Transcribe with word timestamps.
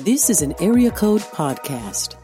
This 0.00 0.30
is 0.30 0.42
an 0.42 0.54
Area 0.60 0.92
Code 0.92 1.22
Podcast. 1.22 2.14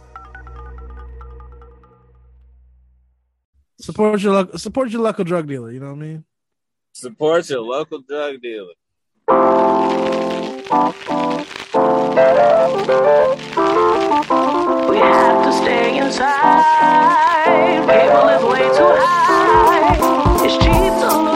Support 3.81 4.23
your 4.23 4.33
local, 4.33 4.59
support 4.59 4.91
your 4.91 5.03
local 5.03 5.25
drug 5.25 5.49
dealer. 5.49 5.73
You 5.73 5.81
know 5.81 5.87
what 5.93 5.97
I 5.97 6.07
mean? 6.07 6.25
Support 6.93 7.51
your 7.51 7.63
local 7.63 8.01
drug 8.01 8.41
dealer. 8.41 8.75
We 14.89 14.97
have 14.99 15.45
to 15.45 15.53
stay 15.53 15.99
inside. 15.99 16.65
Cable 17.87 18.29
is 18.29 18.45
way 18.45 18.69
too 18.79 18.95
high. 19.03 20.45
It's 20.45 20.57
cheap 20.59 20.93
to 21.03 21.09
look 21.25 21.34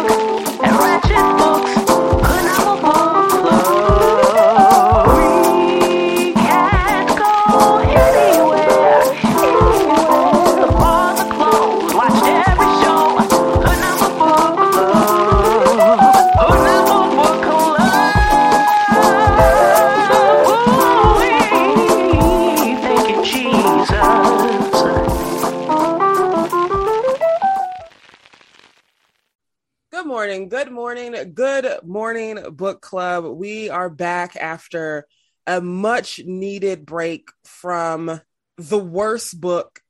Good 31.18 31.34
morning. 31.34 31.78
Good 31.80 31.88
morning, 31.88 32.54
book 32.54 32.80
club. 32.80 33.24
We 33.24 33.70
are 33.70 33.90
back 33.90 34.36
after 34.36 35.04
a 35.48 35.60
much 35.60 36.20
needed 36.24 36.86
break 36.86 37.28
from 37.44 38.20
the 38.56 38.78
worst 38.78 39.40
book 39.40 39.80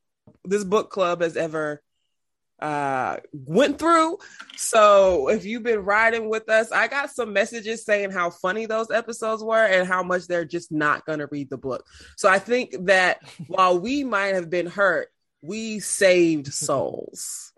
this 0.43 0.63
book 0.63 0.89
club 0.89 1.21
has 1.21 1.37
ever 1.37 1.83
uh 2.59 3.17
went 3.31 3.77
through. 3.77 4.17
So 4.57 5.29
if 5.29 5.45
you've 5.45 5.61
been 5.61 5.81
riding 5.81 6.29
with 6.29 6.49
us, 6.49 6.71
I 6.71 6.87
got 6.87 7.11
some 7.11 7.31
messages 7.31 7.85
saying 7.85 8.09
how 8.09 8.31
funny 8.31 8.65
those 8.65 8.89
episodes 8.89 9.43
were 9.43 9.65
and 9.65 9.87
how 9.87 10.01
much 10.01 10.27
they're 10.27 10.45
just 10.45 10.71
not 10.71 11.05
going 11.05 11.19
to 11.19 11.27
read 11.29 11.51
the 11.51 11.57
book. 11.57 11.85
So 12.17 12.27
I 12.27 12.39
think 12.39 12.73
that 12.85 13.19
while 13.47 13.79
we 13.79 14.03
might 14.03 14.33
have 14.33 14.49
been 14.49 14.67
hurt, 14.67 15.09
we 15.43 15.79
saved 15.79 16.51
souls. 16.51 17.48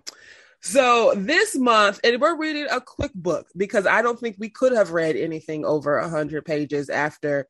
So 0.62 1.14
this 1.16 1.58
month, 1.58 2.00
and 2.04 2.22
we're 2.22 2.38
reading 2.38 2.67
a 2.70 2.80
quick 2.80 3.14
book 3.16 3.48
because 3.58 3.88
I 3.88 4.04
don't 4.04 4.20
think 4.20 4.36
we 4.38 4.50
could 4.50 4.73
have 4.73 4.92
read 4.92 5.16
anything 5.16 5.66
over 5.66 5.98
a 5.98 6.08
hundred 6.09 6.45
pages 6.45 6.90
after 6.90 7.48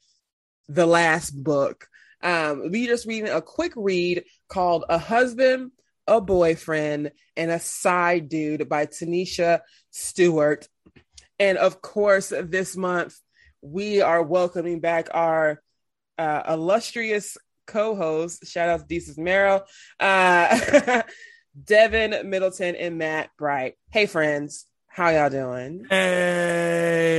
the 0.69 0.85
last 0.85 1.31
book. 1.31 1.87
Um, 2.23 2.71
we 2.71 2.87
just 2.87 3.05
reading 3.05 3.29
a 3.29 3.41
quick 3.41 3.73
read 3.75 4.23
called 4.47 4.85
"A 4.87 4.97
Husband, 4.97 5.71
a 6.07 6.21
Boyfriend, 6.21 7.11
and 7.35 7.51
a 7.51 7.59
Side 7.59 8.29
Dude" 8.29 8.69
by 8.69 8.85
Tanisha 8.85 9.59
Stewart. 9.89 10.69
And 11.37 11.57
of 11.57 11.81
course, 11.81 12.29
this 12.29 12.77
month 12.77 13.19
we 13.61 14.01
are 14.01 14.23
welcoming 14.23 14.79
back 14.79 15.09
our 15.13 15.61
uh, 16.17 16.43
illustrious 16.47 17.37
co-host. 17.67 18.47
Shout 18.47 18.69
out 18.69 18.87
to 18.87 18.95
Desus 18.95 19.17
Merrill. 19.17 19.63
Uh, 19.99 21.01
Devin 21.61 22.29
Middleton 22.29 22.75
and 22.75 22.97
Matt 22.97 23.29
Bright. 23.37 23.75
Hey 23.89 24.05
friends, 24.05 24.67
how 24.87 25.09
y'all 25.09 25.29
doing? 25.29 25.85
Hey, 25.89 27.11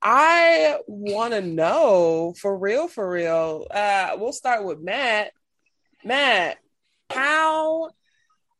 I 0.00 0.78
want 0.86 1.32
to 1.32 1.40
know 1.42 2.34
for 2.40 2.56
real, 2.56 2.86
for 2.86 3.10
real. 3.10 3.66
Uh, 3.68 4.10
we'll 4.16 4.32
start 4.32 4.64
with 4.64 4.80
Matt. 4.80 5.32
Matt, 6.04 6.58
how 7.10 7.90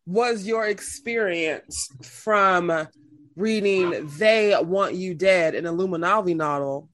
was 0.05 0.45
your 0.45 0.67
experience 0.67 1.89
from 2.03 2.89
reading 3.37 4.11
"They 4.19 4.57
Want 4.61 4.95
You 4.95 5.15
Dead" 5.15 5.55
an 5.55 5.65
Illuminati 5.65 6.35
novel 6.35 6.89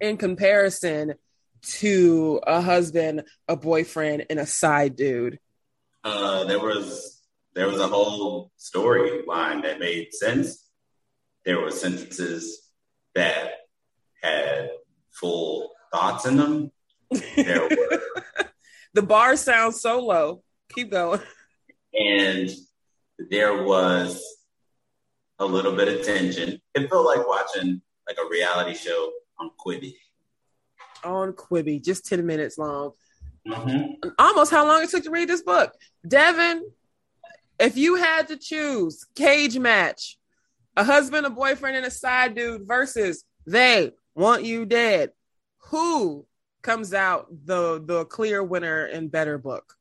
in 0.00 0.16
comparison 0.16 1.14
to 1.62 2.40
a 2.44 2.60
husband, 2.60 3.22
a 3.46 3.54
boyfriend, 3.54 4.26
and 4.28 4.40
a 4.40 4.46
side 4.46 4.96
dude? 4.96 5.38
Uh, 6.04 6.44
there 6.44 6.60
was 6.60 7.22
there 7.54 7.68
was 7.68 7.80
a 7.80 7.88
whole 7.88 8.52
storyline 8.58 9.62
that 9.62 9.78
made 9.78 10.12
sense. 10.12 10.68
There 11.44 11.60
were 11.60 11.70
sentences 11.70 12.70
that 13.14 13.50
had 14.22 14.70
full 15.12 15.70
thoughts 15.92 16.26
in 16.26 16.36
them. 16.36 16.72
There 17.36 17.62
were, 17.62 18.00
The 18.94 19.02
bar 19.02 19.36
sounds 19.36 19.80
so 19.80 20.00
low. 20.00 20.42
Keep 20.74 20.90
going. 20.92 21.20
and 21.92 22.50
there 23.30 23.62
was 23.62 24.22
a 25.38 25.44
little 25.44 25.74
bit 25.76 25.88
of 25.88 26.04
tension. 26.04 26.60
It 26.74 26.90
felt 26.90 27.06
like 27.06 27.26
watching 27.26 27.82
like 28.08 28.16
a 28.24 28.28
reality 28.28 28.74
show 28.74 29.12
on 29.38 29.50
Quibi. 29.64 29.94
On 31.04 31.32
Quibi, 31.32 31.82
just 31.84 32.06
10 32.06 32.24
minutes 32.26 32.58
long. 32.58 32.92
Mm-hmm. 33.46 34.08
Almost 34.18 34.50
how 34.50 34.66
long 34.66 34.82
it 34.82 34.90
took 34.90 35.04
to 35.04 35.10
read 35.10 35.28
this 35.28 35.42
book. 35.42 35.72
Devin, 36.06 36.64
if 37.58 37.76
you 37.76 37.96
had 37.96 38.28
to 38.28 38.36
choose 38.36 39.06
cage 39.14 39.58
match, 39.58 40.18
a 40.76 40.84
husband, 40.84 41.26
a 41.26 41.30
boyfriend, 41.30 41.76
and 41.76 41.86
a 41.86 41.90
side 41.90 42.34
dude 42.34 42.66
versus 42.66 43.24
they 43.46 43.92
want 44.14 44.44
you 44.44 44.64
dead, 44.64 45.10
who 45.58 46.26
comes 46.62 46.94
out 46.94 47.28
the 47.44 47.82
the 47.84 48.04
clear 48.06 48.42
winner 48.42 48.84
and 48.86 49.10
better 49.10 49.38
book? 49.38 49.76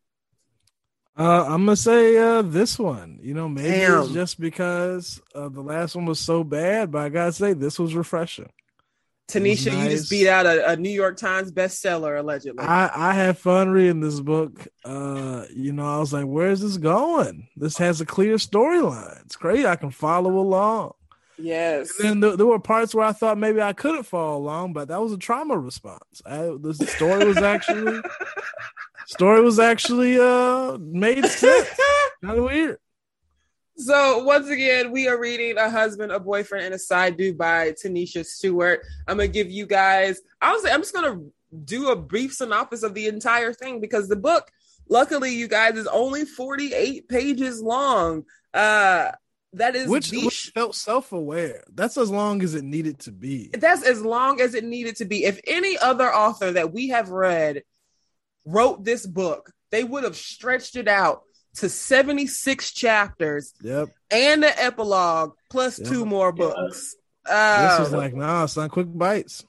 uh, 1.18 1.45
I'm 1.47 1.66
gonna 1.66 1.75
say 1.75 2.18
uh, 2.18 2.41
this 2.41 2.80
one. 2.80 3.19
You 3.22 3.34
know, 3.34 3.47
maybe 3.47 3.69
it's 3.69 4.12
just 4.12 4.40
because 4.40 5.22
uh, 5.35 5.50
the 5.50 5.62
last 5.62 5.95
one 5.95 6.06
was 6.06 6.19
so 6.19 6.44
bad, 6.44 6.91
but 6.91 7.03
I 7.03 7.09
gotta 7.09 7.31
say 7.31 7.53
this 7.53 7.78
was 7.78 7.95
refreshing. 7.95 8.51
Tanisha, 9.33 9.83
you 9.83 9.89
just 9.89 10.09
beat 10.09 10.27
out 10.27 10.45
a, 10.45 10.71
a 10.71 10.75
New 10.75 10.89
York 10.89 11.17
Times 11.17 11.51
bestseller, 11.51 12.19
allegedly. 12.19 12.63
I 12.63 13.09
I 13.09 13.13
had 13.13 13.38
fun 13.38 13.69
reading 13.69 13.99
this 13.99 14.19
book. 14.19 14.67
Uh, 14.85 15.45
you 15.53 15.73
know, 15.73 15.85
I 15.85 15.99
was 15.99 16.13
like, 16.13 16.25
"Where's 16.25 16.61
this 16.61 16.77
going? 16.77 17.47
This 17.55 17.77
has 17.77 18.01
a 18.01 18.05
clear 18.05 18.35
storyline. 18.35 19.21
It's 19.25 19.35
great. 19.35 19.66
I 19.66 19.75
can 19.75 19.91
follow 19.91 20.38
along." 20.38 20.94
yes. 21.38 21.99
And 21.99 22.09
then 22.09 22.19
there, 22.19 22.38
there 22.38 22.45
were 22.45 22.59
parts 22.59 22.94
where 22.95 23.05
I 23.05 23.11
thought 23.11 23.38
maybe 23.38 23.61
I 23.61 23.73
couldn't 23.73 24.03
follow 24.03 24.38
along, 24.38 24.73
but 24.73 24.88
that 24.88 25.01
was 25.01 25.11
a 25.11 25.17
trauma 25.17 25.57
response. 25.57 26.21
I, 26.25 26.55
the 26.59 26.73
story 26.73 27.25
was 27.25 27.38
actually 27.38 28.01
story 29.07 29.41
was 29.41 29.59
actually 29.59 30.19
uh 30.19 30.77
made 30.79 31.25
sense. 31.25 31.69
kind 32.23 32.38
of 32.38 32.45
weird. 32.45 32.77
So 33.75 34.23
once 34.23 34.50
again, 34.50 34.91
we 34.91 35.07
are 35.07 35.19
reading 35.19 35.57
a 35.57 35.69
husband, 35.69 36.11
a 36.11 36.19
boyfriend, 36.19 36.66
and 36.66 36.75
a 36.75 36.79
side 36.79 37.17
dude 37.17 37.38
by 37.38 37.72
Tanisha 37.72 38.25
Stewart. 38.25 38.81
I'm 39.07 39.17
gonna 39.17 39.28
give 39.28 39.50
you 39.50 39.66
guys. 39.66 40.22
Honestly, 40.41 40.69
I'm 40.69 40.81
just 40.81 40.94
gonna 40.94 41.22
do 41.66 41.89
a 41.89 41.95
brief 41.95 42.33
synopsis 42.33 42.83
of 42.83 42.94
the 42.94 43.07
entire 43.07 43.53
thing 43.53 43.79
because 43.79 44.07
the 44.07 44.16
book, 44.16 44.51
luckily, 44.89 45.33
you 45.33 45.47
guys, 45.47 45.75
is 45.75 45.88
only 45.88 46.25
48 46.25 47.07
pages 47.09 47.62
long. 47.62 48.25
Uh, 48.53 49.12
that 49.53 49.75
is 49.75 49.88
Which, 49.88 50.09
the 50.09 50.25
which 50.25 50.51
felt 50.53 50.75
self 50.75 51.12
aware. 51.12 51.63
That's 51.73 51.97
as 51.97 52.09
long 52.09 52.44
as 52.44 52.56
it 52.56 52.63
needed 52.63 53.00
to 53.00 53.12
be. 53.12 53.50
that's 53.53 53.83
as 53.83 54.01
long 54.01 54.41
as 54.41 54.53
it 54.53 54.63
needed 54.63 54.97
to 54.97 55.06
be. 55.06 55.25
If 55.25 55.39
any 55.47 55.78
other 55.78 56.13
author 56.13 56.51
that 56.51 56.73
we 56.73 56.89
have 56.89 57.09
read 57.09 57.63
wrote 58.45 58.83
this 58.83 59.06
book, 59.06 59.51
they 59.72 59.83
would 59.83 60.03
have 60.03 60.16
stretched 60.16 60.75
it 60.75 60.88
out 60.88 61.23
to 61.55 61.69
76 61.69 62.71
chapters 62.71 63.53
Yep. 63.61 63.89
and 64.11 64.43
the 64.43 64.61
epilogue 64.63 65.33
plus 65.49 65.79
Yeah. 65.79 65.89
two 65.89 66.05
more 66.05 66.31
books. 66.31 66.95
This 67.25 67.31
Uh, 67.33 67.77
was 67.79 67.91
like, 67.93 68.13
nah, 68.13 68.45
son, 68.47 68.69
quick 68.69 68.87
bites. 68.89 69.45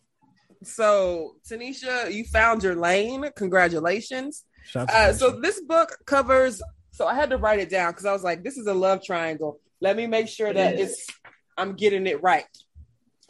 so 0.63 1.37
Tanisha, 1.49 2.13
you 2.13 2.25
found 2.25 2.63
your 2.63 2.75
lane. 2.77 3.31
Congratulations. 3.37 4.45
Uh, 4.75 5.13
so 5.13 5.41
this 5.41 5.61
book 5.61 5.97
covers. 6.07 6.63
So 6.93 7.07
I 7.07 7.15
had 7.15 7.31
to 7.31 7.37
write 7.39 7.59
it 7.59 7.69
down 7.71 7.91
because 7.93 8.07
I 8.07 8.13
was 8.13 8.23
like, 8.23 8.43
this 8.45 8.57
is 8.57 8.67
a 8.67 8.75
love 8.75 9.03
triangle. 9.03 9.61
Let 9.81 9.97
me 9.97 10.07
make 10.07 10.29
sure 10.29 10.53
that 10.53 10.75
It 10.75 10.81
is. 10.81 10.91
it's 10.93 11.07
I'm 11.57 11.75
getting 11.75 12.07
it 12.07 12.23
right. 12.23 12.47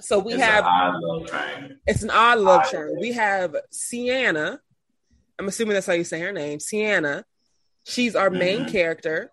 So 0.01 0.19
we 0.19 0.35
it's 0.35 0.43
have 0.43 0.65
odd 0.65 1.73
it's 1.87 2.03
an 2.03 2.11
odd 2.11 2.39
love 2.41 2.69
triangle. 2.69 3.01
We 3.01 3.13
have 3.13 3.57
Sienna. 3.71 4.61
I'm 5.39 5.49
assuming 5.49 5.75
that's 5.75 5.87
how 5.87 5.93
you 5.95 6.05
say 6.05 6.21
her 6.21 6.33
name. 6.33 6.61
Sienna. 6.61 7.25
She's 7.85 8.17
our 8.17 8.31
main 8.31 8.65
Mhm. 8.65 8.73
character. 8.73 9.33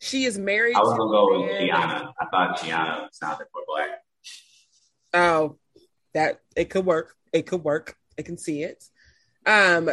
She 0.00 0.24
is 0.24 0.36
married 0.36 0.76
I 0.76 0.80
was 0.80 0.90
gonna 0.98 1.10
go 1.10 1.40
with 1.40 1.60
Gianna. 1.60 2.12
I 2.20 2.26
thought 2.26 2.60
Gianna 2.62 3.08
sounded 3.12 3.46
more 3.54 3.64
black. 3.66 4.04
Oh, 5.14 5.58
that 6.14 6.40
it 6.56 6.70
could 6.70 6.84
work. 6.84 7.14
It 7.32 7.46
could 7.46 7.62
work. 7.62 7.96
I 8.18 8.22
can 8.22 8.36
see 8.36 8.62
it. 8.62 8.84
Um, 9.46 9.90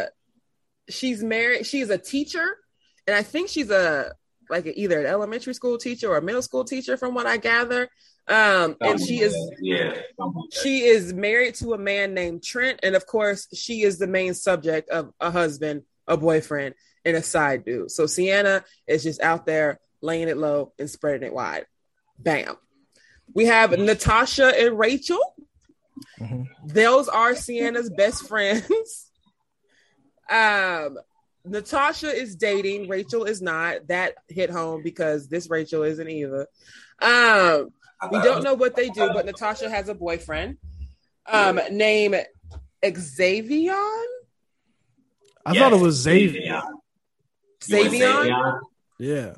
she's 0.88 1.22
married. 1.22 1.66
She 1.66 1.80
is 1.80 1.90
a 1.90 1.98
teacher, 1.98 2.58
and 3.06 3.16
I 3.16 3.22
think 3.22 3.48
she's 3.48 3.70
a 3.70 4.14
like 4.48 4.66
either 4.66 4.98
an 4.98 5.06
elementary 5.06 5.54
school 5.54 5.78
teacher 5.78 6.08
or 6.10 6.16
a 6.16 6.22
middle 6.22 6.42
school 6.42 6.64
teacher, 6.64 6.96
from 6.96 7.14
what 7.14 7.26
I 7.26 7.36
gather. 7.36 7.88
Um, 8.26 8.76
and 8.80 9.00
she 9.00 9.20
is 9.20 9.34
yeah. 9.60 9.94
something 10.18 10.42
like 10.42 10.50
that. 10.50 10.60
she 10.60 10.80
is 10.82 11.12
married 11.12 11.54
to 11.56 11.72
a 11.74 11.78
man 11.78 12.14
named 12.14 12.42
Trent, 12.42 12.80
and 12.82 12.96
of 12.96 13.06
course, 13.06 13.46
she 13.54 13.82
is 13.82 13.98
the 13.98 14.08
main 14.08 14.34
subject 14.34 14.90
of 14.90 15.12
a 15.20 15.30
husband, 15.30 15.82
a 16.08 16.16
boyfriend, 16.16 16.74
and 17.04 17.16
a 17.16 17.22
side 17.22 17.64
dude. 17.64 17.90
So 17.90 18.06
Sienna 18.06 18.64
is 18.86 19.02
just 19.02 19.20
out 19.20 19.46
there 19.46 19.78
laying 20.02 20.28
it 20.28 20.36
low 20.36 20.72
and 20.78 20.88
spreading 20.90 21.26
it 21.26 21.34
wide. 21.34 21.66
Bam. 22.18 22.56
We 23.34 23.46
have 23.46 23.78
Natasha 23.78 24.52
and 24.58 24.78
Rachel. 24.78 25.20
Mhm. 26.18 26.46
Those 26.66 27.08
are 27.08 27.34
Sienna's 27.34 27.90
best 27.90 28.26
friends. 28.26 29.10
um, 30.30 30.98
Natasha 31.44 32.08
is 32.14 32.36
dating, 32.36 32.88
Rachel 32.88 33.24
is 33.24 33.40
not. 33.40 33.88
That 33.88 34.14
hit 34.28 34.50
home 34.50 34.82
because 34.82 35.28
this 35.28 35.48
Rachel 35.48 35.82
isn't 35.82 36.08
either. 36.08 36.46
Um, 37.00 37.70
we 38.10 38.20
don't 38.22 38.44
know 38.44 38.54
what 38.54 38.76
they 38.76 38.88
do, 38.90 39.10
but 39.12 39.26
Natasha 39.26 39.68
has 39.70 39.88
a 39.88 39.94
boyfriend 39.94 40.58
um, 41.26 41.60
named 41.70 42.24
Xavier. 42.84 43.72
I 43.72 45.52
Yes, 45.52 45.58
thought 45.58 45.72
it 45.72 45.80
was 45.82 45.96
Xavier. 45.96 46.62
You 47.66 47.82
Xavier? 47.90 48.12
Xavier? 48.22 48.60
Yeah, 48.98 49.34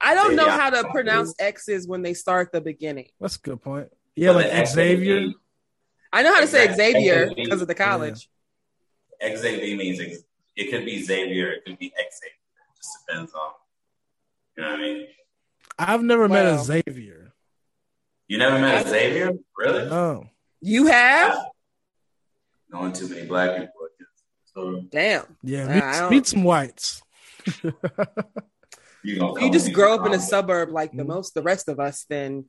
I 0.00 0.14
don't 0.14 0.36
know 0.36 0.48
how 0.48 0.70
to 0.70 0.88
pronounce 0.90 1.34
X's 1.38 1.86
when 1.86 2.02
they 2.02 2.14
start 2.14 2.52
the 2.52 2.60
beginning. 2.60 3.08
that's 3.20 3.36
a 3.36 3.40
good 3.40 3.60
point. 3.62 3.88
Yeah, 4.14 4.32
But 4.32 4.50
like 4.50 4.66
Xavier. 4.68 5.32
I 6.12 6.22
know 6.22 6.34
how 6.34 6.40
to 6.40 6.46
say 6.46 6.66
Xavier 6.74 7.28
Xavier. 7.28 7.32
because 7.34 7.62
of 7.62 7.68
the 7.68 7.74
college. 7.74 8.28
XAV 9.22 9.76
means 9.78 10.00
ex- 10.00 10.24
it 10.56 10.70
could 10.70 10.84
be 10.84 11.02
Xavier, 11.02 11.52
it 11.52 11.64
could 11.64 11.78
be 11.78 11.88
XAvier. 11.88 12.34
It 12.34 12.76
just 12.76 12.90
depends 13.06 13.32
on, 13.32 13.52
you 14.56 14.62
know 14.64 14.70
what 14.70 14.78
I 14.78 14.82
mean? 14.82 15.06
I've 15.78 16.02
never 16.02 16.28
met 16.28 16.46
a 16.46 16.58
Xavier. 16.58 17.32
You 18.28 18.38
never 18.38 18.58
met 18.58 18.84
a 18.84 18.88
Xavier? 18.88 19.32
Really? 19.56 19.88
No. 19.88 20.26
You 20.60 20.86
have? 20.86 21.38
Knowing 22.70 22.92
too 22.92 23.08
many 23.08 23.26
black 23.26 23.52
people. 23.58 23.72
I. 24.00 24.04
So 24.54 24.82
Damn. 24.90 25.24
Yeah, 25.42 25.72
meet, 25.72 25.82
I 25.82 26.10
meet 26.10 26.26
some 26.26 26.44
whites. 26.44 27.02
you 29.02 29.18
gonna 29.18 29.34
If 29.36 29.42
you 29.42 29.50
just 29.52 29.72
grow 29.72 29.94
up 29.94 30.06
in 30.06 30.12
a 30.14 30.20
suburb 30.20 30.70
like 30.70 30.92
the 30.92 31.02
Mhm. 31.02 31.08
most 31.08 31.34
the 31.34 31.42
rest 31.42 31.68
of 31.68 31.78
us, 31.80 32.04
then 32.08 32.46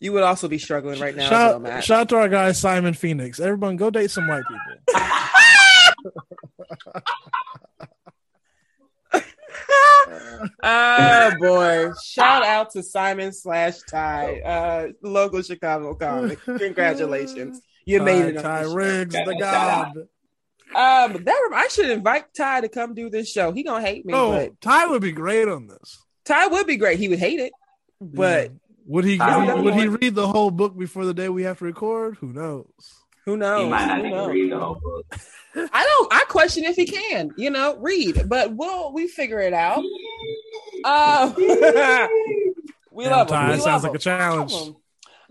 you 0.00 0.12
would 0.12 0.22
also 0.24 0.48
be 0.48 0.58
struggling 0.58 1.00
right 1.00 1.14
now. 1.14 1.24
as 1.26 1.30
well, 1.30 1.52
shout, 1.52 1.62
Matt. 1.62 1.84
shout 1.84 2.00
out 2.00 2.08
to 2.10 2.16
our 2.16 2.28
guy 2.28 2.52
Simon 2.52 2.94
Phoenix. 2.94 3.38
Everyone, 3.40 3.76
go 3.76 3.90
date 3.90 4.10
some 4.10 4.26
white 4.26 4.42
people. 4.48 5.00
oh 10.62 11.32
boy! 11.38 11.90
Shout 12.04 12.44
out 12.44 12.70
to 12.70 12.82
Simon 12.82 13.32
slash 13.32 13.78
Ty, 13.88 14.40
uh, 14.40 14.88
local 15.02 15.42
Chicago 15.42 15.94
comic. 15.94 16.40
Congratulations, 16.44 17.60
you 17.84 18.02
made 18.02 18.24
it. 18.36 18.42
Ty, 18.42 18.64
on 18.64 18.70
Ty 18.70 18.74
Riggs, 18.74 19.14
the 19.14 19.36
god. 19.38 20.08
Show. 20.74 20.80
Um, 20.80 21.24
that 21.24 21.50
I 21.54 21.68
should 21.68 21.90
invite 21.90 22.32
Ty 22.36 22.62
to 22.62 22.68
come 22.68 22.94
do 22.94 23.10
this 23.10 23.30
show. 23.30 23.52
He 23.52 23.62
gonna 23.62 23.84
hate 23.84 24.04
me, 24.06 24.12
Oh, 24.14 24.32
but 24.32 24.60
Ty 24.60 24.86
would 24.86 25.02
be 25.02 25.12
great 25.12 25.48
on 25.48 25.66
this. 25.66 25.98
Ty 26.24 26.46
would 26.48 26.66
be 26.66 26.76
great. 26.76 26.98
He 26.98 27.08
would 27.08 27.18
hate 27.18 27.40
it, 27.40 27.52
but 28.00 28.44
Yeah. 28.44 28.48
would 28.86 29.04
he 29.04 29.18
I 29.20 29.54
would 29.54 29.74
he 29.74 29.88
read 29.88 30.14
the 30.14 30.26
whole 30.28 30.50
book 30.50 30.78
before 30.78 31.04
the 31.04 31.14
day 31.14 31.28
we 31.28 31.42
have 31.44 31.58
to 31.58 31.64
record? 31.64 32.16
Who 32.20 32.32
knows? 32.32 32.66
who 33.24 33.36
knows? 33.36 33.62
He 33.64 33.68
might 33.70 33.86
not 33.86 34.04
even 34.04 34.26
read 34.26 34.52
the 34.52 34.58
whole 34.58 34.74
book. 34.82 35.06
I 35.54 35.84
don't. 35.84 36.12
I 36.12 36.24
question 36.28 36.64
if 36.64 36.74
he 36.76 36.86
can. 36.86 37.30
You 37.36 37.50
know, 37.50 37.76
read, 37.76 38.28
but 38.28 38.52
we'll 38.54 38.92
we 38.92 39.06
figure 39.06 39.38
it 39.40 39.52
out. 39.52 39.84
Um, 40.84 41.34
we 41.36 43.04
Damn, 43.04 43.12
love 43.12 43.30
him. 43.30 43.46
We 43.48 43.52
it 43.54 43.56
love 43.56 43.60
sounds 43.60 43.82
like 43.84 43.90
him. 43.90 43.96
a 43.96 43.98
challenge. 43.98 44.52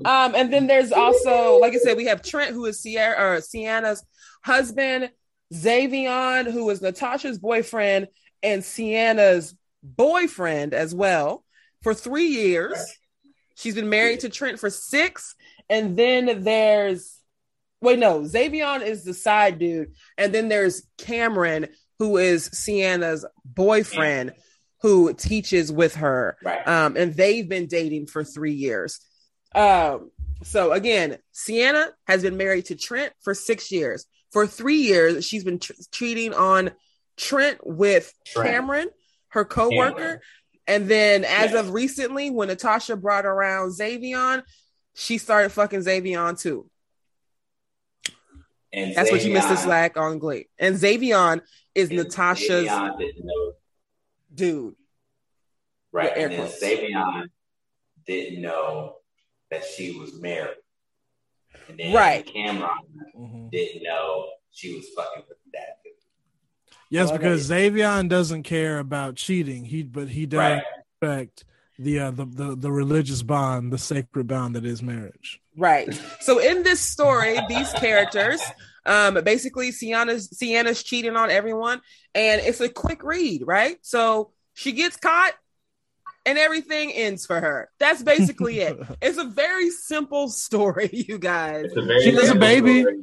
Um, 0.03 0.33
and 0.35 0.51
then 0.51 0.67
there's 0.67 0.91
also, 0.91 1.57
like 1.59 1.73
I 1.73 1.77
said, 1.77 1.95
we 1.97 2.05
have 2.05 2.21
Trent, 2.23 2.53
who 2.53 2.65
is 2.65 2.79
Sierra 2.81 3.35
or 3.35 3.41
Sienna's 3.41 4.03
husband, 4.43 5.11
Xavion, 5.53 6.51
who 6.51 6.69
is 6.69 6.81
Natasha's 6.81 7.39
boyfriend, 7.39 8.07
and 8.43 8.63
Sienna's 8.63 9.55
boyfriend 9.83 10.73
as 10.73 10.93
well 10.95 11.43
for 11.81 11.93
three 11.93 12.27
years. 12.27 12.77
She's 13.55 13.75
been 13.75 13.89
married 13.89 14.21
to 14.21 14.29
Trent 14.29 14.59
for 14.59 14.69
six, 14.69 15.35
and 15.69 15.97
then 15.97 16.43
there's 16.43 17.17
wait, 17.81 17.97
no, 17.97 18.21
Xavion 18.21 18.81
is 18.85 19.03
the 19.03 19.13
side 19.13 19.57
dude, 19.57 19.93
and 20.17 20.31
then 20.33 20.49
there's 20.49 20.83
Cameron, 20.99 21.67
who 21.97 22.17
is 22.17 22.45
Sienna's 22.45 23.25
boyfriend, 23.43 24.33
who 24.81 25.13
teaches 25.13 25.71
with 25.71 25.95
her 25.95 26.37
Right. 26.43 26.67
um, 26.67 26.95
and 26.95 27.13
they've 27.15 27.47
been 27.47 27.65
dating 27.67 28.05
for 28.07 28.23
three 28.23 28.53
years. 28.53 28.99
Um, 29.55 30.11
so 30.43 30.71
again, 30.73 31.17
Sienna 31.31 31.89
has 32.07 32.21
been 32.21 32.37
married 32.37 32.65
to 32.65 32.75
Trent 32.75 33.13
for 33.21 33.33
six 33.33 33.71
years. 33.71 34.05
For 34.31 34.47
three 34.47 34.77
years, 34.81 35.25
she's 35.25 35.43
been 35.43 35.59
tr- 35.59 35.73
cheating 35.91 36.33
on 36.33 36.71
Trent 37.17 37.59
with 37.65 38.13
Trent. 38.25 38.49
Cameron, 38.49 38.89
her 39.29 39.43
coworker, 39.45 39.95
Cameron. 39.97 40.19
and 40.67 40.87
then 40.87 41.23
as 41.25 41.51
Yes. 41.51 41.55
of 41.65 41.71
recently, 41.73 42.29
when 42.29 42.47
Natasha 42.47 42.95
brought 42.95 43.25
around 43.25 43.69
Xavion, 43.71 44.43
she 44.95 45.17
started 45.17 45.49
fucking 45.49 45.81
Xavion 45.81 46.39
too. 46.39 46.69
And 48.73 48.95
That's 48.95 49.11
what 49.11 49.23
you 49.25 49.33
missed 49.33 49.49
the 49.49 49.57
slack 49.57 49.97
on 49.97 50.17
Glee. 50.17 50.47
And 50.57 50.75
Xavion 50.75 51.41
is 51.75 51.89
and 51.89 51.97
Natasha's 51.99 52.67
Xavion 52.67 53.53
dude. 54.33 54.75
right? 55.91 56.13
And 56.15 56.31
then. 56.31 56.47
Xavion 56.49 57.27
didn't 58.07 58.41
know 58.41 58.95
that 59.49 59.65
she 59.65 59.97
was 59.99 60.13
married. 60.21 60.55
And 61.69 61.79
then 61.79 61.93
Right. 61.93 62.25
Cameron 62.25 62.69
Mhm. 63.17 63.51
didn't 63.51 63.83
know 63.83 64.29
she 64.51 64.75
was 64.75 64.87
fucking 64.95 65.23
with 65.27 65.37
that 65.53 65.77
dude. 65.83 65.93
Yes, 66.89 67.09
Oh, 67.09 67.13
because 67.17 67.49
Xavion 67.49 68.09
doesn't 68.09 68.43
care 68.43 68.79
about 68.79 69.15
cheating. 69.15 69.65
He 69.65 69.83
but 69.83 70.09
he 70.09 70.25
does 70.25 70.37
Right. 70.39 70.63
respect 71.01 71.45
the, 71.79 71.99
uh, 71.99 72.11
the 72.11 72.25
the 72.25 72.55
the 72.55 72.71
religious 72.71 73.23
bond, 73.23 73.71
the 73.73 73.77
sacred 73.77 74.27
bond 74.27 74.55
that 74.55 74.65
is 74.65 74.83
marriage. 74.83 75.41
Right. 75.57 75.89
So 76.19 76.37
in 76.39 76.63
this 76.63 76.79
story, 76.79 77.39
these 77.49 77.71
characters, 77.73 78.41
um, 78.85 79.15
basically 79.23 79.71
Sienna's 79.71 80.29
Sienna's 80.37 80.83
cheating 80.83 81.15
on 81.15 81.31
everyone, 81.31 81.81
and 82.13 82.39
it's 82.41 82.61
a 82.61 82.69
quick 82.69 83.03
read, 83.03 83.43
right? 83.47 83.77
So 83.81 84.31
she 84.53 84.73
gets 84.73 84.95
caught 84.97 85.33
and 86.25 86.37
everything 86.37 86.91
ends 86.91 87.25
for 87.25 87.39
her. 87.39 87.69
That's 87.79 88.03
basically 88.03 88.59
it. 88.59 88.77
It's 89.01 89.17
a 89.17 89.23
very 89.25 89.69
simple 89.69 90.29
story, 90.29 90.89
you 91.07 91.17
guys. 91.17 91.65
It's 91.65 91.75
a 91.77 91.81
very 91.81 92.01
She 92.03 92.11
was 92.11 92.23
a 92.23 92.27
simple 92.27 92.39
baby. 92.47 92.81
story. 92.81 92.99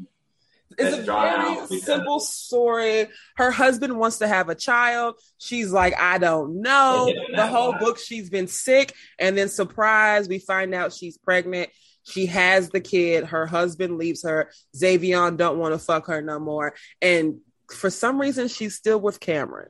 It's 0.80 0.96
That's 0.96 1.08
a 1.08 1.12
very 1.12 1.54
because- 1.54 1.82
simple 1.84 2.20
story. 2.20 3.08
Her 3.36 3.50
husband 3.50 3.98
wants 3.98 4.18
to 4.18 4.28
have 4.28 4.48
a 4.48 4.54
child. 4.54 5.16
She's 5.38 5.72
like, 5.72 5.94
I 5.98 6.18
don't 6.18 6.62
know. 6.62 7.12
The 7.34 7.46
whole 7.46 7.72
wow. 7.72 7.78
book, 7.80 7.98
she's 7.98 8.30
been 8.30 8.46
sick, 8.46 8.94
and 9.18 9.36
then 9.36 9.48
surprise, 9.48 10.28
we 10.28 10.38
find 10.38 10.74
out 10.74 10.92
she's 10.92 11.18
pregnant. 11.18 11.70
She 12.04 12.26
has 12.26 12.70
the 12.70 12.80
kid. 12.80 13.24
Her 13.24 13.44
husband 13.46 13.98
leaves 13.98 14.22
her. 14.22 14.50
Xavion 14.76 15.36
don't 15.36 15.58
want 15.58 15.74
to 15.74 15.78
fuck 15.78 16.06
her 16.06 16.22
no 16.22 16.38
more, 16.38 16.74
and 17.02 17.40
for 17.72 17.90
some 17.90 18.20
reason, 18.20 18.48
she's 18.48 18.74
still 18.76 18.98
with 19.00 19.20
Cameron. 19.20 19.68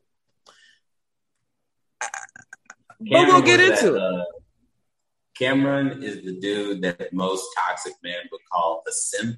But 3.00 3.26
we'll 3.26 3.42
get 3.42 3.60
into 3.60 3.92
that, 3.92 3.96
it. 3.96 4.02
uh, 4.02 4.24
Cameron 5.36 6.02
is 6.02 6.24
the 6.24 6.38
dude 6.40 6.82
that 6.82 7.12
most 7.12 7.46
toxic 7.56 7.94
men 8.02 8.16
would 8.32 8.40
call 8.50 8.82
a 8.88 8.92
simp 8.92 9.36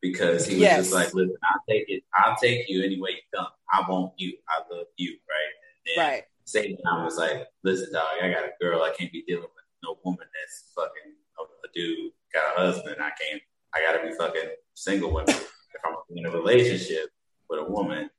because 0.00 0.46
he 0.46 0.54
was 0.56 0.62
Yes. 0.62 0.76
just 0.84 0.92
like, 0.92 1.14
"Listen, 1.14 1.36
I'll 1.44 1.62
take 1.68 1.88
it. 1.88 2.02
I'll 2.14 2.36
take 2.36 2.68
you 2.68 2.82
any 2.84 3.00
way 3.00 3.10
you 3.12 3.22
come. 3.34 3.46
I 3.72 3.88
want 3.88 4.12
you. 4.18 4.36
I 4.48 4.60
love 4.70 4.86
you." 4.96 5.18
Right? 5.28 5.52
And 5.64 5.96
then 5.96 6.12
Right. 6.12 6.24
Same 6.44 6.76
time 6.78 7.04
was 7.04 7.16
like, 7.16 7.48
"Listen, 7.62 7.92
dog, 7.92 8.08
I 8.20 8.28
got 8.30 8.44
a 8.44 8.52
girl. 8.60 8.82
I 8.82 8.90
can't 8.90 9.12
be 9.12 9.22
dealing 9.22 9.44
with 9.44 9.64
no 9.82 9.98
woman 10.04 10.26
that's 10.34 10.72
fucking 10.74 11.14
a, 11.38 11.68
dude 11.74 12.12
got 12.32 12.56
a 12.56 12.60
husband. 12.60 12.96
I 13.00 13.10
can't. 13.10 13.42
I 13.74 13.80
gotta 13.80 14.06
be 14.06 14.12
fucking 14.14 14.50
single 14.74 15.12
women. 15.12 15.34
if 15.34 15.80
I'm 15.84 15.94
in 16.16 16.26
a 16.26 16.30
relationship 16.30 17.10
with 17.48 17.60
a 17.60 17.64
woman, 17.64 18.10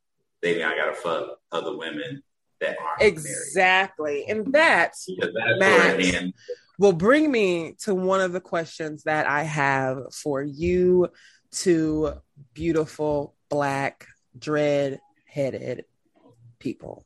maybe 0.41 0.63
I 0.63 0.75
gotta 0.75 0.95
fuck 0.95 1.39
other 1.51 1.75
women 1.77 2.23
that 2.63 2.77
aren't 2.79 3.00
married." 3.00 3.13
Exactly, 3.13 4.25
and 4.27 4.51
that, 4.53 4.93
that's 4.93 5.10
Matt. 5.60 5.60
where 5.60 6.00
it 6.00 6.15
ends. 6.15 6.38
will 6.79 6.93
bring 6.93 7.32
me 7.32 7.75
to 7.84 7.93
one 7.93 8.22
of 8.22 8.34
the 8.34 8.41
questions 8.41 9.03
that 9.03 9.27
I 9.27 9.43
have 9.43 10.13
for 10.13 10.41
you 10.41 11.10
two 11.51 12.13
beautiful 12.53 13.36
black 13.50 14.08
dread 14.38 15.00
headed 15.27 15.86
people. 16.60 17.05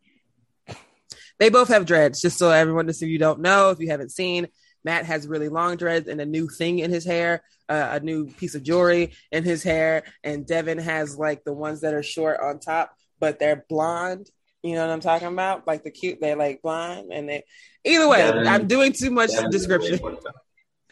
They 1.39 1.49
both 1.49 1.67
have 1.67 1.85
dreads, 1.85 2.21
just 2.21 2.39
so 2.39 2.49
everyone, 2.49 2.87
just 2.87 3.03
if 3.03 3.09
you 3.09 3.19
don't 3.19 3.41
know, 3.41 3.69
if 3.69 3.79
you 3.79 3.89
haven't 3.89 4.11
seen, 4.11 4.47
Matt 4.83 5.05
has 5.05 5.27
really 5.27 5.49
long 5.49 5.75
dreads 5.75 6.07
and 6.07 6.19
a 6.19 6.25
new 6.25 6.47
thing 6.47 6.79
in 6.79 6.89
his 6.89 7.05
hair, 7.05 7.43
uh, 7.69 7.89
a 7.91 7.99
new 7.99 8.27
piece 8.27 8.55
of 8.55 8.63
jewelry 8.63 9.11
in 9.31 9.43
his 9.43 9.61
hair, 9.61 10.03
and 10.23 10.47
Devin 10.47 10.79
has 10.79 11.17
like 11.17 11.43
the 11.43 11.53
ones 11.53 11.81
that 11.81 11.93
are 11.93 12.01
short 12.01 12.39
on 12.41 12.59
top, 12.59 12.95
but 13.19 13.37
they're 13.37 13.65
blonde. 13.69 14.29
You 14.63 14.75
know 14.75 14.81
what 14.85 14.93
I'm 14.93 14.99
talking 14.99 15.27
about? 15.27 15.67
Like 15.67 15.83
the 15.83 15.91
cute, 15.91 16.19
they're 16.19 16.35
like 16.35 16.61
blonde, 16.61 17.11
and 17.11 17.29
they. 17.29 17.43
Either 17.83 18.09
way, 18.09 18.17
Devin- 18.17 18.47
I'm 18.47 18.67
doing 18.67 18.93
too 18.93 19.11
much 19.11 19.31
is 19.31 19.43
description. 19.49 19.93
way 19.93 20.11
more 20.11 20.21
tough. 20.21 20.35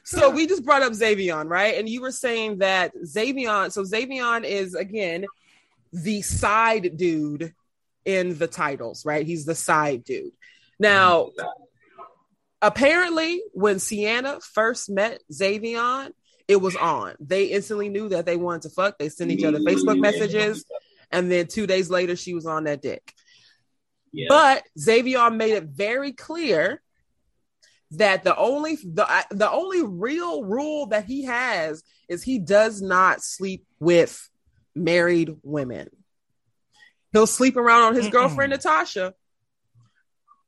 So 0.03 0.29
we 0.29 0.45
just 0.45 0.63
brought 0.63 0.83
up 0.83 0.93
Xavion, 0.93 1.49
right? 1.49 1.79
And 1.79 1.89
you 1.89 2.01
were 2.01 2.11
saying 2.11 2.59
that 2.59 2.93
Xavion, 2.95 3.71
so 3.71 3.81
Xavion 3.81 4.43
is 4.43 4.75
again 4.75 5.25
the 5.91 6.21
side 6.21 6.95
dude 6.95 7.53
in 8.05 8.37
the 8.37 8.47
titles, 8.47 9.03
right? 9.03 9.25
He's 9.25 9.45
the 9.45 9.55
side 9.55 10.03
dude. 10.03 10.31
Now, 10.79 11.31
apparently, 12.61 13.41
when 13.53 13.79
Sienna 13.79 14.39
first 14.41 14.91
met 14.91 15.21
Xavion, 15.33 16.11
it 16.47 16.57
was 16.57 16.75
on. 16.75 17.15
They 17.19 17.45
instantly 17.45 17.89
knew 17.89 18.09
that 18.09 18.27
they 18.27 18.37
wanted 18.37 18.63
to 18.63 18.69
fuck. 18.69 18.99
They 18.99 19.09
sent 19.09 19.31
each 19.31 19.43
other 19.43 19.59
Facebook 19.59 19.99
messages, 19.99 20.65
and 21.11 21.31
then 21.31 21.47
two 21.47 21.65
days 21.65 21.89
later, 21.89 22.15
she 22.15 22.35
was 22.35 22.45
on 22.45 22.65
that 22.65 22.83
dick. 22.83 23.11
Yeah. 24.15 24.27
But 24.29 24.63
Xavier 24.79 25.29
made 25.29 25.53
it 25.53 25.65
very 25.65 26.11
clear 26.13 26.81
that 27.91 28.23
the 28.23 28.35
only 28.35 28.75
the 28.83 29.05
uh, 29.09 29.21
the 29.31 29.49
only 29.51 29.83
real 29.83 30.43
rule 30.43 30.87
that 30.87 31.05
he 31.05 31.23
has 31.25 31.83
is 32.09 32.23
he 32.23 32.39
does 32.39 32.81
not 32.81 33.21
sleep 33.21 33.65
with 33.79 34.29
married 34.75 35.35
women. 35.43 35.89
He'll 37.11 37.27
sleep 37.27 37.55
around 37.57 37.83
on 37.83 37.95
his 37.95 38.07
Mm-mm. 38.07 38.11
girlfriend 38.11 38.51
Natasha, 38.51 39.13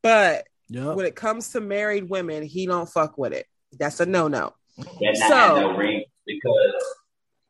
but 0.01 0.45
Yep. 0.69 0.95
when 0.97 1.05
it 1.05 1.15
comes 1.15 1.51
to 1.51 1.61
married 1.61 2.09
women, 2.09 2.43
he 2.43 2.65
don't 2.65 2.89
fuck 2.89 3.17
with 3.17 3.31
it. 3.31 3.45
That's 3.79 4.01
a 4.01 4.05
no 4.05 4.27
no. 4.27 4.53
That 4.77 5.15
So- 5.29 5.61
no 5.61 5.77
ring 5.77 6.03
because 6.25 6.83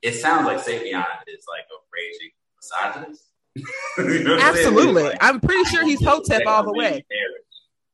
it 0.04 0.14
sounds 0.14 0.46
like 0.46 0.60
Savion 0.60 1.04
is 1.28 1.44
like 1.50 1.66
a 1.72 1.80
raging 1.92 2.32
misogynist. 2.56 3.27
You 3.98 4.24
know 4.24 4.36
what 4.36 4.44
I'm? 4.44 4.56
Absolutely, 4.56 5.04
Like, 5.04 5.18
I'm 5.22 5.40
pretty 5.40 5.64
sure 5.66 5.84
he's 5.86 6.04
hotep 6.04 6.44
all 6.46 6.64
the 6.64 6.74
way. 6.74 7.06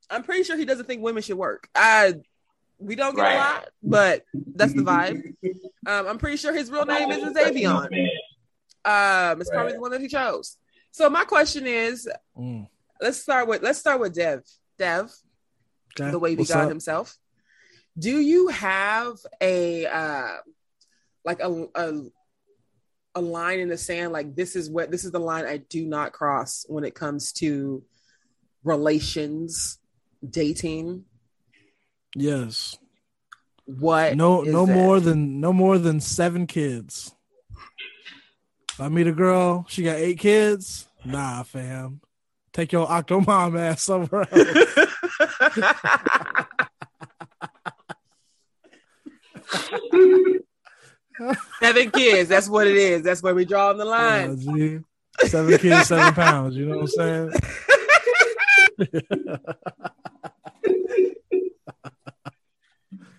I'm 0.10 0.24
pretty 0.24 0.44
sure 0.44 0.58
he 0.58 0.66
doesn't 0.66 0.86
think 0.86 1.02
women 1.02 1.24
should 1.24 1.38
work. 1.38 1.68
I 1.76 2.16
we 2.80 2.96
don't 2.96 3.16
get 3.16 3.32
a 3.34 3.38
lot, 3.38 3.70
but 3.82 4.26
that's 4.34 4.74
the 4.74 4.82
vibe. 4.84 5.22
Um, 5.88 6.08
I'm 6.08 6.18
pretty 6.18 6.38
sure 6.38 6.54
his 6.54 6.70
real 6.70 6.86
name 6.86 7.10
is 7.12 7.24
Xavion. 7.24 7.88
Um, 8.86 9.40
it's 9.42 9.50
probably 9.50 9.68
Right. 9.68 9.74
the 9.76 9.80
one 9.82 9.92
that 9.92 10.02
he 10.02 10.08
chose. 10.08 10.58
So 10.92 11.10
my 11.10 11.24
question 11.24 11.66
is, 11.66 12.08
Mm. 12.38 12.68
let's 13.02 13.22
start 13.22 13.48
with 13.48 13.62
let's 13.64 13.80
start 13.80 14.00
with 14.02 14.14
Dev. 14.14 14.44
Dev, 14.78 15.12
Okay. 15.98 16.12
the 16.12 16.20
wavy 16.20 16.40
What's 16.42 16.52
god 16.52 16.64
up? 16.64 16.70
himself. 16.70 17.16
Do 17.98 18.20
you 18.20 18.50
have 18.50 19.18
a 19.40 19.86
uh 19.86 20.38
like 21.24 21.40
a, 21.40 21.68
a 21.76 22.02
a 23.16 23.22
line 23.22 23.60
in 23.60 23.70
the 23.70 23.78
sand 23.78 24.12
like 24.12 24.36
this 24.36 24.56
is 24.56 24.70
what 24.70 24.90
this 24.92 25.06
is 25.06 25.12
the 25.12 25.20
line 25.20 25.46
I 25.46 25.58
do 25.58 25.86
not 25.86 26.14
cross 26.14 26.66
when 26.68 26.84
it 26.84 26.96
comes 26.96 27.32
to 27.34 27.84
relations, 28.64 29.78
dating? 30.28 31.06
Yes. 32.16 32.78
What 33.66 34.16
No, 34.16 34.42
no 34.42 34.66
that? 34.66 34.74
more 34.74 35.00
than 35.00 35.40
no 35.40 35.54
more 35.54 35.78
than 35.78 36.00
seven 36.00 36.48
kids. 36.48 37.16
If 38.72 38.82
I 38.82 38.90
meet 38.90 39.08
a 39.08 39.12
girl, 39.12 39.66
she 39.70 39.84
got 39.84 39.98
eight 39.98 40.18
kids. 40.20 40.88
Nah, 41.06 41.44
fam. 41.44 42.02
Take 42.52 42.72
your 42.72 42.88
octomom 42.88 43.60
ass 43.60 43.84
somewhere 43.84 44.28
else. 44.32 44.76
Seven 51.62 51.92
kids. 51.92 52.30
That's 52.30 52.50
what 52.50 52.68
it 52.68 52.76
is. 52.76 53.02
That's 53.04 53.22
where 53.24 53.36
we 53.36 53.46
draw 53.46 53.74
the 53.74 53.86
line. 53.86 54.40
gee. 54.40 54.80
seven 55.28 55.58
kids, 55.58 55.88
seven 55.88 56.14
pounds. 56.16 56.56
You 56.56 56.66
know 56.68 56.78
what 56.78 56.82
I'm 56.82 56.88
saying? 56.88 57.32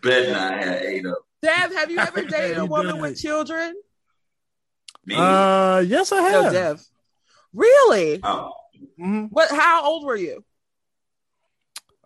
Bet 0.03 0.31
not 0.31 0.53
had 0.53 0.83
eight 0.83 1.07
of 1.07 1.15
Dev, 1.43 1.73
have 1.75 1.91
you 1.91 1.99
ever 1.99 2.23
dated 2.27 2.59
a 2.59 2.65
woman 2.67 3.01
with 3.01 3.21
children? 3.21 3.75
me. 5.07 5.15
Uh, 5.17 5.81
yes, 5.81 6.11
I 6.13 6.21
No, 6.31 6.43
have. 6.45 6.53
Dev. 6.53 6.83
Really? 7.53 8.21
oh, 8.23 8.53
Mhm. 8.99 9.29
What? 9.31 9.51
How 9.51 9.85
old 9.85 10.05
were 10.05 10.17
you? 10.17 10.45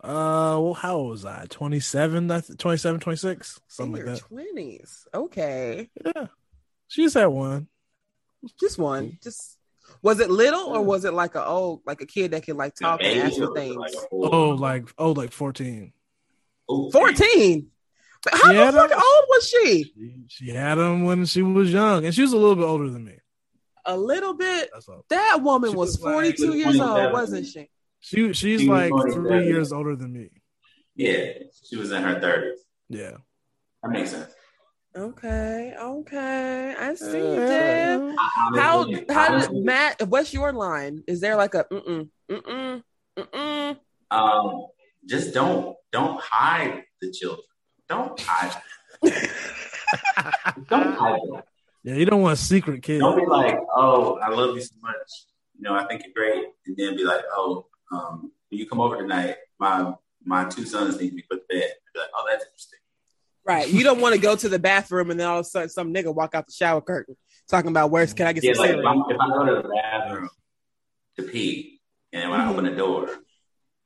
Uh, 0.01 0.55
well, 0.61 0.73
how 0.73 0.95
old 0.95 1.09
was 1.09 1.25
I? 1.25 1.45
27, 1.49 2.31
I 2.31 2.39
th- 2.39 2.57
27, 2.57 2.99
26, 3.01 3.59
something 3.67 4.01
In 4.01 4.05
like 4.07 4.15
that. 4.15 4.27
twenties. 4.27 5.07
Okay, 5.13 5.89
Yeah. 6.05 6.27
She's 6.87 7.13
had 7.13 7.25
one. 7.27 7.67
just 8.59 8.77
one. 8.77 9.17
Just 9.21 9.57
was 10.01 10.19
it 10.21 10.29
little 10.31 10.61
or 10.75 10.81
was 10.81 11.03
it 11.03 11.13
like 11.13 11.35
a 11.35 11.45
old, 11.45 11.81
like 11.85 11.99
a 12.01 12.05
kid 12.05 12.31
that 12.31 12.45
could 12.45 12.55
like 12.55 12.75
talk 12.75 13.01
and 13.03 13.19
ask 13.19 13.37
for 13.37 13.53
things? 13.53 13.75
Like 13.75 13.91
Oh, 14.11 14.49
like, 14.51 14.85
oh, 14.97 15.11
like 15.11 15.31
14. 15.33 15.91
Fourteen. 16.91 17.67
How 18.31 18.53
the 18.53 18.71
fuck 18.71 18.89
that- 18.89 18.95
old 18.97 19.25
was 19.29 19.49
she? 19.49 19.83
She, 19.83 20.15
she 20.27 20.49
had 20.51 20.75
them 20.75 21.03
when 21.05 21.25
she 21.25 21.41
was 21.41 21.71
young, 21.71 22.05
and 22.05 22.13
she 22.13 22.21
was 22.21 22.33
a 22.33 22.37
little 22.37 22.55
bit 22.55 22.65
older 22.65 22.89
than 22.89 23.03
me. 23.05 23.17
A 23.85 23.97
little 23.97 24.33
bit. 24.33 24.69
That 25.09 25.41
woman 25.41 25.71
She 25.71 25.75
was 25.75 25.97
was 25.97 26.01
like- 26.01 26.13
forty-two 26.13 26.57
years 26.57 26.79
old, 26.79 27.11
wasn't 27.13 27.47
she? 27.47 27.69
She 27.99 28.33
she's 28.33 28.61
She 28.61 28.67
like 28.67 28.91
27. 28.91 29.25
three 29.25 29.47
years 29.47 29.71
older 29.71 29.95
than 29.95 30.13
me. 30.13 30.29
Yeah, 30.95 31.33
she 31.63 31.75
was 31.75 31.91
in 31.91 32.01
her 32.03 32.19
thirties. 32.19 32.59
Yeah. 32.89 33.17
That 33.83 33.91
makes 33.91 34.11
sense. 34.11 34.33
Okay, 34.95 35.75
okay. 35.79 36.75
I 36.77 36.95
see 36.95 37.17
you, 37.19 37.23
Uh, 37.41 37.47
Dev. 37.47 38.15
How 38.55 38.85
how 39.09 39.39
did 39.39 39.63
Matt? 39.63 40.07
What's 40.07 40.33
your 40.33 40.51
line? 40.51 41.03
Is 41.07 41.21
there 41.21 41.35
like 41.35 41.53
a 41.55 41.65
mm 41.65 41.83
mm 41.85 42.09
mm 42.29 42.83
mm 43.17 43.27
mm? 43.31 43.77
um, 44.11 44.65
just 45.05 45.33
don't 45.33 45.75
don't 45.91 46.19
hide 46.19 46.83
the 47.01 47.11
children. 47.11 47.45
Don't 47.87 48.19
hide. 48.19 48.61
don't 50.67 50.93
hide 50.95 51.19
them. 51.31 51.41
Yeah, 51.83 51.95
you 51.95 52.05
don't 52.05 52.21
want 52.21 52.33
a 52.33 52.41
secret 52.41 52.83
kid. 52.83 52.99
Don't 52.99 53.17
be 53.17 53.25
like, 53.25 53.57
oh, 53.75 54.17
I 54.21 54.29
love 54.29 54.55
you 54.55 54.61
so 54.61 54.75
much. 54.81 54.95
You 55.55 55.63
know, 55.63 55.75
I 55.75 55.85
think 55.87 56.01
you're 56.03 56.13
great, 56.13 56.45
and 56.65 56.75
then 56.75 56.95
be 56.97 57.03
like, 57.05 57.21
oh, 57.33 57.67
um, 57.91 58.31
when 58.49 58.59
you 58.59 58.67
come 58.67 58.79
over 58.79 58.97
tonight, 58.97 59.35
my 59.59 59.93
my 60.23 60.45
two 60.45 60.65
sons 60.65 60.99
need 60.99 61.09
to 61.11 61.15
be 61.15 61.23
put 61.29 61.37
to 61.49 61.55
bed. 61.55 61.71
Be 61.93 61.99
like, 61.99 62.09
oh, 62.15 62.25
that's 62.29 62.45
interesting. 62.45 62.79
Right. 63.45 63.67
You 63.69 63.83
don't 63.83 64.01
want 64.01 64.13
to 64.15 64.21
go 64.21 64.35
to 64.35 64.49
the 64.49 64.59
bathroom 64.59 65.09
and 65.09 65.19
then 65.19 65.27
all 65.27 65.39
of 65.39 65.45
a 65.45 65.49
sudden 65.49 65.69
some 65.69 65.93
nigga 65.93 66.13
walk 66.13 66.35
out 66.35 66.45
the 66.45 66.51
shower 66.51 66.81
curtain 66.81 67.15
talking 67.47 67.71
about 67.71 67.89
where's 67.89 68.13
can 68.13 68.27
I 68.27 68.33
get 68.33 68.43
Yeah, 68.43 68.53
some 68.53 68.59
like 68.59 68.69
if, 68.71 68.75
cereal? 68.75 69.05
I'm, 69.09 69.15
if 69.15 69.19
I 69.19 69.27
go 69.29 69.45
to 69.55 69.61
the 69.67 69.69
bathroom 69.69 70.29
to 71.17 71.23
pee, 71.23 71.79
and 72.13 72.29
when 72.29 72.39
I 72.41 72.49
open 72.49 72.65
the 72.65 72.71
door, 72.75 73.09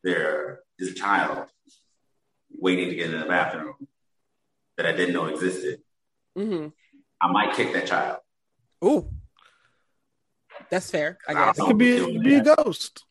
there 0.04 0.60
is 0.80 0.90
a 0.90 0.94
child 0.94 1.48
waiting 2.52 2.90
to 2.90 2.96
get 2.96 3.14
in 3.14 3.20
the 3.20 3.26
bathroom 3.26 3.76
that 4.78 4.86
I 4.86 4.92
didn't 4.92 5.14
know 5.14 5.28
existed. 5.28 5.80
hmm 6.36 6.68
I 7.22 7.32
might 7.32 7.56
kick 7.56 7.72
that 7.74 7.88
child. 7.88 8.18
Ooh. 8.84 9.10
That's 10.70 10.90
fair, 10.92 11.20
I 11.28 11.34
guess. 11.34 11.58
It 11.58 11.66
could 11.66 11.78
be 11.78 11.92
it 11.96 12.06
could 12.06 12.24
be 12.24 12.36
a 12.36 12.44
ghost. 12.44 13.06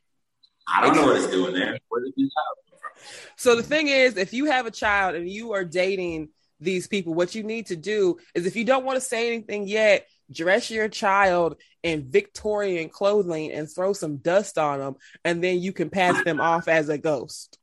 I 0.69 0.85
don't 0.85 0.97
know 0.97 1.07
what 1.07 1.16
it's 1.16 1.31
doing 1.31 1.54
there. 1.54 1.78
Where 1.88 2.02
did 2.02 2.12
the 2.16 2.23
child 2.23 2.57
come 2.71 2.78
from? 2.81 2.90
So 3.37 3.57
the 3.57 3.62
thing 3.62 3.88
is, 3.88 4.16
if 4.16 4.33
you 4.33 4.47
have 4.47 4.66
a 4.66 4.71
child 4.71 5.14
and 5.16 5.28
you 5.28 5.52
are 5.52 5.64
dating 5.64 6.28
these 6.61 6.87
people, 6.87 7.14
what 7.14 7.35
you 7.35 7.42
need 7.42 7.66
to 7.66 7.76
do 7.76 8.19
is 8.35 8.47
if 8.47 8.54
you 8.57 8.64
don't 8.64 8.85
want 8.85 8.97
to 8.97 9.00
say 9.00 9.28
anything 9.28 9.66
yet, 9.66 10.07
dress 10.31 10.71
your 10.71 10.88
child 10.88 11.57
in 11.83 12.11
Victorian 12.11 12.88
clothing 12.88 13.50
and 13.50 13.69
throw 13.71 13.92
some 13.92 14.19
dust 14.19 14.57
on 14.59 14.78
them, 14.78 14.95
and 15.25 15.42
then 15.42 15.61
you 15.61 15.73
can 15.73 15.90
pass 15.90 16.23
them 16.25 16.40
off 16.40 16.69
as 16.69 16.88
a 16.88 16.99
ghost. 16.99 17.59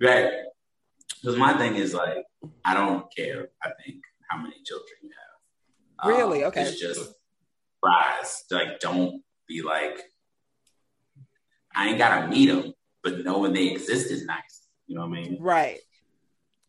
Right. 0.00 0.32
Because 1.20 1.38
my 1.38 1.56
thing 1.56 1.76
is 1.76 1.94
like, 1.94 2.24
I 2.64 2.74
don't 2.74 3.04
care. 3.16 3.50
I 3.62 3.70
think 3.84 4.02
how 4.28 4.38
many 4.38 4.56
children 4.64 4.88
you 5.02 5.10
have. 5.10 6.16
Really? 6.16 6.42
Um, 6.42 6.48
Okay. 6.48 6.62
It's 6.62 6.80
just 6.80 7.14
rise. 7.84 8.44
Like, 8.50 8.80
don't 8.80 9.22
be 9.46 9.62
like, 9.62 10.00
I 11.74 11.88
ain't 11.88 11.98
gotta 11.98 12.28
meet 12.28 12.46
them, 12.46 12.72
but 13.02 13.24
knowing 13.24 13.52
they 13.52 13.68
exist 13.70 14.10
is 14.10 14.24
nice. 14.24 14.66
You 14.86 14.96
know 14.96 15.06
what 15.06 15.18
I 15.18 15.22
mean? 15.22 15.36
Right. 15.40 15.78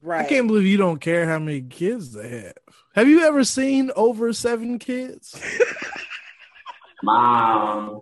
Right. 0.01 0.25
I 0.25 0.29
can't 0.29 0.47
believe 0.47 0.65
you 0.65 0.77
don't 0.77 0.99
care 0.99 1.25
how 1.27 1.39
many 1.39 1.61
kids 1.61 2.11
they 2.13 2.27
have. 2.27 2.53
Have 2.95 3.07
you 3.07 3.21
ever 3.23 3.43
seen 3.45 3.89
over 3.95 4.33
seven 4.33 4.77
kids? 4.77 5.39
Mom, 7.03 8.01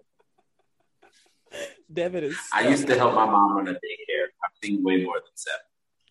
Devin 1.91 2.24
is. 2.24 2.38
I 2.53 2.67
used 2.67 2.88
to 2.88 2.98
help 2.98 3.15
my 3.15 3.25
mom 3.25 3.58
run 3.58 3.67
a 3.67 3.72
daycare. 3.72 4.27
I've 4.43 4.51
seen 4.63 4.84
way 4.84 5.03
more 5.03 5.15
than 5.15 5.36
seven. 5.36 5.60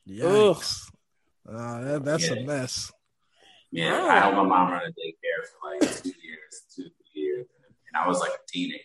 Yikes. 0.08 0.90
Uh, 1.48 1.80
that, 1.82 2.04
that's 2.04 2.28
a 2.28 2.36
mess. 2.42 2.92
Yeah, 3.72 4.02
Wow. 4.02 4.08
I 4.08 4.18
helped 4.18 4.36
my 4.36 4.42
mom 4.44 4.72
run 4.72 4.82
a 4.82 4.88
daycare 4.88 5.46
for 5.46 5.70
like 5.70 6.02
two 6.02 6.08
years, 6.22 6.62
two 6.74 6.88
years, 7.14 7.46
and 7.92 8.02
I 8.02 8.06
was 8.06 8.18
like 8.20 8.30
a 8.32 8.52
teenager. 8.52 8.78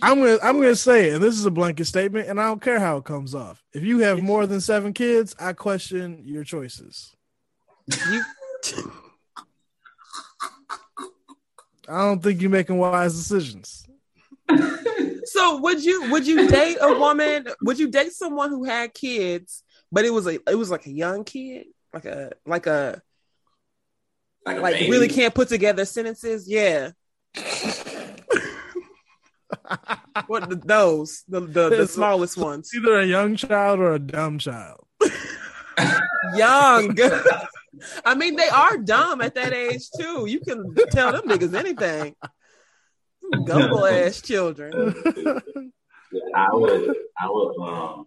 Like, 0.00 0.10
I'm 0.10 0.18
gonna 0.20 0.38
I'm 0.42 0.56
gonna 0.56 0.76
say, 0.76 1.08
it, 1.08 1.14
and 1.14 1.22
this 1.22 1.34
is 1.34 1.44
a 1.46 1.50
blanket 1.50 1.86
statement, 1.86 2.28
and 2.28 2.40
I 2.40 2.44
don't 2.44 2.62
care 2.62 2.80
how 2.80 2.98
it 2.98 3.04
comes 3.04 3.34
off. 3.34 3.62
If 3.72 3.82
you 3.82 4.00
have 4.00 4.22
more 4.22 4.46
than 4.46 4.60
seven 4.60 4.92
kids, 4.92 5.34
I 5.38 5.52
question 5.52 6.22
your 6.24 6.44
choices. 6.44 7.14
You, 8.08 8.22
I 11.88 11.98
don't 12.06 12.22
think 12.22 12.40
you're 12.40 12.50
making 12.50 12.78
wise 12.78 13.14
decisions. 13.14 13.86
so 15.24 15.56
would 15.58 15.84
you 15.84 16.10
would 16.10 16.26
you 16.26 16.48
date 16.48 16.78
a 16.80 16.98
woman? 16.98 17.48
Would 17.62 17.78
you 17.78 17.90
date 17.90 18.12
someone 18.12 18.50
who 18.50 18.64
had 18.64 18.94
kids, 18.94 19.62
but 19.90 20.04
it 20.04 20.10
was 20.10 20.26
a 20.26 20.38
it 20.48 20.56
was 20.56 20.70
like 20.70 20.86
a 20.86 20.92
young 20.92 21.24
kid? 21.24 21.66
like 21.92 22.04
a 22.04 22.32
like 22.46 22.66
a 22.66 23.02
Like, 24.46 24.58
a 24.58 24.60
like 24.60 24.80
really 24.88 25.08
can't 25.08 25.34
put 25.34 25.48
together 25.48 25.84
sentences. 25.84 26.48
Yeah. 26.48 26.90
What 30.26 30.48
the, 30.48 30.56
those 30.56 31.24
the, 31.28 31.40
the 31.40 31.68
the 31.70 31.86
smallest 31.86 32.36
ones 32.36 32.70
Either 32.74 33.00
a 33.00 33.06
young 33.06 33.36
child 33.36 33.80
or 33.80 33.92
a 33.94 33.98
dumb 33.98 34.38
child. 34.38 34.84
young 36.36 36.96
i 38.04 38.14
mean 38.14 38.36
they 38.36 38.48
are 38.48 38.76
dumb 38.78 39.20
at 39.20 39.34
that 39.34 39.52
age 39.52 39.88
too 39.98 40.26
you 40.26 40.40
can 40.40 40.74
tell 40.90 41.12
them 41.12 41.22
niggas 41.22 41.54
anything 41.54 42.14
gullible 43.46 43.86
ass 43.86 44.20
children 44.20 44.94
I 46.34 46.48
would, 46.52 46.92
I 47.16 47.28
would, 47.30 47.54
um, 47.68 48.06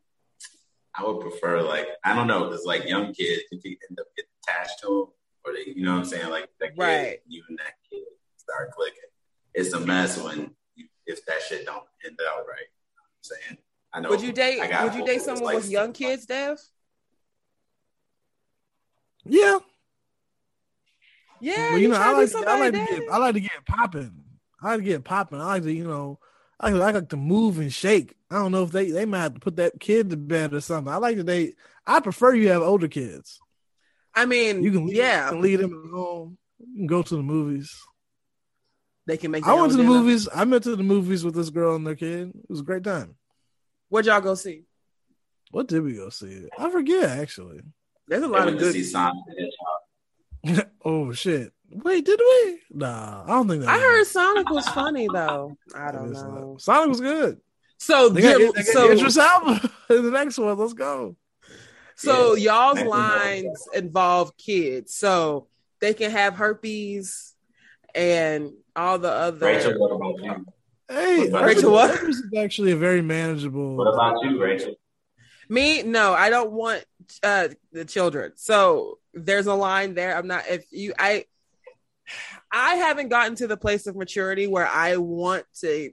I 0.94 1.06
would 1.06 1.22
prefer 1.22 1.62
like 1.62 1.88
I 2.04 2.14
don't 2.14 2.28
know, 2.28 2.46
because 2.50 2.66
like 2.66 2.86
young 2.86 3.14
kids, 3.14 3.44
if 3.52 3.64
you 3.64 3.78
end 3.90 3.98
up 3.98 4.08
getting 4.18 4.30
attached 4.44 4.82
to 4.82 4.88
them, 4.88 5.08
or 5.46 5.54
they, 5.54 5.72
you 5.72 5.86
know 5.86 5.94
what 5.94 6.00
I'm 6.00 6.06
saying, 6.06 6.30
like 6.30 6.50
that 6.60 6.72
kid, 6.76 6.78
Right. 6.78 7.20
you 7.28 7.44
and 7.48 7.58
that 7.60 7.76
kid 7.90 8.04
start 8.36 8.72
clicking. 8.74 9.00
It's 9.54 9.72
a 9.72 9.80
mess 9.80 10.22
when 10.22 10.38
you, 10.38 10.50
if 11.06 11.26
that 11.26 11.42
shit 11.42 11.66
don't 11.66 11.84
end 12.06 12.18
out 12.30 12.46
right. 12.48 12.68
You 12.68 12.96
know 12.96 13.04
what 13.04 13.16
I'm 13.16 13.24
saying, 13.24 13.58
I 13.94 14.00
know. 14.02 14.10
would 14.10 14.22
you 14.22 14.32
date 14.32 14.60
would 14.84 14.96
you 14.96 15.06
date 15.06 15.22
someone 15.22 15.56
with 15.56 15.70
young 15.70 15.94
kids 15.94 16.26
dev 16.26 16.60
Yeah. 19.26 19.60
yeah 21.40 21.72
Well, 21.72 21.80
you 21.80 21.88
know, 21.90 21.96
I 21.96 22.12
like, 22.12 22.36
I 22.36 22.60
like 22.60 22.74
to 22.74 22.80
get? 22.80 23.12
I 23.12 23.18
like 23.18 23.34
to 23.36 23.42
get 23.42 23.66
popping. 23.68 24.24
I 24.62 24.72
like 24.72 24.80
to 24.80 24.84
get 24.86 25.04
popping. 25.04 25.40
I 25.42 25.46
like 25.46 25.64
to, 25.64 25.74
you 25.74 25.86
know, 25.86 26.20
I 26.60 26.70
like, 26.70 26.96
I 26.96 27.00
like 27.00 27.10
to 27.10 27.18
move 27.18 27.60
and 27.60 27.74
shake. 27.74 28.16
I 28.32 28.36
don't 28.36 28.52
know 28.52 28.64
if 28.64 28.72
they 28.72 28.90
they 28.92 29.06
might 29.06 29.20
have 29.20 29.34
to 29.36 29.40
put 29.40 29.58
that 29.58 29.80
kid 29.80 30.10
to 30.10 30.18
bed 30.18 30.54
or 30.54 30.62
something. 30.62 30.92
I 30.92 30.98
like 30.98 31.18
to 31.18 31.24
date. 31.24 31.56
I 31.86 32.00
prefer 32.00 32.34
you 32.34 32.50
have 32.50 32.62
older 32.62 32.88
kids. 32.88 33.40
I 34.16 34.26
mean 34.26 34.64
You 34.64 34.72
can 34.72 34.86
leave, 34.86 34.96
yeah 34.96 35.26
you 35.26 35.32
can 35.32 35.42
leave 35.42 35.60
them 35.60 35.84
at 35.86 35.92
home. 35.92 36.38
You 36.60 36.76
can 36.78 36.88
go 36.88 37.02
to 37.02 37.16
the 37.16 37.24
movies. 37.24 37.76
They 39.06 39.18
can 39.18 39.32
make 39.32 39.46
I 39.46 39.54
went 39.54 39.72
to 39.72 39.78
the 39.78 39.84
dinner. 39.84 39.96
movies. 40.00 40.28
I 40.34 40.44
went 40.44 40.64
to 40.64 40.76
the 40.76 40.84
movies 40.84 41.24
with 41.26 41.36
this 41.36 41.50
girl 41.50 41.76
and 41.76 41.86
their 41.86 41.96
kid. 41.96 42.30
It 42.30 42.50
was 42.50 42.62
a 42.62 42.64
great 42.64 42.84
time. 42.84 43.16
where'd 43.90 44.06
y'all 44.06 44.22
go 44.22 44.36
see 44.36 44.64
What 45.52 45.68
did 45.68 45.84
we 45.84 45.96
go 45.96 46.10
see? 46.10 46.48
I 46.58 46.70
forget 46.70 47.10
actually. 47.20 47.62
there's 48.08 48.24
a 48.24 48.28
lot 48.28 48.48
of 48.48 48.58
good 48.58 48.74
see 48.74 48.84
Sonic 48.84 49.24
the 50.44 50.68
oh 50.86 51.14
shit! 51.14 51.54
Wait, 51.72 52.04
did 52.06 52.20
we? 52.20 52.60
Nah, 52.72 53.24
I 53.24 53.28
don't 53.28 53.48
think 53.48 53.62
that. 53.62 53.70
I 53.70 53.80
heard. 53.80 54.06
Sonic 54.06 54.50
was 54.50 54.68
funny 54.68 55.08
though. 55.12 55.56
I 55.74 55.92
don't 55.94 56.12
know. 56.12 56.58
Sonic 56.60 56.90
was 56.90 57.00
good. 57.00 57.40
So, 57.78 58.10
They 58.10 58.22
got, 58.22 58.38
they 58.40 58.64
got 58.64 58.66
so, 58.66 58.92
Idris 58.92 59.18
Elba 59.18 59.70
in 59.90 60.04
the 60.04 60.12
next 60.12 60.38
one. 60.38 60.58
Let's 60.58 60.74
go. 60.74 61.16
so 61.96 62.36
Yeah. 62.36 62.52
y'all's 62.74 62.82
lines 62.84 63.68
involve 63.74 64.36
kids, 64.38 64.94
so 64.94 65.48
they 65.80 65.94
can 65.94 66.12
have 66.12 66.36
herpes 66.36 67.33
and 67.96 68.52
all 68.76 69.00
the 69.00 69.12
other. 69.12 69.46
Rachel, 69.46 69.74
what 69.78 69.92
about 69.92 70.24
you? 70.24 70.46
Hey, 70.90 71.20
What 71.20 71.28
about 71.30 71.46
Rachel, 71.46 71.60
Idris 71.60 71.72
what? 71.72 71.90
Elba 71.92 72.10
is 72.10 72.24
actually 72.38 72.72
a 72.72 72.76
very 72.76 73.02
manageable. 73.02 73.76
What 73.76 73.94
about 73.94 74.24
you, 74.24 74.42
Rachel? 74.42 74.76
Me, 75.50 75.84
no, 75.84 76.14
I 76.14 76.30
don't 76.30 76.52
want 76.52 76.84
uh 77.22 77.50
the 77.72 77.86
children. 77.86 78.34
So 78.36 79.00
there's 79.14 79.48
a 79.48 79.54
line 79.54 79.94
there. 79.94 80.18
I'm 80.18 80.28
not. 80.28 80.48
If 80.50 80.66
you, 80.72 80.94
I, 80.98 81.26
I 82.52 82.76
haven't 82.76 83.10
gotten 83.10 83.36
to 83.36 83.48
the 83.48 83.58
place 83.58 83.88
of 83.88 83.96
maturity 83.96 84.48
where 84.48 84.68
I 84.68 84.98
want 84.98 85.46
to 85.62 85.92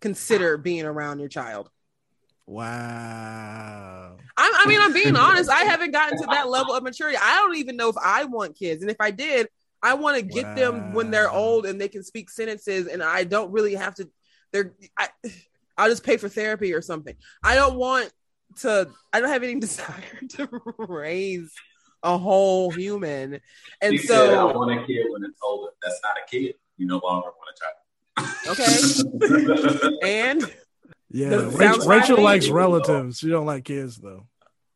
consider 0.00 0.56
being 0.56 0.84
around 0.84 1.18
your 1.20 1.28
child. 1.28 1.70
Wow. 2.46 4.16
I'm, 4.36 4.52
I 4.54 4.66
mean, 4.66 4.80
I'm 4.80 4.92
being 4.92 5.16
honest. 5.28 5.50
I 5.50 5.64
haven't 5.64 5.92
gotten 5.92 6.18
to 6.18 6.26
that 6.30 6.48
level 6.48 6.74
of 6.74 6.82
maturity. 6.82 7.18
I 7.20 7.36
don't 7.36 7.56
even 7.56 7.76
know 7.76 7.88
if 7.88 7.96
I 8.02 8.24
want 8.24 8.56
kids, 8.56 8.82
and 8.82 8.90
if 8.90 9.00
I 9.00 9.10
did, 9.10 9.48
I 9.82 9.94
want 9.94 10.16
to 10.16 10.22
get 10.22 10.54
them 10.54 10.92
when 10.92 11.10
they're 11.10 11.30
old 11.30 11.66
and 11.66 11.80
they 11.80 11.88
can 11.88 12.04
speak 12.04 12.30
sentences, 12.30 12.86
and 12.86 13.02
I 13.02 13.24
don't 13.24 13.50
really 13.50 13.74
have 13.74 13.94
to. 13.96 14.08
They're, 14.52 14.74
I, 14.96 15.08
I'll 15.76 15.88
just 15.88 16.04
pay 16.04 16.16
for 16.18 16.28
therapy 16.28 16.72
or 16.72 16.82
something. 16.82 17.16
I 17.42 17.54
don't 17.54 17.76
want 17.76 18.12
to. 18.60 18.88
I 19.12 19.20
don't 19.20 19.30
have 19.30 19.42
any 19.42 19.58
desire 19.60 20.02
to 20.30 20.48
raise 20.78 21.52
a 22.02 22.16
whole 22.16 22.70
human, 22.70 23.40
and 23.80 23.92
She 23.98 24.06
said, 24.06 24.30
I 24.30 24.34
so 24.34 24.58
want 24.58 24.70
a 24.72 24.86
kid 24.86 25.06
when 25.10 25.24
it's 25.24 25.38
older. 25.42 25.72
That's 25.82 26.00
not 26.02 26.16
a 26.16 26.30
kid. 26.30 26.54
You 26.76 26.86
no 26.86 27.00
longer 27.02 27.28
want 27.28 27.50
a 27.50 28.24
child. 28.24 28.58
okay, 29.78 29.98
and 30.02 30.54
Yeah, 31.10 31.50
Rachel, 31.54 31.86
Rachel 31.86 32.22
likes 32.22 32.48
relatives. 32.48 33.18
She 33.18 33.28
don't 33.28 33.46
like 33.46 33.64
kids 33.64 33.96
though. 33.96 34.26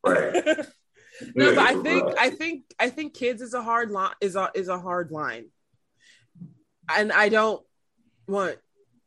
right. 0.03 0.65
no, 1.35 1.55
but 1.55 1.59
I 1.59 1.81
think 1.81 2.13
I 2.19 2.29
think 2.29 2.63
I 2.79 2.89
think 2.89 3.13
kids 3.13 3.41
is 3.41 3.53
a 3.53 3.61
hard 3.61 3.91
line 3.91 4.13
is 4.21 4.35
a 4.35 4.51
is 4.53 4.67
a 4.67 4.79
hard 4.79 5.11
line, 5.11 5.45
and 6.89 7.11
I 7.11 7.29
don't 7.29 7.63
want. 8.27 8.57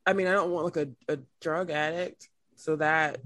I 0.06 0.12
mean, 0.12 0.26
I 0.26 0.32
don't 0.32 0.50
want 0.50 0.64
like 0.64 0.88
a, 1.08 1.12
a 1.12 1.18
drug 1.40 1.70
addict, 1.70 2.28
so 2.56 2.76
that 2.76 3.18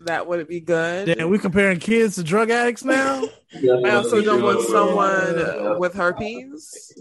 that 0.00 0.26
wouldn't 0.26 0.48
be 0.48 0.60
good. 0.60 1.16
Damn, 1.16 1.30
we 1.30 1.38
comparing 1.38 1.78
kids 1.78 2.16
to 2.16 2.22
drug 2.22 2.50
addicts 2.50 2.84
now. 2.84 3.24
I 3.54 3.90
also 3.90 4.22
don't 4.22 4.42
want 4.42 4.66
someone 4.66 5.78
with 5.78 5.94
herpes. 5.94 6.92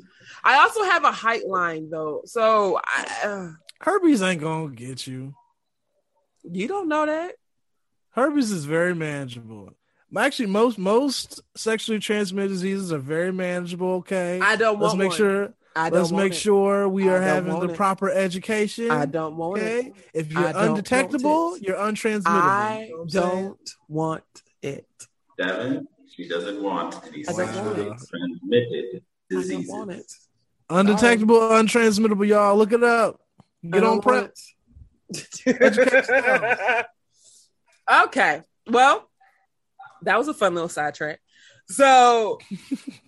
I 0.44 0.60
also 0.60 0.84
have 0.84 1.04
a 1.04 1.12
height 1.12 1.48
line 1.48 1.90
though, 1.90 2.22
so 2.26 2.80
I, 2.84 3.08
uh, 3.24 3.50
Herpes 3.82 4.22
ain't 4.22 4.42
gonna 4.42 4.74
get 4.74 5.08
you. 5.08 5.34
you 6.44 6.68
don't 6.68 6.88
know 6.88 7.06
that. 7.06 7.36
Herpes 8.12 8.52
is 8.52 8.66
very 8.66 8.94
manageable. 8.94 9.72
Actually, 10.18 10.48
most 10.48 10.78
most 10.78 11.42
sexually 11.56 12.00
transmitted 12.00 12.50
diseases 12.50 12.92
are 12.94 13.00
very 13.00 13.32
manageable. 13.34 13.94
Okay, 13.96 14.40
I 14.40 14.56
don't 14.56 14.80
let's 14.80 14.90
want. 14.92 15.00
make 15.00 15.10
one. 15.10 15.18
sure. 15.18 15.54
I 15.76 15.90
don't 15.90 16.00
Let's 16.02 16.12
want 16.12 16.24
make 16.26 16.34
it. 16.34 16.36
sure 16.36 16.88
we 16.88 17.10
I 17.10 17.14
are 17.14 17.22
having 17.22 17.60
the 17.60 17.70
it. 17.70 17.76
proper 17.76 18.08
education. 18.12 18.92
I 18.92 19.08
don't 19.08 19.36
want 19.38 19.58
Okay, 19.60 19.88
it. 19.88 19.94
if 20.14 20.32
you're 20.32 20.52
undetectable, 20.56 21.58
you're 21.58 21.78
untransmittable. 21.78 22.26
I 22.28 22.84
You 22.84 22.90
know 22.92 22.98
what 22.98 23.02
I'm 23.04 23.10
saying? 23.10 23.44
don't 23.46 23.70
want 23.88 24.24
it. 24.62 24.86
Devin, 25.40 25.88
she 26.16 26.28
doesn't 26.28 26.62
want 26.62 26.94
any 27.08 27.22
I 27.28 27.32
don't 27.32 27.36
sexually 27.36 27.88
want 27.90 28.02
it. 28.02 28.08
transmitted 28.08 29.04
I 29.32 29.36
diseases. 29.36 29.68
don't 29.68 29.78
want 29.80 29.92
it. 29.94 30.12
Undetectable, 30.70 31.40
untransmittable. 31.40 32.28
Y'all 32.28 32.56
look 32.56 32.72
it 32.72 32.84
up. 32.84 33.20
Get 33.64 33.84
on 33.84 34.00
don't 34.00 34.02
PrEP. 34.04 34.32
okay. 38.06 38.42
Well, 38.70 39.10
that 40.06 40.18
was 40.18 40.28
a 40.28 40.34
fun 40.34 40.54
little 40.54 40.70
sidetrack. 40.70 41.20
So 41.68 42.40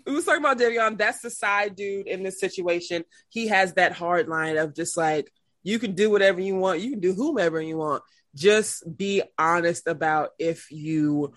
we 0.05 0.13
was 0.13 0.25
talking 0.25 0.39
about 0.39 0.57
Devion. 0.57 0.97
That's 0.97 1.21
the 1.21 1.29
side 1.29 1.75
dude 1.75 2.07
in 2.07 2.23
this 2.23 2.39
situation. 2.39 3.03
He 3.29 3.47
has 3.47 3.73
that 3.73 3.91
hard 3.91 4.27
line 4.27 4.57
of 4.57 4.75
just 4.75 4.97
like 4.97 5.31
you 5.63 5.79
can 5.79 5.93
do 5.93 6.09
whatever 6.09 6.39
you 6.39 6.55
want, 6.55 6.79
you 6.79 6.91
can 6.91 6.99
do 6.99 7.13
whomever 7.13 7.61
you 7.61 7.77
want. 7.77 8.03
Just 8.35 8.83
be 8.97 9.23
honest 9.37 9.87
about 9.87 10.29
if 10.39 10.71
you 10.71 11.33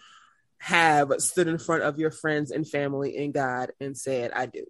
have 0.58 1.12
stood 1.18 1.48
in 1.48 1.58
front 1.58 1.82
of 1.82 1.98
your 1.98 2.10
friends 2.10 2.50
and 2.50 2.68
family 2.68 3.16
and 3.16 3.32
God 3.32 3.70
and 3.80 3.96
said, 3.96 4.32
I 4.32 4.46
do. 4.46 4.64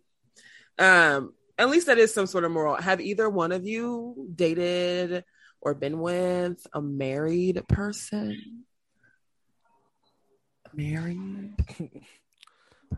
Um, 0.78 1.32
at 1.56 1.70
least 1.70 1.86
that 1.88 1.98
is 1.98 2.14
some 2.14 2.26
sort 2.26 2.44
of 2.44 2.52
moral. 2.52 2.76
Have 2.76 3.00
either 3.00 3.28
one 3.28 3.52
of 3.52 3.66
you 3.66 4.28
dated 4.34 5.24
or 5.60 5.74
been 5.74 5.98
with 5.98 6.64
a 6.72 6.80
married 6.80 7.66
person? 7.68 8.64
Married? 10.78 11.54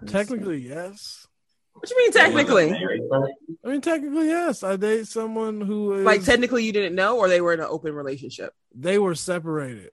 Technically, 0.07 0.59
yes. 0.59 1.27
What 1.73 1.89
do 1.89 1.95
you 1.95 1.99
mean 2.03 2.13
technically? 2.13 2.71
Married 2.73 3.09
person? 3.09 3.35
I 3.65 3.69
mean, 3.69 3.81
technically, 3.81 4.27
yes. 4.27 4.63
I 4.63 4.77
date 4.77 5.07
someone 5.07 5.63
who 5.63 5.95
is 5.95 6.05
Like 6.05 6.23
technically 6.23 6.65
you 6.65 6.73
didn't 6.73 6.95
know 6.95 7.17
or 7.17 7.29
they 7.29 7.41
were 7.41 7.55
in 7.55 7.61
an 7.61 7.67
open 7.71 7.95
relationship? 7.95 8.53
they 8.75 8.99
were 8.99 9.15
separated 9.15 9.93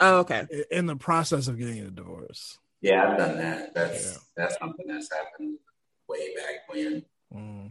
Oh, 0.00 0.20
okay. 0.20 0.46
in 0.70 0.86
the 0.86 0.94
process 0.96 1.48
of 1.48 1.58
getting 1.58 1.80
a 1.80 1.90
divorce. 1.90 2.56
Yeah, 2.80 3.10
I've 3.10 3.18
done 3.18 3.36
that. 3.38 3.74
That's 3.74 4.12
Yeah. 4.12 4.18
that's 4.36 4.58
something 4.58 4.86
that's 4.86 5.10
happened 5.12 5.58
way 6.08 6.34
back 6.36 6.68
when. 6.68 7.04
Mm. 7.34 7.70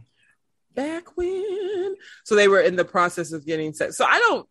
Back 0.74 1.16
when 1.16 1.94
so 2.24 2.34
they 2.34 2.48
were 2.48 2.60
in 2.60 2.76
the 2.76 2.84
process 2.84 3.32
of 3.32 3.46
getting 3.46 3.72
sex. 3.72 3.96
So 3.96 4.04
I 4.04 4.18
don't 4.18 4.46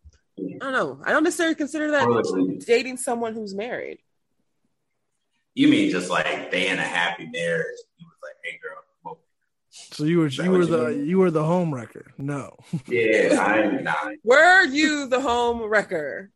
I 0.60 0.64
don't 0.64 0.72
know. 0.72 1.00
I 1.04 1.12
don't 1.12 1.24
necessarily 1.24 1.54
consider 1.54 1.92
that 1.92 2.62
dating 2.66 2.96
someone 2.96 3.34
who's 3.34 3.54
married. 3.54 3.98
You 5.54 5.68
mean 5.68 5.90
just 5.90 6.08
like 6.08 6.50
they 6.50 6.68
in 6.68 6.78
a 6.78 6.82
happy 6.82 7.26
marriage? 7.26 7.78
You 7.98 8.06
was 8.06 8.16
like, 8.22 8.36
hey 8.42 8.58
girl, 8.62 8.76
come 9.02 9.12
over. 9.12 9.20
So 9.70 10.04
you 10.04 10.18
were 10.18 10.28
you 10.28 10.50
were 10.50 10.62
you 10.62 10.66
the 10.66 10.88
mean? 10.88 11.06
you 11.06 11.18
were 11.18 11.30
the 11.30 11.44
home 11.44 11.74
wrecker. 11.74 12.12
No, 12.18 12.56
Yeah, 12.86 13.38
I'm 13.40 13.84
not. 13.84 14.12
Were 14.24 14.64
you 14.64 15.06
the 15.08 15.20
home 15.20 15.62
wrecker? 15.62 16.30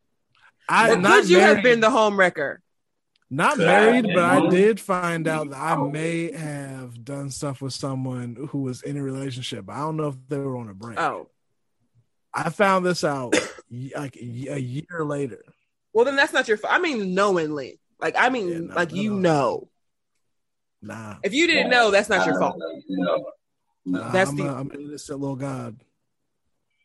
I 0.68 0.92
Or 0.92 0.96
not 0.96 1.22
could 1.22 1.30
you 1.30 1.38
married, 1.38 1.54
have 1.56 1.64
been 1.64 1.80
the 1.80 1.90
home 1.90 2.18
wrecker? 2.18 2.60
not 3.30 3.56
Could 3.56 3.66
married, 3.66 4.04
been 4.04 4.14
but 4.14 4.24
I 4.24 4.48
did 4.50 4.80
find 4.80 5.26
out 5.28 5.50
that 5.50 5.58
I 5.58 5.76
oh. 5.76 5.90
may 5.90 6.32
have 6.32 7.04
done 7.04 7.30
stuff 7.30 7.62
with 7.62 7.72
someone 7.72 8.48
who 8.50 8.62
was 8.62 8.82
in 8.82 8.96
a 8.96 9.02
relationship. 9.02 9.70
I 9.70 9.78
don't 9.78 9.96
know 9.96 10.08
if 10.08 10.16
they 10.28 10.38
were 10.38 10.56
on 10.56 10.68
a 10.68 10.74
break. 10.74 11.00
Oh. 11.00 11.28
I 12.34 12.50
found 12.50 12.84
this 12.84 13.02
out 13.02 13.34
like 13.70 14.16
a 14.16 14.46
a 14.50 14.58
year 14.58 15.04
later. 15.04 15.42
Well 15.94 16.04
then 16.04 16.16
that's 16.16 16.34
not 16.34 16.48
your 16.48 16.58
fault. 16.58 16.74
I 16.74 16.78
mean 16.78 17.14
knowingly. 17.14 17.80
Like 18.00 18.14
I 18.18 18.28
mean 18.28 18.48
Yeah, 18.48 18.58
no, 18.60 18.74
like 18.74 18.90
no, 18.92 18.96
you 19.00 19.10
no. 19.14 19.18
know. 19.20 19.68
Nah. 20.82 21.16
If 21.22 21.32
you 21.34 21.46
didn't 21.46 21.70
know, 21.70 21.90
that's 21.90 22.08
not 22.08 22.26
your 22.26 22.38
fault. 22.38 22.56
No. 22.88 23.24
Nah, 23.88 24.10
That's 24.10 24.30
I'm, 24.30 24.36
the- 24.36 24.44
a, 24.48 24.54
I'm 24.54 24.70
an 24.70 24.80
innocent 24.80 25.20
little 25.20 25.36
god. 25.36 25.76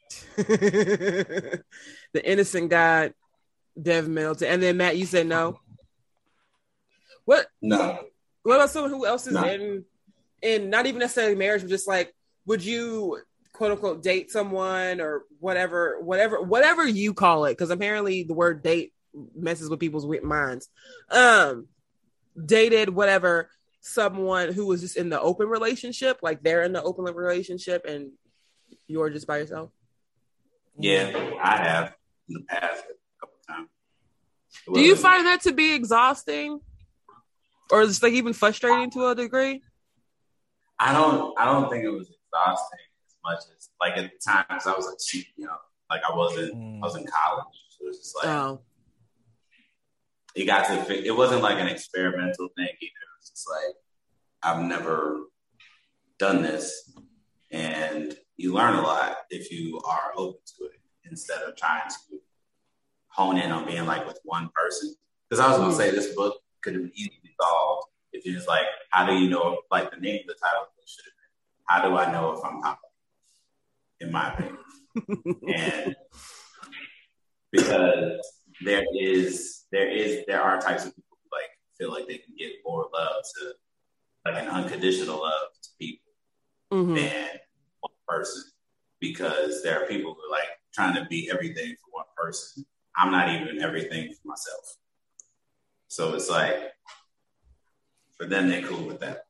the 0.37 1.63
innocent 2.23 2.69
God, 2.69 3.13
Dev 3.81 4.07
Middleton, 4.07 4.47
and 4.47 4.61
then 4.63 4.77
Matt, 4.77 4.97
you 4.97 5.05
said 5.05 5.27
no. 5.27 5.59
What? 7.25 7.47
No. 7.61 7.99
What 8.43 8.55
about 8.55 8.69
someone 8.69 8.91
who 8.91 9.05
else 9.05 9.27
is 9.27 9.33
No. 9.33 9.43
in, 9.43 9.85
in 10.41 10.69
not 10.69 10.85
even 10.85 10.99
necessarily 10.99 11.35
marriage, 11.35 11.61
but 11.61 11.69
just 11.69 11.87
like, 11.87 12.13
would 12.45 12.63
you 12.63 13.19
quote 13.53 13.71
unquote 13.71 14.01
date 14.03 14.31
someone 14.31 14.99
or 14.99 15.23
whatever, 15.39 15.99
whatever, 16.01 16.41
whatever 16.41 16.87
you 16.87 17.13
call 17.13 17.45
it? 17.45 17.51
Because 17.51 17.69
apparently 17.69 18.23
the 18.23 18.33
word 18.33 18.63
date 18.63 18.93
messes 19.35 19.69
with 19.69 19.79
people's 19.79 20.05
minds. 20.23 20.69
Um, 21.09 21.67
dated 22.45 22.89
whatever 22.89 23.49
someone 23.81 24.53
who 24.53 24.67
was 24.67 24.81
just 24.81 24.95
in 24.95 25.09
the 25.09 25.19
open 25.19 25.47
relationship, 25.47 26.19
like 26.21 26.43
they're 26.43 26.63
in 26.63 26.73
the 26.73 26.83
open 26.83 27.03
relationship, 27.05 27.85
and 27.85 28.11
you're 28.87 29.09
just 29.09 29.27
by 29.27 29.37
yourself. 29.39 29.71
Yeah, 30.77 31.11
I 31.41 31.57
have 31.57 31.95
in 32.29 32.35
the 32.35 32.41
past 32.47 32.83
a 32.85 33.19
couple 33.19 33.37
times. 33.47 33.69
Do 34.73 34.79
you 34.79 34.95
find 34.95 35.25
that 35.25 35.41
to 35.41 35.53
be 35.53 35.73
exhausting, 35.73 36.59
or 37.71 37.85
just 37.85 38.03
like 38.03 38.13
even 38.13 38.33
frustrating 38.33 38.91
to 38.91 39.07
a 39.07 39.15
degree? 39.15 39.61
I 40.79 40.93
don't. 40.93 41.37
I 41.37 41.45
don't 41.45 41.69
think 41.69 41.83
it 41.83 41.89
was 41.89 42.07
exhausting 42.09 42.79
as 43.07 43.15
much 43.23 43.39
as 43.55 43.69
like 43.79 43.97
at 43.97 44.11
the 44.11 44.31
time 44.31 44.45
because 44.49 44.67
I 44.67 44.71
was 44.71 44.87
like 44.87 45.25
you 45.35 45.45
know, 45.45 45.57
like 45.89 46.01
I 46.07 46.15
wasn't. 46.15 46.53
I 46.53 46.85
was 46.85 46.95
in 46.95 47.05
college, 47.05 47.45
so 47.69 47.85
it 47.85 47.87
was 47.87 47.97
just 47.97 48.15
like 48.17 48.27
Oh, 48.27 48.61
it 50.35 50.45
got 50.45 50.67
to. 50.67 51.05
It 51.05 51.15
wasn't 51.15 51.41
like 51.41 51.59
an 51.59 51.67
experimental 51.67 52.49
thing 52.55 52.67
either. 52.67 53.01
It 53.03 53.19
was 53.19 53.29
just 53.29 53.47
like 53.49 53.75
I've 54.43 54.63
never 54.63 55.25
done 56.17 56.41
this, 56.41 56.93
and 57.51 58.15
you 58.37 58.53
learn 58.53 58.75
a 58.75 58.81
lot 58.81 59.17
if 59.29 59.51
you 59.51 59.79
are 59.85 60.11
open 60.15 60.39
to 60.57 60.65
it 60.65 60.79
instead 61.09 61.41
of 61.41 61.55
trying 61.55 61.87
to 61.89 62.19
hone 63.07 63.37
in 63.37 63.51
on 63.51 63.65
being 63.65 63.85
like 63.85 64.07
with 64.07 64.19
one 64.23 64.49
person. 64.55 64.95
Because 65.29 65.43
I 65.43 65.49
was 65.49 65.57
gonna 65.57 65.69
mm-hmm. 65.69 65.77
say 65.77 65.91
this 65.91 66.15
book 66.15 66.37
could 66.61 66.75
have 66.75 66.89
easily 66.93 67.35
solved 67.41 67.87
if 68.13 68.25
you 68.25 68.33
just 68.33 68.47
like, 68.47 68.65
how 68.89 69.05
do 69.05 69.13
you 69.13 69.29
know? 69.29 69.59
Like 69.69 69.91
the 69.91 69.97
name 69.97 70.21
of 70.21 70.27
the 70.27 70.35
title 70.41 70.61
of 70.61 70.67
the 70.67 70.81
book 70.81 70.87
should 70.87 71.05
have 71.05 71.13
been, 71.17 71.31
"How 71.65 71.89
do 71.89 71.97
I 71.97 72.11
know 72.11 72.31
if 72.37 72.43
I'm 72.43 72.61
Papa?" 72.61 72.79
In 73.99 74.11
my 74.11 74.33
opinion, 74.33 74.57
and 75.55 75.95
because 77.51 78.40
there 78.63 78.83
is 78.99 79.65
there 79.71 79.89
is 79.89 80.23
there 80.27 80.41
are 80.41 80.59
types 80.61 80.85
of 80.85 80.95
people 80.95 81.17
who 81.23 81.29
like 81.37 81.49
feel 81.77 81.91
like 81.91 82.07
they 82.07 82.17
can 82.17 82.33
give 82.37 82.51
more 82.65 82.87
love 82.93 83.23
to 83.39 83.53
like 84.25 84.43
an 84.43 84.49
unconditional 84.49 85.21
love 85.21 85.49
to 85.61 85.69
people 85.79 86.11
Mhm. 86.71 86.95
than 86.95 87.39
one 87.81 87.93
person 88.07 88.43
because 88.99 89.61
there 89.63 89.81
are 89.83 89.87
people 89.87 90.13
who 90.13 90.21
are 90.27 90.37
like 90.37 90.49
trying 90.73 90.95
to 90.95 91.05
be 91.09 91.29
everything 91.31 91.75
for 91.75 91.89
one 91.91 92.05
person. 92.15 92.65
I'm 92.95 93.11
not 93.11 93.29
even 93.29 93.61
everything 93.61 94.13
for 94.13 94.27
myself. 94.27 94.77
So 95.87 96.13
it's 96.13 96.29
like 96.29 96.55
for 98.17 98.25
them 98.25 98.49
they're 98.49 98.61
cool 98.61 98.85
with 98.85 98.99
that. 98.99 99.25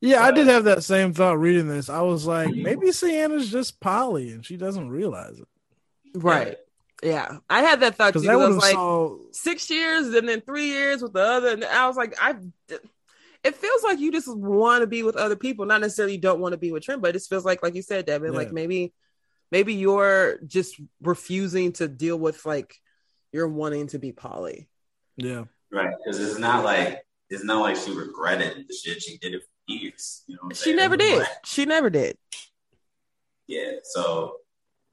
Yeah, 0.00 0.24
I 0.24 0.30
did 0.30 0.46
have 0.46 0.64
that 0.64 0.82
same 0.82 1.12
thought 1.12 1.38
reading 1.38 1.68
this. 1.68 1.90
I 1.90 2.00
was 2.00 2.26
like, 2.26 2.54
maybe 2.54 2.90
Sienna's 2.90 3.50
just 3.50 3.80
poly 3.80 4.30
and 4.32 4.44
she 4.46 4.56
doesn't 4.56 4.88
realize 4.88 5.38
it. 5.38 5.48
right. 6.14 6.56
Yeah, 7.02 7.38
I 7.48 7.62
had 7.62 7.80
that 7.80 7.94
thought 7.96 8.12
too. 8.12 8.20
Because 8.20 8.26
'cause 8.28 8.38
that 8.38 8.44
I 8.44 8.48
was 8.48 8.56
like 8.58 8.74
saw 8.74 9.16
six 9.32 9.70
years 9.70 10.08
and 10.14 10.28
then 10.28 10.40
three 10.42 10.66
years 10.66 11.00
with 11.02 11.14
the 11.14 11.22
other, 11.22 11.48
and 11.50 11.64
I 11.64 11.86
was 11.86 11.96
like, 11.96 12.14
I. 12.20 12.34
It 13.42 13.56
feels 13.56 13.82
like 13.82 13.98
you 14.00 14.12
just 14.12 14.28
want 14.28 14.82
to 14.82 14.86
be 14.86 15.02
with 15.02 15.16
other 15.16 15.34
people, 15.34 15.64
not 15.64 15.80
necessarily 15.80 16.18
don't 16.18 16.40
want 16.40 16.52
to 16.52 16.58
be 16.58 16.72
with 16.72 16.82
Trent, 16.82 17.00
but 17.00 17.08
it 17.08 17.12
just 17.14 17.30
feels 17.30 17.42
like, 17.42 17.62
like 17.62 17.74
you 17.74 17.80
said, 17.80 18.04
Devin, 18.04 18.34
like 18.34 18.52
maybe, 18.52 18.92
maybe 19.50 19.72
you're 19.72 20.38
just 20.46 20.78
refusing 21.00 21.72
to 21.72 21.88
deal 21.88 22.18
with 22.18 22.44
like 22.44 22.74
you're 23.32 23.48
wanting 23.48 23.86
to 23.88 23.98
be 23.98 24.12
poly. 24.12 24.68
yeah. 25.16 25.44
Right. 25.72 25.88
Because 26.04 26.20
it's 26.20 26.38
not 26.38 26.64
like 26.64 27.02
it's 27.30 27.42
not 27.42 27.62
like 27.62 27.76
she 27.76 27.92
regretted 27.92 28.66
the 28.68 28.74
shit 28.74 29.00
she 29.02 29.16
did 29.16 29.32
it 29.32 29.40
for 29.42 29.72
years. 29.72 30.22
You 30.26 30.34
know 30.42 30.50
She 30.50 30.56
saying? 30.64 30.76
never 30.76 30.98
did. 30.98 31.20
like- 31.20 31.28
She 31.46 31.64
never 31.64 31.88
did. 31.88 32.18
Yeah. 33.46 33.76
So, 33.84 34.34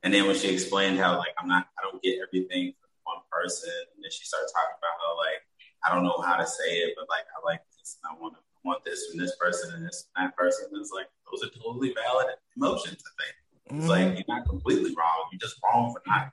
and 0.03 0.13
then 0.13 0.25
when 0.27 0.35
she 0.35 0.49
explained 0.53 0.99
how 0.99 1.17
like 1.17 1.33
I'm 1.39 1.47
not, 1.47 1.67
I 1.77 1.81
don't 1.83 2.01
get 2.01 2.19
everything 2.21 2.73
from 2.79 2.89
one 3.15 3.23
person, 3.31 3.69
and 3.95 4.03
then 4.03 4.11
she 4.11 4.25
started 4.25 4.47
talking 4.53 4.75
about 4.77 4.95
how 5.01 5.17
like 5.17 5.41
I 5.83 5.93
don't 5.93 6.03
know 6.03 6.21
how 6.25 6.35
to 6.37 6.45
say 6.45 6.71
it, 6.83 6.93
but 6.97 7.07
like 7.09 7.25
I 7.35 7.45
like 7.45 7.61
this, 7.77 7.97
and 8.03 8.15
I 8.15 8.21
want 8.21 8.35
to 8.35 8.39
want 8.63 8.83
this 8.83 9.07
from 9.07 9.19
this 9.19 9.35
person 9.37 9.73
and 9.75 9.85
this 9.85 10.07
from 10.13 10.25
that 10.25 10.35
person. 10.35 10.67
And 10.71 10.81
it's 10.81 10.91
like 10.91 11.07
those 11.31 11.43
are 11.43 11.51
totally 11.59 11.93
valid 11.93 12.27
emotions. 12.55 13.01
I 13.05 13.11
think 13.23 13.35
it's 13.79 13.85
Mhm. 13.85 13.89
like 13.89 14.17
you're 14.27 14.35
not 14.37 14.47
completely 14.47 14.93
wrong. 14.97 15.29
You're 15.31 15.39
just 15.39 15.57
wrong 15.63 15.93
for 15.93 16.01
not 16.07 16.31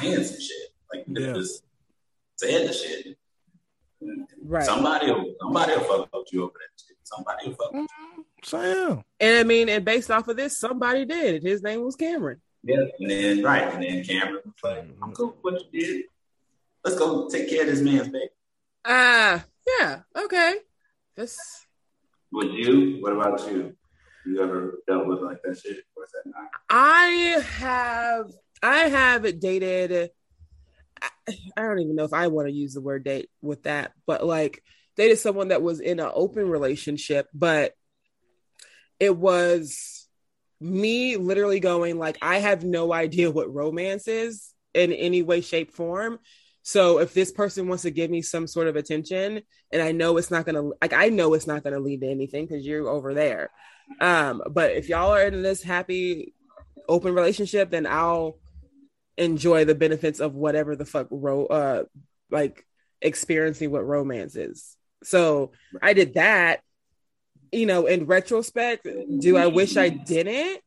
saying 0.00 0.24
some 0.24 0.40
shit. 0.40 0.68
Like 0.92 1.06
you 1.06 1.14
could 1.14 1.24
Yeah. 1.24 1.32
just 1.34 1.62
said 2.36 2.68
the 2.68 2.72
shit. 2.72 3.16
Right. 4.42 4.64
Somebody, 4.64 5.10
will, 5.12 5.34
somebody 5.40 5.72
will 5.76 5.84
fuck 5.84 6.08
up 6.14 6.24
you 6.32 6.44
over 6.44 6.54
that 6.54 6.82
shit. 6.82 6.96
Somebody 7.04 7.48
will 7.48 7.54
fuck. 7.56 7.74
Up. 7.74 7.86
So 8.42 8.60
yeah. 8.62 9.02
And 9.20 9.38
I 9.38 9.42
mean, 9.44 9.68
and 9.68 9.84
based 9.84 10.10
off 10.10 10.26
of 10.28 10.36
this, 10.38 10.56
somebody 10.56 11.04
did. 11.04 11.42
His 11.42 11.62
name 11.62 11.82
was 11.84 11.96
Cameron. 11.96 12.40
Yeah, 12.62 12.84
and 12.98 13.10
then 13.10 13.42
right, 13.42 13.72
and 13.72 13.82
then 13.82 14.04
Cameron 14.04 14.42
was 14.44 14.54
like, 14.62 14.84
"I'm 15.02 15.12
cool 15.12 15.28
with 15.42 15.54
what 15.54 15.62
you 15.72 15.80
did. 15.80 16.04
Let's 16.84 16.98
go 16.98 17.28
take 17.28 17.48
care 17.48 17.62
of 17.62 17.68
this 17.68 17.80
man's 17.80 18.08
baby." 18.08 18.28
Ah, 18.84 19.44
yeah, 19.78 20.00
okay. 20.16 20.56
This 21.16 21.66
Would 22.32 22.52
you? 22.52 22.98
What 23.00 23.12
about 23.12 23.50
you? 23.50 23.74
You 24.26 24.42
ever 24.42 24.78
dealt 24.86 25.06
with 25.06 25.20
like 25.20 25.42
that 25.42 25.58
shit, 25.58 25.84
or 25.96 26.04
is 26.04 26.10
that 26.12 26.30
not? 26.30 26.50
I 26.68 27.42
have 27.58 28.30
I 28.62 28.88
have 28.88 29.40
dated 29.40 30.10
I, 31.02 31.08
I 31.56 31.62
don't 31.62 31.78
even 31.80 31.96
know 31.96 32.04
if 32.04 32.12
I 32.12 32.28
want 32.28 32.48
to 32.48 32.54
use 32.54 32.74
the 32.74 32.80
word 32.80 33.04
date 33.04 33.30
with 33.40 33.64
that, 33.64 33.92
but 34.06 34.24
like 34.24 34.62
dated 34.96 35.18
someone 35.18 35.48
that 35.48 35.62
was 35.62 35.80
in 35.80 36.00
an 36.00 36.10
open 36.12 36.48
relationship, 36.48 37.28
but 37.32 37.74
it 38.98 39.16
was 39.16 39.99
me 40.60 41.16
literally 41.16 41.60
going 41.60 41.98
like 41.98 42.18
I 42.20 42.38
have 42.38 42.64
no 42.64 42.92
idea 42.92 43.30
what 43.30 43.52
romance 43.52 44.06
is 44.08 44.52
in 44.74 44.92
any 44.92 45.22
way 45.22 45.40
shape 45.40 45.72
form. 45.72 46.18
So 46.62 46.98
if 46.98 47.14
this 47.14 47.32
person 47.32 47.66
wants 47.66 47.84
to 47.84 47.90
give 47.90 48.10
me 48.10 48.20
some 48.20 48.46
sort 48.46 48.68
of 48.68 48.76
attention 48.76 49.40
and 49.72 49.82
I 49.82 49.92
know 49.92 50.16
it's 50.18 50.30
not 50.30 50.46
to 50.46 50.74
like 50.80 50.92
I 50.92 51.08
know 51.08 51.34
it's 51.34 51.46
not 51.46 51.64
to 51.64 51.80
lead 51.80 52.02
to 52.02 52.10
anything 52.10 52.46
cuz 52.46 52.66
you're 52.66 52.88
over 52.88 53.14
there. 53.14 53.50
Um 54.00 54.42
but 54.50 54.72
if 54.72 54.88
y'all 54.88 55.14
are 55.14 55.26
in 55.26 55.42
this 55.42 55.62
happy 55.62 56.34
open 56.88 57.14
relationship 57.14 57.70
then 57.70 57.86
I'll 57.86 58.38
enjoy 59.16 59.64
the 59.64 59.74
benefits 59.74 60.20
of 60.20 60.34
whatever 60.34 60.76
the 60.76 60.84
fuck 60.84 61.08
ro- 61.10 61.46
uh 61.46 61.84
like 62.30 62.66
experiencing 63.00 63.70
what 63.70 63.86
romance 63.86 64.36
is. 64.36 64.76
So 65.02 65.52
I 65.80 65.94
did 65.94 66.14
that. 66.14 66.60
You 67.52 67.66
know, 67.66 67.86
in 67.86 68.06
retrospect, 68.06 68.86
do 69.18 69.36
I 69.36 69.46
wish 69.48 69.76
I 69.76 69.88
didn't? 69.88 70.60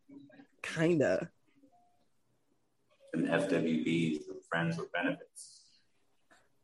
Kinda. 0.61 1.29
And 3.13 3.27
FWBs, 3.27 4.21
friends 4.49 4.77
with 4.77 4.91
benefits. 4.91 5.61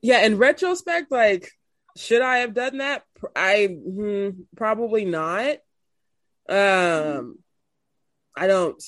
Yeah, 0.01 0.25
in 0.25 0.37
retrospect, 0.37 1.11
like, 1.11 1.51
should 1.95 2.21
I 2.21 2.37
have 2.39 2.53
done 2.53 2.77
that? 2.79 3.03
I 3.35 3.67
hmm, 3.67 4.29
probably 4.55 5.05
not. 5.05 5.57
Um, 6.47 7.39
I 8.35 8.47
don't. 8.47 8.81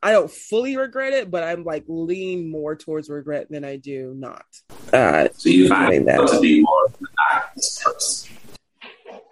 I 0.00 0.12
don't 0.12 0.30
fully 0.30 0.76
regret 0.76 1.12
it, 1.12 1.28
but 1.30 1.42
I'm 1.42 1.64
like 1.64 1.84
lean 1.88 2.50
more 2.50 2.76
towards 2.76 3.10
regret 3.10 3.48
than 3.50 3.64
I 3.64 3.76
do 3.76 4.14
not. 4.16 4.44
Uh, 4.92 5.28
So 5.34 5.48
you 5.48 5.68
find 5.68 6.06
that. 6.06 6.28
to 6.28 6.40
be 6.40 6.60
more. 6.62 6.86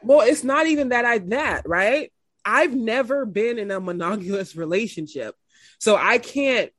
Well, 0.06 0.20
it's 0.20 0.44
not 0.44 0.66
even 0.66 0.90
that 0.90 1.04
I 1.04 1.18
that, 1.18 1.68
right? 1.68 2.12
I've 2.44 2.74
never 2.74 3.26
been 3.26 3.58
in 3.58 3.70
a 3.72 3.80
monogamous 3.80 4.54
relationship. 4.56 5.34
So 5.78 5.96
I 5.96 6.18
can't 6.18 6.70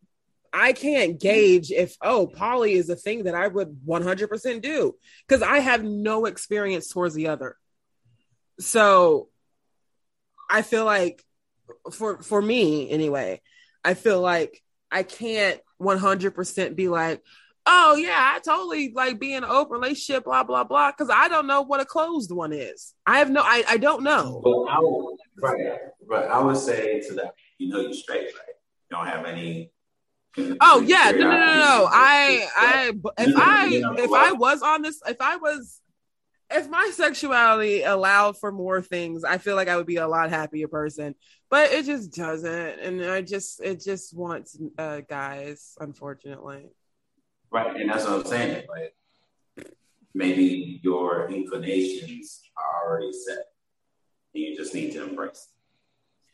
I 0.54 0.72
can't 0.72 1.20
gauge 1.20 1.72
if 1.72 1.98
oh, 2.02 2.26
poly 2.26 2.74
is 2.74 2.90
a 2.90 2.96
thing 2.96 3.26
that 3.26 3.36
I 3.36 3.48
would 3.48 3.82
100% 3.86 4.62
do 4.62 4.96
cuz 5.28 5.42
I 5.42 5.60
have 5.60 5.84
no 5.84 6.26
experience 6.26 6.88
towards 6.88 7.14
the 7.14 7.28
other. 7.28 7.58
So 8.60 9.30
I 10.50 10.62
feel 10.62 10.86
like 10.86 11.24
for 11.92 12.22
for 12.22 12.42
me 12.42 12.90
anyway, 12.90 13.42
I 13.84 13.94
feel 13.94 14.22
like 14.22 14.64
I 14.90 15.04
can't 15.04 15.60
100% 15.82 16.76
be 16.76 16.88
like 16.88 17.22
oh 17.68 17.96
yeah, 17.96 18.34
I 18.36 18.40
totally 18.40 18.92
like 18.94 19.20
be 19.20 19.34
in 19.34 19.44
an 19.44 19.50
open 19.50 19.74
relationship, 19.74 20.24
blah 20.24 20.44
blah 20.44 20.64
blah. 20.64 20.92
Because 20.92 21.10
I 21.14 21.28
don't 21.28 21.46
know 21.46 21.62
what 21.62 21.80
a 21.80 21.86
closed 21.86 22.32
one 22.32 22.54
is. 22.54 22.94
I 23.06 23.20
have 23.20 23.30
no, 23.30 23.42
I, 23.44 23.64
I 23.68 23.78
don't 23.78 24.04
know. 24.04 24.42
But 24.44 24.64
I 24.64 24.80
would, 24.80 25.18
right, 25.42 25.80
right. 26.08 26.28
I 26.30 26.40
would 26.40 26.58
say 26.58 27.02
to 27.08 27.14
that, 27.16 27.34
you 27.58 27.70
know, 27.70 27.82
you're 27.82 27.94
straight, 27.94 28.26
right? 28.26 28.56
You 28.90 28.98
don't 28.98 29.08
have 29.08 29.26
any. 29.26 29.72
Oh 30.62 30.82
yeah, 30.82 31.12
no 31.12 31.18
no 31.18 31.30
no 31.30 31.30
no. 31.30 31.56
no. 31.56 31.88
I 31.92 32.48
I 32.56 32.92
if 33.18 33.36
I 33.38 33.68
if 34.02 34.12
I 34.12 34.32
was 34.32 34.62
on 34.62 34.82
this, 34.82 35.02
if 35.08 35.20
I 35.20 35.36
was 35.38 35.82
if 36.50 36.70
my 36.70 36.92
sexuality 36.94 37.84
allowed 37.84 38.38
for 38.38 38.52
more 38.52 38.82
things, 38.82 39.24
I 39.24 39.38
feel 39.38 39.56
like 39.56 39.68
I 39.68 39.76
would 39.76 39.88
be 39.88 39.98
a 39.98 40.08
lot 40.08 40.30
happier 40.30 40.68
person. 40.68 41.16
But 41.50 41.72
it 41.72 41.86
just 41.86 42.14
doesn't, 42.14 42.80
and 42.80 43.04
I 43.04 43.22
just 43.22 43.62
it 43.62 43.82
just 43.82 44.16
wants 44.16 44.58
uh, 44.78 45.02
guys, 45.02 45.74
unfortunately. 45.80 46.68
Right, 47.52 47.76
and 47.76 47.90
that's 47.90 48.04
what 48.06 48.14
I'm 48.14 48.26
saying. 48.26 48.66
Like 48.70 48.94
maybe 50.14 50.80
your 50.84 51.30
inclinations 51.30 52.42
are 52.58 52.90
already 52.90 53.14
set, 53.14 53.46
and 54.34 54.44
you 54.44 54.58
just 54.58 54.74
need 54.74 54.92
to 54.94 55.04
embrace. 55.04 55.48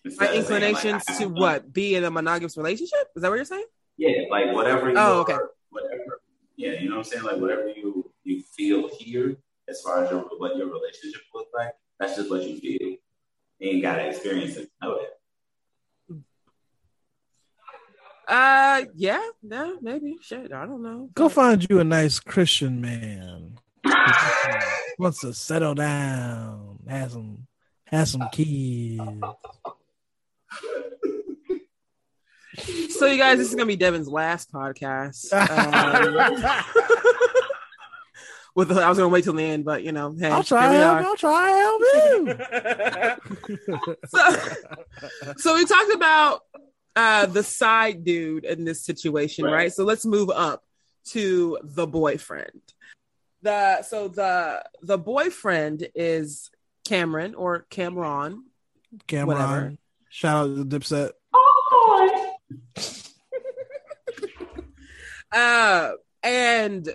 Them. 0.04 0.14
My 0.20 0.26
of 0.28 0.46
saying, 0.46 0.62
like, 0.62 0.86
inclinations 0.86 1.18
to 1.18 1.28
what? 1.28 1.72
Be 1.72 1.96
in 1.96 2.04
a 2.04 2.12
monogamous 2.12 2.58
relationship? 2.58 3.10
Is 3.16 3.22
that 3.22 3.30
what 3.30 3.36
you're 3.36 3.46
saying? 3.46 3.66
Yeah, 3.98 4.24
like 4.30 4.54
whatever. 4.54 4.90
You 4.90 4.96
Oh, 4.98 5.20
are, 5.20 5.22
okay. 5.22 5.38
Whatever. 5.70 6.22
Yeah, 6.56 6.74
you 6.74 6.90
know 6.90 6.98
what 6.98 7.06
I'm 7.06 7.12
saying. 7.12 7.24
Like 7.24 7.38
whatever 7.38 7.70
you 7.70 8.12
you 8.24 8.44
feel 8.56 8.90
here, 8.98 9.38
as 9.70 9.82
far 9.82 10.04
as 10.04 10.12
your, 10.12 10.22
what 10.38 10.56
your 10.58 10.68
relationship 10.68 11.22
looks 11.34 11.52
like, 11.54 11.74
that's 12.00 12.16
just 12.16 12.30
what 12.30 12.44
you 12.44 12.60
feel. 12.60 12.98
You 13.60 13.70
ain't 13.70 13.82
got 13.82 13.96
to 13.96 14.08
experience 14.08 14.58
it 14.58 14.70
know 14.82 14.98
that. 14.98 15.20
Uh, 18.28 18.86
yeah, 18.96 19.22
no, 19.42 19.78
maybe. 19.82 20.18
Shit, 20.22 20.54
I 20.54 20.66
don't 20.66 20.82
know. 20.82 21.10
Go 21.14 21.30
find 21.30 21.66
you 21.70 21.80
a 21.80 21.84
nice 21.84 22.20
Christian 22.20 22.82
man. 22.82 23.58
Wants 25.00 25.22
to 25.22 25.34
settle 25.34 25.76
down, 25.76 26.80
have 26.88 27.12
some, 27.12 27.48
have 27.88 28.08
some 28.08 28.30
kids. 28.32 29.02
So, 32.90 33.08
you 33.08 33.18
guys, 33.18 33.40
this 33.40 33.50
is 33.50 33.56
gonna 33.56 33.66
be 33.66 33.76
Devin's 33.76 34.08
last 34.08 34.52
podcast. 34.54 35.34
Um, 35.34 36.14
with 38.56 38.70
the, 38.70 38.76
I 38.76 38.88
was 38.90 38.98
gonna 38.98 39.10
wait 39.10 39.24
till 39.24 39.34
the 39.34 39.44
end, 39.44 39.66
but 39.66 39.84
you 39.84 39.92
know, 39.92 40.16
hey, 40.18 40.30
I'll 40.30 40.44
try. 40.44 40.72
Help. 40.72 41.06
I'll 41.06 41.16
try. 41.16 41.50
Help 41.50 41.82
you. 43.50 43.98
so, 44.08 44.38
so 45.38 45.56
we 45.56 45.66
talked 45.66 45.92
about 45.94 46.42
uh 46.96 47.26
the 47.26 47.44
side 47.44 48.04
dude 48.04 48.46
in 48.46 48.66
this 48.66 48.86
situation, 48.86 49.46
right? 49.46 49.54
Right. 49.54 49.74
So 49.74 49.84
let's 49.84 50.06
move 50.06 50.30
up 50.30 50.64
to 51.10 51.58
the 51.64 51.88
boyfriend. 51.88 52.62
The 53.42 53.82
so 53.84 54.08
the 54.08 54.64
the 54.82 54.98
boyfriend 54.98 55.88
is 55.96 56.50
Cameron 56.86 57.36
or 57.36 57.66
Cameron. 57.70 58.46
Cameron. 59.08 59.28
Whatever. 59.28 59.74
Shout 60.10 60.36
out 60.50 60.56
to 60.56 60.64
the 60.64 60.80
Dipset. 60.80 61.12
Uh 65.32 65.92
and 66.22 66.88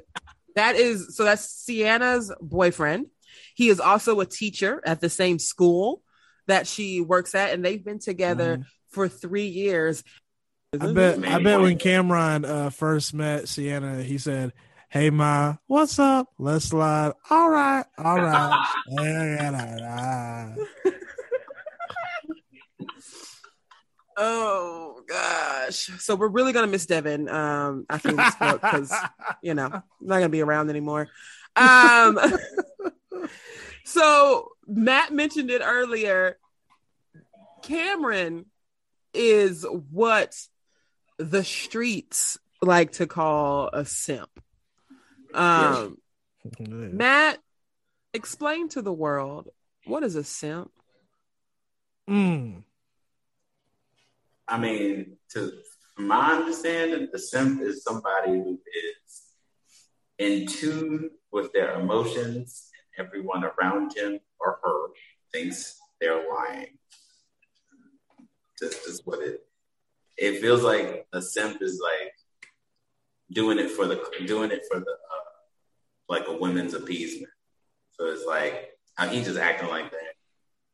that 0.54 0.76
is 0.76 1.16
so 1.16 1.24
that's 1.24 1.44
Sienna's 1.44 2.32
boyfriend. 2.40 3.06
He 3.54 3.68
is 3.68 3.80
also 3.80 4.20
a 4.20 4.26
teacher 4.26 4.80
at 4.86 5.00
the 5.00 5.10
same 5.10 5.38
school 5.40 6.02
that 6.46 6.66
she 6.68 7.00
works 7.00 7.34
at, 7.34 7.52
and 7.52 7.64
they've 7.64 7.84
been 7.84 7.98
together 7.98 8.58
Mhm. 8.58 8.64
For 8.90 9.08
three 9.08 9.46
years. 9.46 10.04
I 10.78 10.92
bet. 10.92 11.24
I 11.26 11.42
bet 11.42 11.60
when. 11.60 11.78
Cameron 11.78 12.44
uh, 12.44 12.70
first 12.70 13.14
met 13.14 13.48
Sienna, 13.48 14.02
he 14.02 14.18
said, 14.18 14.52
"Hey 14.90 15.10
ma, 15.10 15.56
what's 15.66 15.98
up? 15.98 16.28
Let's 16.38 16.66
slide. 16.66 17.12
All 17.30 17.48
right, 17.48 17.84
all 17.96 18.16
right." 18.16 18.66
Oh 24.20 25.00
gosh. 25.06 25.90
So 26.00 26.16
we're 26.16 26.26
really 26.26 26.52
gonna 26.52 26.66
miss 26.66 26.86
Devin 26.86 27.28
um 27.28 27.86
after 27.88 28.10
this 28.12 28.34
book 28.34 28.60
because 28.60 28.92
you 29.42 29.54
know 29.54 29.68
not 29.70 29.84
gonna 30.16 30.28
be 30.28 30.42
around 30.42 30.70
anymore. 30.70 31.08
Um 31.54 32.18
so 33.84 34.48
Matt 34.66 35.12
mentioned 35.12 35.52
it 35.52 35.62
earlier. 35.64 36.36
Cameron 37.62 38.46
is 39.14 39.66
what 39.90 40.36
the 41.18 41.44
streets 41.44 42.38
like 42.62 42.92
to 42.92 43.06
call 43.06 43.68
a 43.72 43.84
simp. 43.84 44.30
Um 45.34 45.98
Matt, 46.58 47.38
explain 48.14 48.68
to 48.70 48.82
the 48.82 48.92
world 48.92 49.48
what 49.84 50.02
is 50.02 50.16
a 50.16 50.24
simp? 50.24 50.70
Mm. 52.08 52.62
I 54.46 54.58
mean, 54.58 55.18
to 55.32 55.52
my 55.98 56.32
understanding, 56.32 57.08
the 57.12 57.18
simp 57.18 57.60
is 57.60 57.82
somebody 57.82 58.32
who 58.32 58.54
is 58.54 59.24
in 60.18 60.46
tune 60.46 61.10
with 61.30 61.52
their 61.52 61.78
emotions, 61.78 62.70
and 62.96 63.06
everyone 63.06 63.44
around 63.44 63.94
him 63.96 64.18
or 64.40 64.58
her 64.62 64.86
thinks 65.32 65.78
they're 66.00 66.28
lying. 66.28 66.77
Just, 68.58 68.84
just 68.84 69.06
what 69.06 69.20
it. 69.20 69.40
It 70.16 70.40
feels 70.40 70.62
like 70.62 71.06
a 71.12 71.22
simp 71.22 71.62
is 71.62 71.80
like 71.82 72.12
doing 73.30 73.58
it 73.58 73.70
for 73.70 73.86
the 73.86 74.02
doing 74.26 74.50
it 74.50 74.62
for 74.70 74.80
the 74.80 74.90
uh, 74.90 75.28
like 76.08 76.26
a 76.26 76.36
women's 76.36 76.74
appeasement. 76.74 77.32
So 77.92 78.06
it's 78.06 78.24
like 78.26 78.70
how 78.96 79.08
he 79.08 79.22
just 79.22 79.38
acting 79.38 79.68
like 79.68 79.90
that 79.90 80.14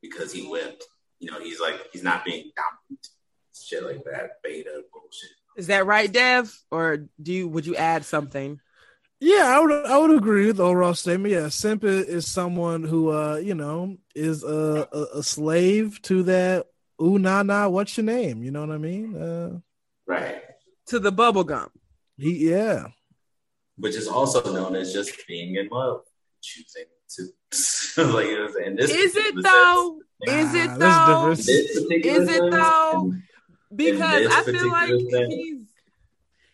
because 0.00 0.32
he 0.32 0.46
whipped. 0.46 0.84
You 1.18 1.30
know, 1.30 1.40
he's 1.40 1.60
like 1.60 1.74
he's 1.92 2.02
not 2.02 2.24
being 2.24 2.50
dominant 2.56 3.08
shit 3.54 3.84
like 3.84 4.04
that, 4.04 4.42
beta 4.42 4.82
bullshit. 4.92 5.30
Is 5.56 5.68
that 5.68 5.86
right, 5.86 6.10
Dev? 6.10 6.52
Or 6.70 7.06
do 7.22 7.32
you 7.32 7.48
would 7.48 7.66
you 7.66 7.76
add 7.76 8.04
something? 8.04 8.60
Yeah, 9.20 9.44
I 9.46 9.60
would. 9.60 9.86
I 9.86 9.98
would 9.98 10.16
agree 10.16 10.46
with 10.46 10.56
the 10.56 10.64
overall 10.64 10.94
statement. 10.94 11.32
Yeah, 11.32 11.48
simp 11.48 11.84
is, 11.84 12.06
is 12.06 12.30
someone 12.30 12.82
who, 12.82 13.10
uh, 13.10 13.36
you 13.36 13.54
know, 13.54 13.96
is 14.14 14.42
a, 14.42 14.88
a, 14.92 15.18
a 15.18 15.22
slave 15.22 16.00
to 16.02 16.24
that. 16.24 16.66
Ooh, 17.02 17.18
nah, 17.18 17.42
nah. 17.42 17.68
What's 17.68 17.96
your 17.96 18.04
name? 18.04 18.42
You 18.42 18.50
know 18.50 18.60
what 18.60 18.70
I 18.74 18.78
mean? 18.78 19.16
Uh, 19.16 19.58
Right. 20.06 20.42
To 20.88 20.98
the 20.98 21.10
bubble 21.10 21.44
gum. 21.44 21.70
he, 22.18 22.50
yeah. 22.50 22.88
Which 23.78 23.96
is 23.96 24.06
also 24.06 24.52
known 24.52 24.76
as 24.76 24.92
just 24.92 25.26
being 25.26 25.56
in 25.56 25.68
love, 25.68 26.02
choosing 26.42 26.84
to 27.16 28.02
like 28.12 28.26
you 28.26 28.36
know 28.38 28.44
what 28.52 28.76
This 28.76 28.90
Is 28.90 29.16
it 29.16 29.34
particular 29.34 29.42
though? 29.42 30.00
Is 30.26 30.54
it 30.54 30.78
though? 30.78 31.06
difference. 31.06 31.46
sense- 31.46 31.72
this 31.88 32.06
Is 32.06 32.28
it 32.28 32.50
though? 32.50 33.12
Because 33.74 34.26
I 34.30 34.42
feel 34.44 34.68
like 34.70 34.88
particular 34.90 35.10
sense. 35.22 35.34
he's 35.34 35.60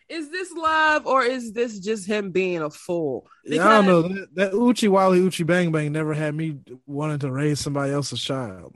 is 0.09 0.29
this 0.29 0.51
love 0.51 1.05
or 1.07 1.23
is 1.23 1.53
this 1.53 1.79
just 1.79 2.05
him 2.05 2.31
being 2.31 2.61
a 2.61 2.69
fool? 2.69 3.27
Yeah, 3.45 3.67
I 3.67 3.73
don't 3.81 3.85
know. 3.85 4.01
That, 4.01 4.35
that 4.35 4.53
Uchi 4.53 4.87
Wally 4.89 5.19
Uchi 5.19 5.43
Bang 5.43 5.71
Bang 5.71 5.91
never 5.93 6.13
had 6.13 6.35
me 6.35 6.57
wanting 6.85 7.19
to 7.19 7.31
raise 7.31 7.59
somebody 7.61 7.93
else's 7.93 8.21
child. 8.21 8.75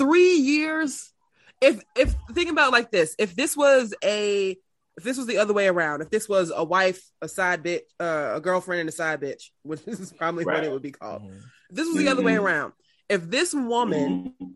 Three 0.00 0.32
years. 0.36 1.12
If 1.60 1.82
if 1.94 2.14
think 2.32 2.50
about 2.50 2.68
it 2.68 2.72
like 2.72 2.90
this, 2.90 3.14
if 3.18 3.36
this 3.36 3.54
was 3.54 3.92
a 4.02 4.56
if 4.96 5.04
this 5.04 5.18
was 5.18 5.26
the 5.26 5.36
other 5.38 5.52
way 5.52 5.68
around, 5.68 6.00
if 6.00 6.08
this 6.08 6.26
was 6.26 6.50
a 6.54 6.64
wife, 6.64 7.02
a 7.20 7.28
side 7.28 7.62
bitch, 7.62 7.82
uh, 8.00 8.32
a 8.36 8.40
girlfriend, 8.40 8.80
and 8.80 8.88
a 8.88 8.92
side 8.92 9.20
bitch, 9.20 9.50
which 9.62 9.86
is 9.86 10.12
probably 10.16 10.44
what 10.46 10.64
it 10.64 10.72
would 10.72 10.80
be 10.82 10.92
called. 10.92 11.22
If 11.68 11.76
this 11.76 11.86
was 11.86 11.96
the 11.98 12.08
other 12.08 12.22
way 12.22 12.34
Mhm. 12.34 12.42
around, 12.42 12.72
if 13.10 13.28
this 13.28 13.52
woman 13.52 14.34
Mhm. 14.40 14.54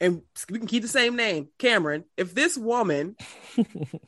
and 0.00 0.22
we 0.50 0.58
can 0.58 0.66
keep 0.66 0.82
the 0.82 0.88
same 0.88 1.14
name, 1.14 1.48
Cameron. 1.58 2.04
If 2.16 2.34
this 2.34 2.56
woman 2.56 3.16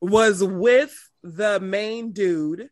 was 0.00 0.42
with 0.42 0.94
the 1.22 1.60
main 1.60 2.12
dude 2.12 2.70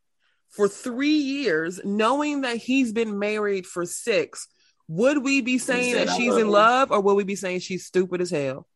for 0.49 0.67
three 0.69 1.17
years, 1.17 1.81
knowing 1.85 2.43
that 2.43 2.57
he's 2.57 2.93
been 2.93 3.19
married 3.19 3.67
for 3.67 3.85
six, 3.87 4.49
would 4.93 5.25
we 5.25 5.41
be 5.41 5.57
saying 5.57 5.95
that 5.95 6.11
she's 6.11 6.37
in 6.37 6.49
love, 6.49 6.91
or 6.93 7.01
would 7.01 7.15
we 7.15 7.25
be 7.25 7.35
saying 7.35 7.61
she's 7.61 7.87
stupid 7.87 8.21
as 8.21 8.31
hell? 8.31 8.67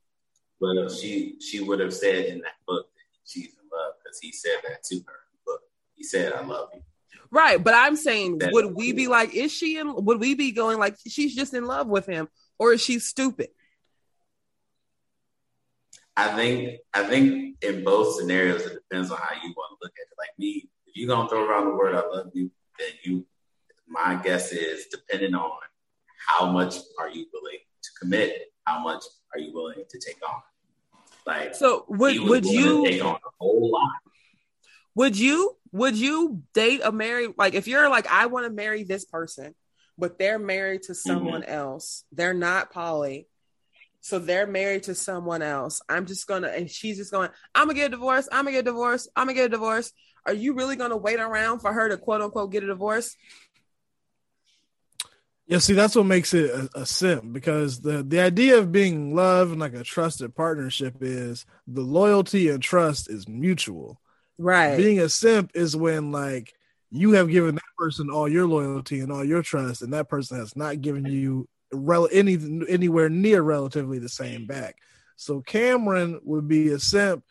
Uh, 0.63 0.89
she 0.89 1.37
she 1.41 1.61
would 1.61 1.79
have 1.79 1.93
said 1.93 2.25
in 2.25 2.39
that 2.41 2.55
book 2.67 2.87
that 2.95 3.03
she's 3.27 3.49
in 3.49 3.69
love 3.71 3.93
because 4.03 4.19
he 4.21 4.33
said 4.33 4.57
that 4.67 4.83
to 4.85 4.97
her. 5.07 5.19
But 5.45 5.59
he 5.95 6.03
said, 6.03 6.33
"I 6.33 6.43
love 6.43 6.71
you." 6.73 6.81
Right, 7.31 7.63
but 7.63 7.75
I'm 7.75 7.97
saying, 7.97 8.39
That- 8.39 8.53
would 8.53 8.75
we 8.75 8.93
be 8.93 9.09
like, 9.09 9.35
is 9.35 9.53
she 9.53 9.77
in? 9.79 9.95
Would 10.07 10.19
we 10.19 10.35
be 10.35 10.53
going 10.53 10.79
like 10.79 10.97
she's 11.07 11.35
just 11.35 11.53
in 11.53 11.67
love 11.67 11.87
with 11.87 12.07
him, 12.07 12.29
or 12.59 12.73
is 12.73 12.81
she 12.81 12.99
stupid? 12.99 13.49
I 16.17 16.35
think 16.35 16.81
I 16.95 17.05
think 17.05 17.63
in 17.63 17.85
both 17.85 18.19
scenarios 18.19 18.63
it 18.63 18.73
depends 18.73 19.11
on 19.11 19.19
how 19.19 19.35
you 19.35 19.53
want 19.55 19.79
to 19.79 19.85
look 19.85 19.93
at 19.93 20.07
it. 20.11 20.17
Like 20.19 20.39
me, 20.39 20.71
if 20.87 20.97
you're 20.97 21.09
gonna 21.09 21.29
throw 21.29 21.47
around 21.47 21.67
the 21.67 21.75
word 21.75 21.95
"I 21.95 22.07
love 22.07 22.31
you," 22.33 22.51
then 22.79 22.93
you. 23.03 23.27
My 23.87 24.15
guess 24.17 24.51
is 24.51 24.87
depending 24.87 25.35
on 25.35 25.51
how 26.27 26.51
much 26.51 26.77
are 26.99 27.09
you 27.09 27.27
willing 27.33 27.59
to 27.83 27.91
commit, 28.01 28.53
how 28.65 28.83
much 28.83 29.05
are 29.35 29.41
you 29.41 29.53
willing 29.53 29.85
to 29.89 29.99
take 29.99 30.19
on. 30.29 30.43
Like 31.27 31.55
So 31.55 31.85
would 31.89 32.21
would 32.21 32.45
you 32.45 32.85
take 32.85 33.05
on 33.05 33.17
a 33.17 33.31
whole 33.41 33.71
lot? 33.71 33.93
Would 34.95 35.19
you 35.19 35.57
would 35.73 35.97
you 35.97 36.43
date 36.55 36.81
a 36.85 36.93
married 36.93 37.33
like 37.37 37.55
if 37.55 37.67
you're 37.67 37.89
like 37.89 38.07
I 38.07 38.27
want 38.27 38.47
to 38.47 38.53
marry 38.53 38.85
this 38.85 39.05
person, 39.05 39.55
but 39.99 40.19
they're 40.19 40.39
married 40.39 40.85
to 40.85 40.93
mm-hmm. 40.93 41.09
someone 41.09 41.45
else. 41.45 42.05
They're 42.13 42.35
not 42.35 42.73
poly. 42.73 43.29
So 44.01 44.21
they're 44.21 44.47
married 44.47 44.85
to 44.85 44.95
someone 44.95 45.43
else. 45.43 45.83
I'm 45.89 46.07
just 46.07 46.29
gonna 46.29 46.49
and 46.49 46.71
she's 46.71 46.97
just 46.97 47.11
going, 47.11 47.31
I'm 47.55 47.67
gonna 47.67 47.75
get 47.75 47.87
a 47.89 47.97
divorce, 47.97 48.29
I'm 48.31 48.45
gonna 48.45 48.53
get 48.53 48.61
a 48.61 48.71
divorce, 48.71 49.09
I'm 49.17 49.27
gonna 49.27 49.35
get 49.35 49.47
a 49.47 49.51
divorce. 49.51 49.93
Are 50.25 50.33
you 50.33 50.55
really 50.55 50.77
gonna 50.77 50.97
wait 50.97 51.19
around 51.19 51.59
for 51.61 51.73
her 51.73 51.89
to 51.89 51.97
quote 51.97 52.21
unquote 52.21 52.53
get 52.53 52.63
a 52.63 52.69
divorce? 52.69 53.17
Yeah, 55.47 55.59
see, 55.59 55.75
that's 55.75 55.95
what 55.95 56.07
makes 56.07 56.35
it 56.35 56.51
a, 56.51 56.81
a 56.81 56.87
simp 56.87 57.33
because 57.33 57.81
the 57.81 58.03
the 58.03 58.21
idea 58.21 58.59
of 58.59 58.73
being 58.73 59.15
loved 59.15 59.53
and 59.53 59.61
like 59.61 59.75
a 59.75 59.85
trusted 59.85 60.35
partnership 60.35 60.97
is 61.01 61.47
the 61.69 61.83
loyalty 61.83 62.49
and 62.49 62.63
trust 62.63 63.09
is 63.09 63.29
mutual. 63.29 64.01
Right. 64.39 64.77
Being 64.77 64.99
a 64.99 65.09
simp 65.09 65.53
is 65.55 65.77
when 65.77 66.11
like 66.11 66.53
you 66.91 67.13
have 67.13 67.29
given 67.29 67.55
that 67.55 67.63
person 67.79 68.11
all 68.11 68.29
your 68.29 68.47
loyalty 68.47 69.01
and 69.01 69.13
all 69.13 69.25
your 69.25 69.43
trust, 69.43 69.83
and 69.83 69.93
that 69.93 70.09
person 70.09 70.39
has 70.39 70.57
not 70.57 70.81
given 70.81 71.05
you 71.07 71.49
rel- 71.73 72.09
any 72.11 72.39
anywhere 72.69 73.09
near 73.09 73.41
relatively 73.41 74.01
the 74.01 74.09
same 74.09 74.47
back. 74.47 74.77
So 75.17 75.41
Cameron 75.43 76.21
would 76.25 76.49
be 76.49 76.69
a 76.69 76.79
simp 76.79 77.25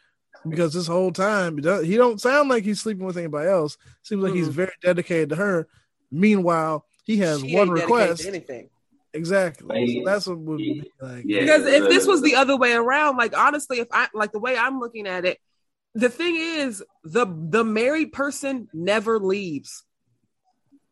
because 0.47 0.73
this 0.73 0.87
whole 0.87 1.11
time 1.11 1.57
he 1.57 1.97
don't, 1.97 2.21
sound 2.21 2.49
like 2.49 2.63
he's 2.63 2.81
sleeping 2.81 3.05
with 3.05 3.17
anybody 3.17 3.49
else. 3.49 3.77
Seems 4.03 4.23
like 4.23 4.33
he's 4.33 4.47
very 4.47 4.73
dedicated 4.81 5.29
to 5.29 5.35
her. 5.35 5.67
Meanwhile, 6.11 6.85
he 7.05 7.17
has 7.17 7.41
She 7.41 7.55
one 7.55 7.69
request. 7.69 8.25
anything. 8.25 8.69
Exactly. 9.13 9.99
So 9.99 10.05
that's 10.05 10.27
what 10.27 10.37
would 10.39 10.57
be 10.57 10.91
like. 10.99 11.23
Yeah, 11.25 11.39
because 11.41 11.65
if 11.65 11.87
this 11.87 12.05
was 12.05 12.21
the 12.21 12.35
other 12.35 12.57
way 12.57 12.73
around 12.73 13.15
like 13.15 13.37
honestly 13.37 13.79
if 13.79 13.87
i 13.91 14.09
like 14.13 14.33
the 14.33 14.39
way 14.39 14.57
i'm 14.57 14.79
looking 14.81 15.07
at 15.07 15.23
it 15.23 15.37
the 15.93 16.09
thing 16.09 16.35
is 16.35 16.83
the 17.05 17.25
the 17.25 17.63
married 17.63 18.11
person 18.11 18.67
never 18.73 19.17
leaves 19.17 19.85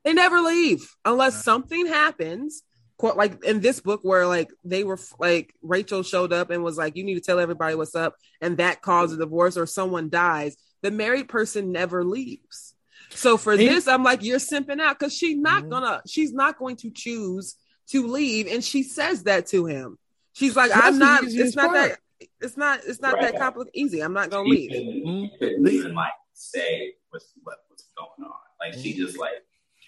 they 0.06 0.14
never 0.14 0.40
leave 0.40 0.96
unless 1.04 1.44
something 1.44 1.86
happens 1.88 2.64
quote 2.98 3.18
like 3.18 3.44
in 3.44 3.60
this 3.60 3.82
book 3.82 4.00
where 4.04 4.26
like 4.26 4.50
they 4.64 4.86
were 4.86 5.00
like 5.20 5.54
rachel 5.62 6.02
showed 6.04 6.32
up 6.32 6.50
and 6.50 6.64
was 6.64 6.78
like 6.78 6.96
you 6.96 7.04
need 7.04 7.16
to 7.16 7.22
tell 7.22 7.40
everybody 7.40 7.76
what's 7.76 7.96
up 7.96 8.16
and 8.40 8.56
that 8.58 8.82
caused 8.82 9.14
a 9.14 9.18
divorce 9.18 9.58
or 9.58 9.66
someone 9.66 10.10
dies 10.10 10.56
the 10.82 10.92
married 10.92 11.28
person 11.28 11.74
never 11.74 12.06
leaves 12.06 12.73
so 13.16 13.38
for 13.38 13.54
He- 13.54 13.68
this 13.68 13.88
i'm 13.88 14.04
like 14.04 14.24
you're 14.24 14.40
simping 14.40 14.80
out 14.82 14.98
because 15.00 15.14
she's 15.16 15.38
not 15.38 15.64
Mhm. 15.64 15.70
gonna 15.70 16.02
she's 16.08 16.34
not 16.34 16.58
going 16.58 16.76
to 16.78 16.90
choose 16.92 17.56
to 17.90 18.08
leave 18.08 18.48
and 18.48 18.64
she 18.64 18.84
says 18.84 19.24
that 19.24 19.48
to 19.48 19.66
him 19.66 19.98
she's 20.34 20.56
like 20.56 20.72
That's 20.72 20.86
i'm 20.88 21.00
not 21.00 21.24
it's 21.24 21.34
easiest 21.34 21.56
not 21.56 21.70
part. 21.72 21.90
that 21.92 22.00
it's 22.42 22.56
not 22.58 22.80
it's 22.88 23.02
not 23.02 23.14
Right. 23.16 23.32
that 23.34 23.40
complicated 23.40 23.72
easy 23.76 24.02
i'm 24.02 24.14
not 24.14 24.30
gonna 24.30 24.46
She 24.46 24.52
leave 24.52 24.70
couldn't, 24.72 24.94
she 24.94 25.38
couldn't 25.40 25.64
The- 25.64 25.72
even 25.72 25.94
like 25.96 26.12
say 26.34 26.94
what's 27.10 27.32
what 27.44 27.58
was 27.70 27.84
going 27.98 28.30
on. 28.30 28.36
Like 28.60 28.74
she 28.74 28.94
just 28.94 29.18
like 29.20 29.34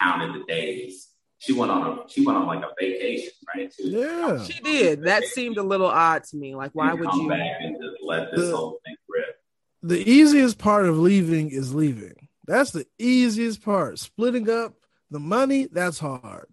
counted 0.01 0.39
the 0.39 0.45
days. 0.45 1.09
She 1.39 1.53
went 1.53 1.71
on 1.71 1.99
a 1.99 2.09
she 2.09 2.25
went 2.25 2.37
on 2.37 2.45
like 2.45 2.63
a 2.63 2.69
vacation, 2.79 3.31
right? 3.55 3.73
She 3.73 3.89
Yeah. 3.89 4.43
she 4.43 4.61
did 4.61 5.03
that 5.03 5.23
seemed 5.23 5.57
a 5.57 5.63
little 5.63 5.87
odd 5.87 6.23
to 6.25 6.37
me 6.37 6.53
like 6.55 6.71
why 6.73 6.91
and 6.91 6.99
would 6.99 7.09
come 7.09 7.21
you 7.21 7.29
back 7.29 7.39
and 7.61 7.75
just 7.81 7.95
let 8.03 8.31
this 8.31 8.49
The- 8.49 8.55
whole 8.55 8.79
thing 8.85 8.95
rip? 9.09 9.41
The 9.83 10.09
easiest 10.09 10.57
part 10.57 10.85
of 10.85 10.97
leaving 10.99 11.49
is 11.49 11.73
leaving. 11.73 12.24
That's 12.45 12.71
the 12.71 12.85
easiest 12.99 13.63
part. 13.63 13.99
Splitting 13.99 14.49
up 14.49 14.73
the 15.11 15.19
money, 15.19 15.67
that's 15.71 15.99
hard. 15.99 16.47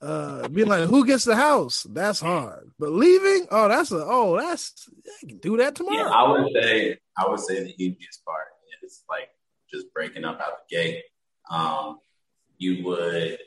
Uh 0.00 0.46
being 0.48 0.68
like 0.68 0.88
who 0.88 1.04
gets 1.04 1.24
the 1.24 1.34
house? 1.36 1.86
That's 1.90 2.20
hard. 2.20 2.70
But 2.78 2.90
leaving, 2.90 3.48
oh 3.50 3.68
that's 3.68 3.90
a 3.90 4.04
oh 4.04 4.38
that's 4.38 4.88
I 5.24 5.26
can 5.26 5.38
do 5.38 5.56
that 5.56 5.74
tomorrow. 5.74 6.08
Yeah. 6.08 6.10
I 6.10 6.30
would 6.30 6.52
say 6.52 6.98
I 7.16 7.28
would 7.28 7.40
say 7.40 7.64
the 7.64 7.74
easiest 7.82 8.24
part 8.24 8.46
is 8.84 9.02
like 9.08 9.28
just 9.72 9.92
breaking 9.92 10.24
up 10.24 10.40
out 10.40 10.68
the 10.68 10.76
gate. 10.76 11.02
Um, 11.50 11.98
you 12.58 12.84
would 12.84 13.38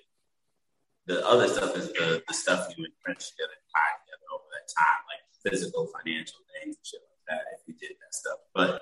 the 1.07 1.25
other 1.27 1.47
stuff 1.47 1.75
is 1.77 1.87
the 1.93 2.21
the 2.27 2.33
stuff 2.33 2.67
you 2.75 2.83
would 2.83 2.91
crunch 3.03 3.31
together 3.31 3.53
and 3.53 3.67
tie 3.73 3.93
together 4.03 4.27
over 4.33 4.47
that 4.51 4.67
time, 4.75 5.01
like 5.07 5.23
physical, 5.43 5.87
financial 5.87 6.39
things 6.53 6.77
and 6.77 6.85
shit 6.85 7.01
like 7.01 7.37
that. 7.37 7.45
If 7.55 7.67
you 7.67 7.73
did 7.79 7.97
that 7.97 8.13
stuff, 8.13 8.39
but 8.53 8.81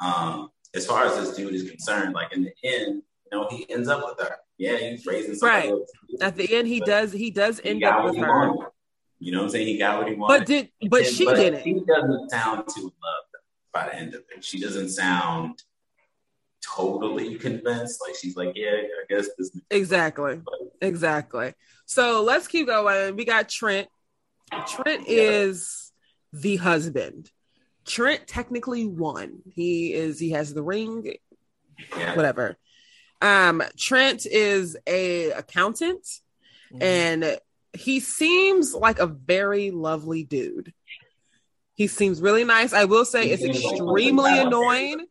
um, 0.00 0.50
as 0.76 0.86
far 0.86 1.04
as 1.04 1.16
this 1.16 1.36
dude 1.36 1.54
is 1.54 1.68
concerned, 1.68 2.14
like 2.14 2.32
in 2.32 2.42
the 2.44 2.52
end, 2.62 3.02
you 3.24 3.30
know, 3.38 3.48
he 3.50 3.68
ends 3.70 3.88
up 3.88 4.04
with 4.04 4.26
her. 4.26 4.36
Yeah, 4.58 4.76
he's 4.76 5.04
raising 5.06 5.34
some 5.34 5.48
Right. 5.48 5.72
at 6.20 6.36
the 6.36 6.54
end 6.56 6.66
he 6.68 6.80
does 6.80 7.12
he 7.12 7.30
does 7.30 7.60
end 7.64 7.80
got 7.80 7.98
up 8.00 8.04
with 8.06 8.16
her 8.18 8.26
wanted. 8.26 8.70
You 9.18 9.32
know 9.32 9.38
what 9.38 9.44
I'm 9.44 9.50
saying? 9.50 9.66
He 9.66 9.78
got 9.78 9.98
what 9.98 10.08
he 10.08 10.14
wanted. 10.14 10.38
but 10.40 10.46
did 10.46 10.70
but 10.88 11.02
And- 11.06 11.14
she 11.14 11.24
but 11.24 11.34
didn't 11.36 11.64
She 11.64 11.80
doesn't 11.86 12.30
sound 12.30 12.68
too 12.74 12.82
loved 12.82 13.34
by 13.72 13.86
the 13.86 13.94
end 13.94 14.14
of 14.14 14.22
it. 14.34 14.44
She 14.44 14.60
doesn't 14.60 14.90
sound 14.90 15.62
totally 16.62 17.36
convinced. 17.36 18.00
Like 18.06 18.16
she's 18.16 18.36
like, 18.36 18.52
yeah, 18.54 18.70
I 18.72 19.04
guess 19.08 19.28
this. 19.38 19.56
Exactly. 19.70 20.40
Exactly. 20.80 21.54
So 21.86 22.22
let's 22.22 22.48
keep 22.48 22.66
going. 22.66 23.16
We 23.16 23.24
got 23.24 23.48
Trent. 23.48 23.88
Trent 24.66 25.06
is 25.08 25.92
the 26.32 26.56
husband. 26.56 27.30
Trent 27.86 28.26
technically 28.26 28.86
won. 28.86 29.42
He 29.54 29.92
is 29.92 30.18
he 30.18 30.30
has 30.30 30.52
the 30.54 30.62
ring, 30.62 31.14
Yeah. 31.96 32.16
whatever. 32.16 32.56
Um 33.22 33.62
Trent 33.78 34.26
is 34.26 34.76
a 34.86 35.30
accountant 35.30 36.06
Mm-hmm. 36.72 36.82
and 36.82 37.38
he 37.78 38.00
seems 38.00 38.74
like 38.74 38.98
a 38.98 39.06
very 39.06 39.70
lovely 39.70 40.24
dude. 40.24 40.72
He 41.74 41.86
seems 41.86 42.20
really 42.20 42.42
nice. 42.42 42.72
I 42.72 42.86
will 42.86 43.04
say 43.04 43.26
He 43.26 43.32
it's 43.34 43.44
extremely 43.44 44.36
annoying. 44.38 45.06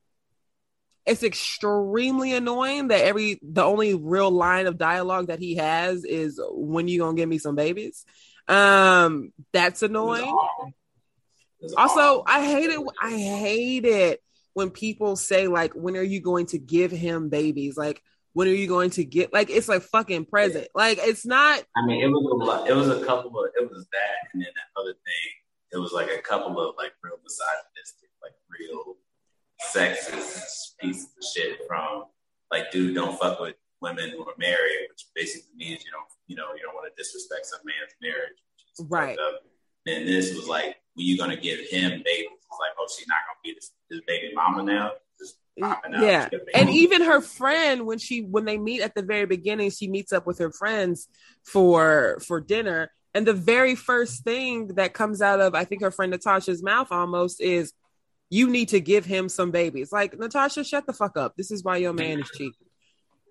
It's 1.05 1.23
extremely 1.23 2.33
annoying 2.33 2.87
that 2.89 3.05
every 3.05 3.39
the 3.41 3.63
only 3.63 3.93
real 3.93 4.31
line 4.31 4.65
of 4.65 4.77
dialogue 4.77 5.27
that 5.27 5.39
he 5.39 5.55
has 5.55 6.03
is 6.03 6.41
when 6.51 6.87
you 6.89 6.99
gonna 6.99 7.15
give 7.15 7.29
me 7.29 7.37
some 7.37 7.55
babies. 7.55 8.03
Um, 8.47 9.31
that's 9.53 9.81
annoying. 9.83 10.35
Also, 11.77 12.23
I 12.27 12.45
hate 12.45 12.69
it. 12.69 12.79
I 13.01 13.11
hate 13.11 13.85
it 13.85 14.21
when 14.53 14.69
people 14.69 15.15
say 15.15 15.47
like, 15.47 15.73
"When 15.73 15.97
are 15.97 16.03
you 16.03 16.21
going 16.21 16.47
to 16.47 16.59
give 16.59 16.91
him 16.91 17.29
babies?" 17.29 17.77
Like, 17.77 18.01
when 18.33 18.47
are 18.47 18.51
you 18.51 18.67
going 18.67 18.91
to 18.91 19.03
get? 19.03 19.33
Like, 19.33 19.49
it's 19.49 19.67
like 19.69 19.81
fucking 19.83 20.25
present. 20.25 20.67
Like, 20.75 20.99
it's 21.01 21.25
not. 21.25 21.63
I 21.75 21.85
mean, 21.85 22.03
it 22.03 22.07
was 22.07 22.25
a 22.25 22.45
lot. 22.45 22.69
It 22.69 22.73
was 22.73 22.89
a 22.89 23.03
couple 23.05 23.31
of. 23.39 23.49
It 23.55 23.69
was 23.69 23.87
that, 23.91 24.29
and 24.33 24.41
then 24.41 24.49
that 24.55 24.79
other 24.79 24.93
thing. 24.93 25.31
It 25.71 25.77
was 25.77 25.91
like 25.91 26.09
a 26.09 26.21
couple 26.21 26.59
of 26.59 26.75
like 26.77 26.93
real 27.03 27.17
misogynistic, 27.23 28.09
like 28.21 28.33
real 28.49 28.95
sexist 29.73 30.77
pieces 30.79 31.05
of 31.17 31.23
shit 31.33 31.59
from 31.67 32.05
like, 32.51 32.71
dude, 32.71 32.95
don't 32.95 33.19
fuck 33.19 33.39
with 33.39 33.55
women 33.81 34.09
who 34.11 34.21
are 34.21 34.33
married, 34.37 34.87
which 34.89 35.05
basically 35.15 35.51
means 35.55 35.83
you 35.83 35.91
don't, 35.91 36.07
you 36.27 36.35
know, 36.35 36.53
you 36.55 36.61
don't 36.63 36.73
want 36.73 36.87
to 36.87 37.01
disrespect 37.01 37.45
some 37.45 37.59
man's 37.65 37.93
marriage. 38.01 38.37
which 38.55 38.79
is 38.79 38.85
Right. 38.89 39.17
And 39.87 40.07
this 40.07 40.35
was 40.35 40.47
like, 40.47 40.77
when 40.95 41.05
you 41.05 41.17
gonna 41.17 41.35
give 41.37 41.59
him 41.59 41.91
babies? 41.91 42.29
It's 42.31 42.59
like, 42.59 42.71
oh, 42.79 42.87
she's 42.97 43.07
not 43.07 43.17
gonna 43.27 43.39
be 43.43 43.53
this, 43.53 43.71
this 43.89 44.01
baby 44.07 44.33
mama 44.33 44.63
now. 44.63 44.91
Yeah, 45.57 45.75
She 46.25 46.31
got 46.31 46.33
a 46.33 46.57
and 46.57 46.67
baby. 46.67 46.79
even 46.79 47.01
her 47.03 47.21
friend 47.21 47.85
when 47.85 47.97
she 47.97 48.21
when 48.23 48.43
they 48.43 48.57
meet 48.57 48.81
at 48.81 48.93
the 48.95 49.01
very 49.03 49.25
beginning, 49.25 49.71
she 49.71 49.87
meets 49.87 50.11
up 50.11 50.27
with 50.27 50.39
her 50.39 50.51
friends 50.51 51.07
for 51.45 52.19
for 52.27 52.41
dinner, 52.41 52.91
and 53.13 53.25
the 53.25 53.33
very 53.33 53.75
first 53.75 54.23
thing 54.25 54.67
that 54.75 54.93
comes 54.93 55.21
out 55.21 55.39
of 55.39 55.55
I 55.55 55.63
think 55.63 55.81
her 55.81 55.91
friend 55.91 56.11
Natasha's 56.11 56.61
mouth 56.61 56.89
almost 56.91 57.39
is, 57.39 57.71
"You 58.29 58.49
need 58.49 58.67
to 58.69 58.81
give 58.81 59.05
him 59.05 59.29
some 59.29 59.51
babies." 59.51 59.93
Like 59.93 60.19
Natasha, 60.19 60.63
shut 60.65 60.85
the 60.87 60.93
fuck 60.93 61.15
up. 61.15 61.35
This 61.37 61.51
is 61.51 61.63
why 61.63 61.77
your 61.77 61.93
man 61.93 62.19
is 62.19 62.29
cheating. 62.31 62.51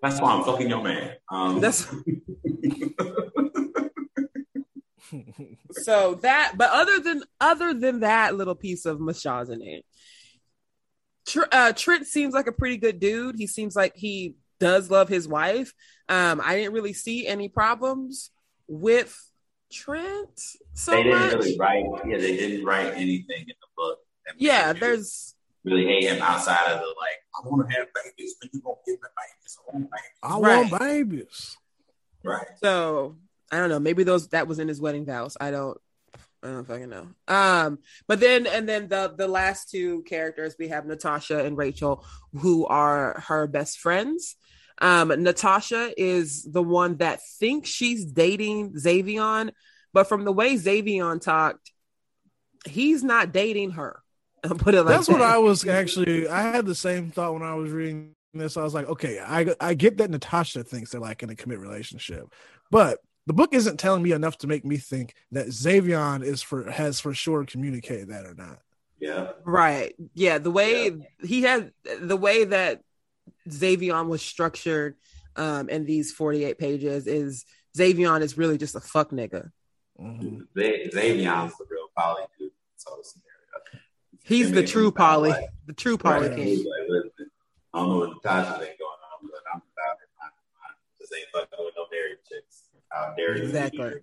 That's 0.01 0.19
why 0.19 0.31
I'm 0.33 0.43
fucking 0.43 0.69
your 0.69 0.83
man. 0.83 1.13
Um, 1.29 1.61
That's 1.61 1.85
so 5.71 6.15
that. 6.21 6.53
But 6.57 6.69
other 6.71 6.99
than 6.99 7.23
other 7.39 7.73
than 7.73 8.01
that 8.01 8.35
little 8.35 8.55
piece 8.55 8.85
of 8.85 8.99
misogyny, 8.99 9.85
Tr- 11.27 11.43
uh, 11.51 11.73
Trent 11.73 12.05
seems 12.07 12.33
like 12.33 12.47
a 12.47 12.51
pretty 12.51 12.77
good 12.77 12.99
dude. 12.99 13.35
He 13.37 13.47
seems 13.47 13.75
like 13.75 13.93
he 13.95 14.35
does 14.59 14.89
love 14.91 15.09
his 15.09 15.27
wife. 15.27 15.73
Um, 16.07 16.41
I 16.43 16.55
didn't 16.55 16.73
really 16.73 16.93
see 16.93 17.25
any 17.27 17.49
problems 17.49 18.31
with 18.67 19.17
Trent 19.71 20.39
so 20.73 20.91
they 20.91 21.03
didn't 21.03 21.19
much. 21.19 21.33
really 21.33 21.57
write. 21.57 21.85
Yeah, 22.07 22.17
they 22.17 22.37
didn't 22.37 22.65
write 22.65 22.93
anything 22.93 23.41
in 23.41 23.47
the 23.47 23.67
book. 23.75 23.99
yeah, 24.37 24.73
there's 24.73 25.33
really 25.63 25.85
hate 25.85 26.03
him 26.03 26.21
outside 26.21 26.67
of 26.71 26.79
the 26.79 26.85
like. 26.85 27.19
I 27.43 27.47
want 27.49 27.69
to 27.69 27.75
have 27.77 27.87
babies, 27.93 28.35
but 28.39 28.49
you 28.53 28.61
gonna 28.61 28.75
give 28.85 28.93
me 28.95 29.07
babies. 29.17 29.57
I 29.59 29.71
want 29.73 29.89
babies. 29.91 30.09
I 30.23 30.39
Right. 30.39 30.71
want 30.71 30.79
babies. 30.79 31.57
Right. 32.23 32.47
so 32.63 33.17
I 33.55 33.59
don't 33.59 33.69
know. 33.69 33.79
Maybe 33.79 34.03
those 34.03 34.27
that 34.29 34.47
was 34.47 34.59
in 34.59 34.67
his 34.67 34.81
wedding 34.81 35.05
vows. 35.05 35.37
I 35.39 35.51
don't. 35.51 35.77
I 36.43 36.49
don't 36.49 36.65
fucking 36.65 36.89
know. 36.89 37.07
Um, 37.27 37.79
but 38.07 38.19
then 38.19 38.45
and 38.45 38.69
then 38.69 38.87
the 38.87 39.13
the 39.17 39.27
last 39.27 39.71
two 39.71 40.03
characters 40.03 40.55
we 40.59 40.67
have 40.67 40.85
Natasha 40.85 41.43
and 41.43 41.57
Rachel, 41.57 42.05
who 42.33 42.65
are 42.67 43.23
her 43.27 43.47
best 43.47 43.79
friends. 43.79 44.35
Um, 44.79 45.07
Natasha 45.07 45.93
is 45.97 46.43
the 46.43 46.61
one 46.61 46.97
that 46.97 47.21
thinks 47.39 47.69
she's 47.69 48.05
dating 48.05 48.73
Xavion, 48.73 49.51
but 49.93 50.07
from 50.07 50.25
the 50.25 50.33
way 50.33 50.55
Xavion 50.55 51.21
talked, 51.21 51.71
he's 52.65 53.03
not 53.03 53.31
dating 53.31 53.71
her. 53.71 54.01
I'll 54.43 54.55
put 54.55 54.75
it 54.75 54.83
like 54.83 54.95
That's 54.95 55.09
what. 55.09 55.21
I 55.21 55.37
was 55.37 55.67
actually. 55.67 56.27
I 56.27 56.41
had 56.41 56.65
the 56.65 56.75
same 56.75 57.09
thought 57.09 57.33
when 57.33 57.43
I 57.43 57.55
was 57.55 57.71
reading 57.71 58.13
this. 58.33 58.57
I 58.57 58.63
was 58.63 58.73
like, 58.73 58.87
okay, 58.87 59.19
I 59.19 59.55
I 59.59 59.73
get 59.73 59.97
that 59.97 60.11
Natasha 60.11 60.63
thinks 60.63 60.91
they're 60.91 61.01
like 61.01 61.23
in 61.23 61.29
a 61.29 61.35
commit 61.35 61.59
relationship, 61.59 62.27
but 62.69 62.99
the 63.27 63.33
book 63.33 63.53
isn't 63.53 63.77
telling 63.79 64.03
me 64.03 64.11
enough 64.11 64.37
to 64.39 64.47
make 64.47 64.63
me 64.65 64.77
think 64.77 65.15
that 65.31 65.47
Xavion 65.47 66.23
is 66.23 66.41
for 66.41 66.69
has 66.69 66.99
for 66.99 67.13
sure 67.13 67.45
communicated 67.45 68.09
that 68.09 68.25
or 68.25 68.33
not. 68.35 68.59
Yeah. 68.99 69.31
Right. 69.43 69.95
Yeah. 70.13 70.37
The 70.37 70.51
way 70.51 70.91
he 71.23 71.41
had 71.43 71.71
the 72.01 72.17
way 72.17 72.45
that 72.45 72.81
Xavion 73.49 74.07
was 74.07 74.21
structured 74.21 74.95
um, 75.35 75.69
in 75.69 75.85
these 75.85 76.11
48 76.11 76.57
pages 76.57 77.07
is 77.07 77.45
Xavion 77.77 78.21
is 78.21 78.37
really 78.37 78.57
just 78.57 78.75
a 78.75 78.79
fuck 78.79 79.11
nigga. 79.11 79.51
Mhm. 79.99 80.41
Z- 80.57 80.89
Xavion's 80.93 81.57
the 81.57 81.65
real 81.69 81.87
poly 81.97 82.23
dude. 82.39 82.51
So 82.77 82.91
scenario. 83.01 83.85
He's 84.23 84.51
the 84.51 84.63
true 84.65 84.87
him 84.87 84.93
poly, 84.93 85.29
like- 85.31 85.49
the 85.65 85.73
true 85.73 85.97
poly 85.97 86.29
Right. 86.29 86.37
king. 86.37 86.57
Like, 86.59 87.03
I 87.73 87.79
don't 87.79 87.89
know 87.89 87.97
what 87.99 88.09
Natasha 88.11 88.63
ain't 88.63 88.79
chicks. 92.95 93.05
How 93.07 93.13
dare 93.17 93.37
you? 93.37 93.43
Exactly. 93.43 93.93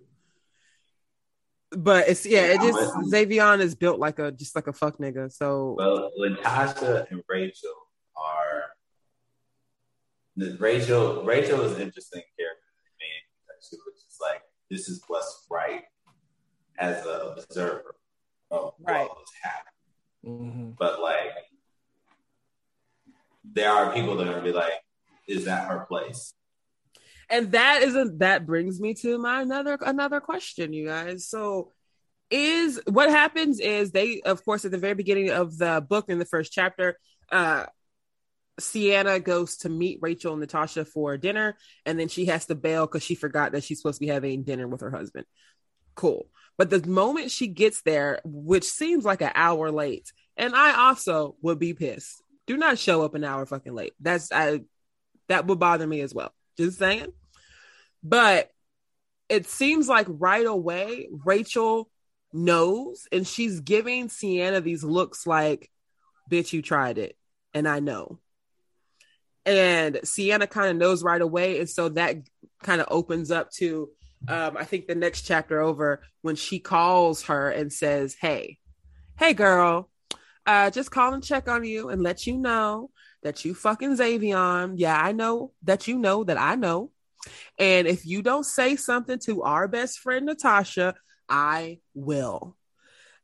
But 1.71 2.07
it's 2.07 2.25
yeah, 2.25 2.41
it 2.53 2.61
just 2.61 2.77
I'm- 2.77 3.05
Xavion 3.05 3.59
is 3.59 3.73
built 3.75 3.99
like 3.99 4.19
a 4.19 4.31
just 4.31 4.55
like 4.55 4.67
a 4.67 4.73
fuck 4.73 4.97
nigga. 4.99 5.31
So 5.31 5.75
Well, 5.77 6.11
Natasha 6.17 7.07
and 7.09 7.23
Rachel 7.27 7.73
are. 8.15 8.63
the- 10.35 10.55
Rachel, 10.59 11.23
Rachel 11.23 11.61
is 11.61 11.73
an 11.73 11.81
interesting 11.81 12.21
character 12.37 12.63
to 12.83 12.91
me 12.99 13.07
because 13.47 13.67
she 13.69 13.75
was 13.85 14.03
just 14.03 14.21
like, 14.21 14.41
this 14.69 14.87
is 14.89 15.03
what's 15.07 15.45
right 15.49 15.83
as 16.77 17.05
an 17.05 17.21
observer 17.37 17.95
of 18.51 18.73
Right. 18.79 19.07
what 19.07 19.17
was 19.17 19.29
happening. 19.41 20.71
Mhm. 20.71 20.77
But 20.77 21.01
like, 21.01 21.31
there 23.43 23.71
are 23.71 23.91
people 23.93 24.15
that 24.17 24.27
are 24.27 24.31
gonna 24.31 24.43
be 24.43 24.51
like, 24.51 24.73
is 25.27 25.45
that 25.45 25.67
her 25.69 25.85
place? 25.87 26.33
And 27.33 27.51
that 27.51 27.81
isn't 27.81 28.19
that 28.19 28.45
brings 28.45 28.79
me 28.79 28.93
to 28.93 29.17
my 29.17 29.41
another 29.41 29.77
another 29.81 30.19
question 30.19 30.71
you 30.71 30.85
guys 30.85 31.27
so 31.27 31.71
is 32.29 32.79
what 32.87 33.09
happens 33.09 33.59
is 33.59 33.91
they 33.91 34.21
of 34.21 34.43
course 34.45 34.65
at 34.65 34.71
the 34.71 34.77
very 34.77 34.93
beginning 34.93 35.29
of 35.29 35.57
the 35.57 35.85
book 35.89 36.05
in 36.09 36.19
the 36.19 36.25
first 36.25 36.51
chapter 36.53 36.97
uh 37.31 37.65
Sienna 38.59 39.19
goes 39.19 39.57
to 39.57 39.69
meet 39.69 39.97
Rachel 40.01 40.33
and 40.33 40.41
Natasha 40.41 40.85
for 40.85 41.17
dinner, 41.17 41.57
and 41.87 41.99
then 41.99 42.07
she 42.07 42.27
has 42.27 42.45
to 42.45 42.53
bail 42.53 42.85
because 42.85 43.01
she 43.01 43.15
forgot 43.15 43.51
that 43.53 43.63
she's 43.63 43.79
supposed 43.79 43.97
to 43.97 44.05
be 44.05 44.11
having 44.11 44.43
dinner 44.43 44.67
with 44.67 44.81
her 44.81 44.91
husband. 44.91 45.25
Cool. 45.95 46.27
But 46.55 46.69
the 46.69 46.87
moment 46.87 47.31
she 47.31 47.47
gets 47.47 47.81
there, 47.81 48.19
which 48.23 48.65
seems 48.65 49.05
like 49.05 49.21
an 49.21 49.31
hour 49.33 49.71
late, 49.71 50.13
and 50.37 50.55
I 50.55 50.87
also 50.87 51.35
would 51.41 51.57
be 51.57 51.73
pissed. 51.73 52.21
Do 52.45 52.57
not 52.57 52.77
show 52.77 53.01
up 53.01 53.15
an 53.15 53.23
hour 53.23 53.45
fucking 53.47 53.73
late. 53.73 53.93
That's 53.99 54.31
I 54.31 54.61
that 55.29 55.47
would 55.47 55.59
bother 55.59 55.87
me 55.87 56.01
as 56.01 56.13
well. 56.13 56.31
Just 56.57 56.77
saying. 56.77 57.11
But 58.03 58.49
it 59.29 59.47
seems 59.47 59.87
like 59.87 60.07
right 60.09 60.45
away 60.45 61.07
Rachel 61.25 61.89
knows 62.33 63.07
and 63.11 63.25
she's 63.25 63.59
giving 63.59 64.09
Sienna 64.09 64.61
these 64.61 64.83
looks 64.83 65.25
like, 65.25 65.69
bitch, 66.29 66.53
you 66.53 66.61
tried 66.61 66.97
it. 66.97 67.15
And 67.53 67.67
I 67.67 67.79
know. 67.79 68.19
And 69.45 69.99
Sienna 70.03 70.47
kind 70.47 70.69
of 70.69 70.77
knows 70.77 71.03
right 71.03 71.21
away. 71.21 71.59
And 71.59 71.69
so 71.69 71.89
that 71.89 72.17
kind 72.61 72.81
of 72.81 72.87
opens 72.89 73.31
up 73.31 73.51
to 73.53 73.89
um, 74.27 74.55
I 74.57 74.63
think 74.63 74.87
the 74.87 74.95
next 74.95 75.23
chapter 75.23 75.61
over 75.61 76.01
when 76.21 76.35
she 76.35 76.59
calls 76.59 77.23
her 77.23 77.49
and 77.49 77.71
says, 77.71 78.15
Hey, 78.19 78.57
hey 79.17 79.33
girl, 79.33 79.89
uh, 80.45 80.69
just 80.69 80.91
call 80.91 81.13
and 81.13 81.23
check 81.23 81.47
on 81.47 81.63
you 81.65 81.89
and 81.89 82.01
let 82.01 82.25
you 82.25 82.37
know 82.37 82.89
that 83.23 83.43
you 83.43 83.53
fucking 83.53 83.97
Xavion. 83.97 84.75
Yeah, 84.77 84.97
I 84.97 85.11
know 85.11 85.51
that 85.63 85.87
you 85.87 85.97
know 85.97 86.23
that 86.23 86.37
I 86.37 86.55
know. 86.55 86.91
And 87.57 87.87
if 87.87 88.05
you 88.05 88.21
don't 88.21 88.45
say 88.45 88.75
something 88.75 89.19
to 89.25 89.43
our 89.43 89.67
best 89.67 89.99
friend 89.99 90.25
Natasha, 90.25 90.95
I 91.29 91.79
will. 91.93 92.55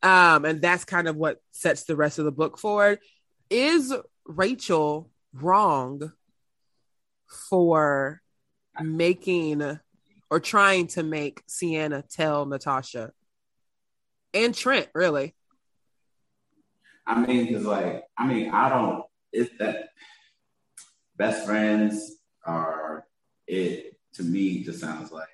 Um, 0.02 0.46
and 0.46 0.62
that's 0.62 0.86
kind 0.86 1.08
of 1.08 1.16
what 1.16 1.42
sets 1.52 1.84
the 1.84 1.96
rest 1.96 2.20
of 2.20 2.26
the 2.26 2.32
book 2.32 2.58
forward. 2.58 3.00
Is 3.50 3.94
Rachel 4.26 5.10
wrong 5.34 6.14
for 7.50 8.22
making 8.82 9.80
or 10.30 10.40
trying 10.40 10.88
to 10.88 11.04
make 11.04 11.42
Sienna 11.48 12.04
tell 12.10 12.46
Natasha 12.46 13.12
and 14.34 14.56
Trent, 14.56 14.88
really? 14.94 15.36
I 17.06 17.20
mean, 17.26 17.48
because 17.48 17.66
like, 17.66 18.04
I 18.18 18.28
mean, 18.28 18.52
I 18.52 18.70
don't. 18.70 19.04
It's 19.32 19.52
that 19.60 19.90
best 21.18 21.46
friends 21.46 22.16
are 22.46 23.06
it 23.50 23.98
to 24.14 24.24
me. 24.24 24.64
Just 24.64 24.80
sounds 24.80 25.12
like 25.12 25.28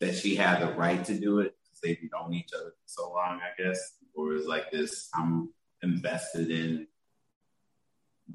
that 0.00 0.14
she 0.14 0.36
had 0.36 0.60
the 0.60 0.72
right 0.74 1.04
to 1.04 1.18
do 1.18 1.40
it 1.40 1.54
because 1.62 1.80
they've 1.80 2.10
known 2.12 2.34
each 2.34 2.50
other 2.54 2.70
for 2.70 2.86
so 2.86 3.12
long. 3.12 3.40
I 3.40 3.62
guess, 3.62 3.94
or 4.14 4.34
it's 4.34 4.46
like 4.46 4.70
this. 4.70 5.08
I'm 5.14 5.50
invested 5.82 6.50
in 6.50 6.86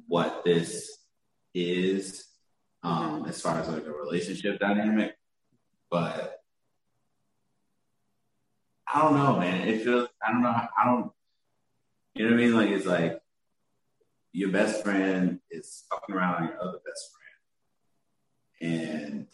what 0.08 0.44
this 0.44 0.98
is 1.54 2.26
um, 2.84 3.26
as 3.28 3.42
far 3.42 3.60
as 3.60 3.68
like 3.68 3.86
a 3.86 3.92
relationship 3.92 4.60
dynamic, 4.60 5.16
but 5.90 6.42
I 8.88 9.02
don't 9.02 9.16
know, 9.16 9.40
man. 9.40 9.68
It 9.68 9.84
feels 9.84 10.08
I 10.26 10.32
don't 10.32 10.42
know. 10.42 10.50
I 10.50 10.86
don't. 10.86 11.12
You 12.16 12.26
know 12.26 12.32
what 12.32 12.42
I 12.42 12.46
mean? 12.46 12.56
Like 12.56 12.70
it's 12.70 12.86
like 12.86 13.22
your 14.32 14.50
best 14.52 14.84
friend 14.84 15.40
is 15.50 15.86
fucking 15.90 16.16
around 16.16 16.42
with 16.44 16.52
your 16.52 16.62
other 16.62 16.80
best 16.86 17.12
friend, 17.12 17.17
and 18.62 19.28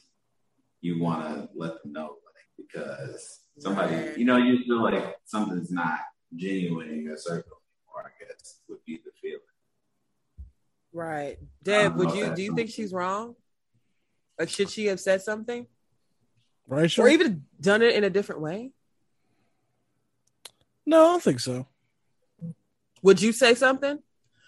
you 0.82 1.02
want 1.02 1.28
to 1.28 1.50
let 1.56 1.82
them 1.82 1.94
know, 1.94 2.18
like 2.26 2.46
because 2.58 3.42
somebody, 3.58 4.20
you 4.20 4.26
know, 4.26 4.38
you 4.38 4.64
feel 4.64 4.84
like 4.84 5.16
something's 5.26 5.72
not 5.72 6.00
genuine 6.36 6.90
in 6.90 7.04
your 7.04 7.18
circle 7.18 7.58
anymore. 7.62 8.12
I 8.12 8.24
guess 8.24 8.60
would 8.68 8.84
be 8.86 9.00
the 9.04 9.12
feeling. 9.22 9.40
Right. 10.92 11.38
Deb, 11.64 11.96
would 11.96 12.14
you 12.14 12.36
do 12.36 12.42
you 12.42 12.56
think 12.56 12.70
she's 12.70 12.94
wrong? 12.94 13.36
Like 14.40 14.50
should 14.50 14.70
she 14.70 14.88
have 14.88 15.00
said 15.00 15.22
something? 15.22 15.68
Right, 16.68 16.98
Or 16.98 17.10
even 17.10 17.44
done 17.60 17.82
it 17.82 17.94
in 17.96 18.04
a 18.04 18.10
different 18.10 18.42
way? 18.42 18.72
No, 20.86 20.98
I 20.98 21.12
don't 21.12 21.24
think 21.24 21.40
so. 21.40 21.68
Would 23.02 23.22
you 23.22 23.34
say 23.34 23.54
something? 23.54 24.00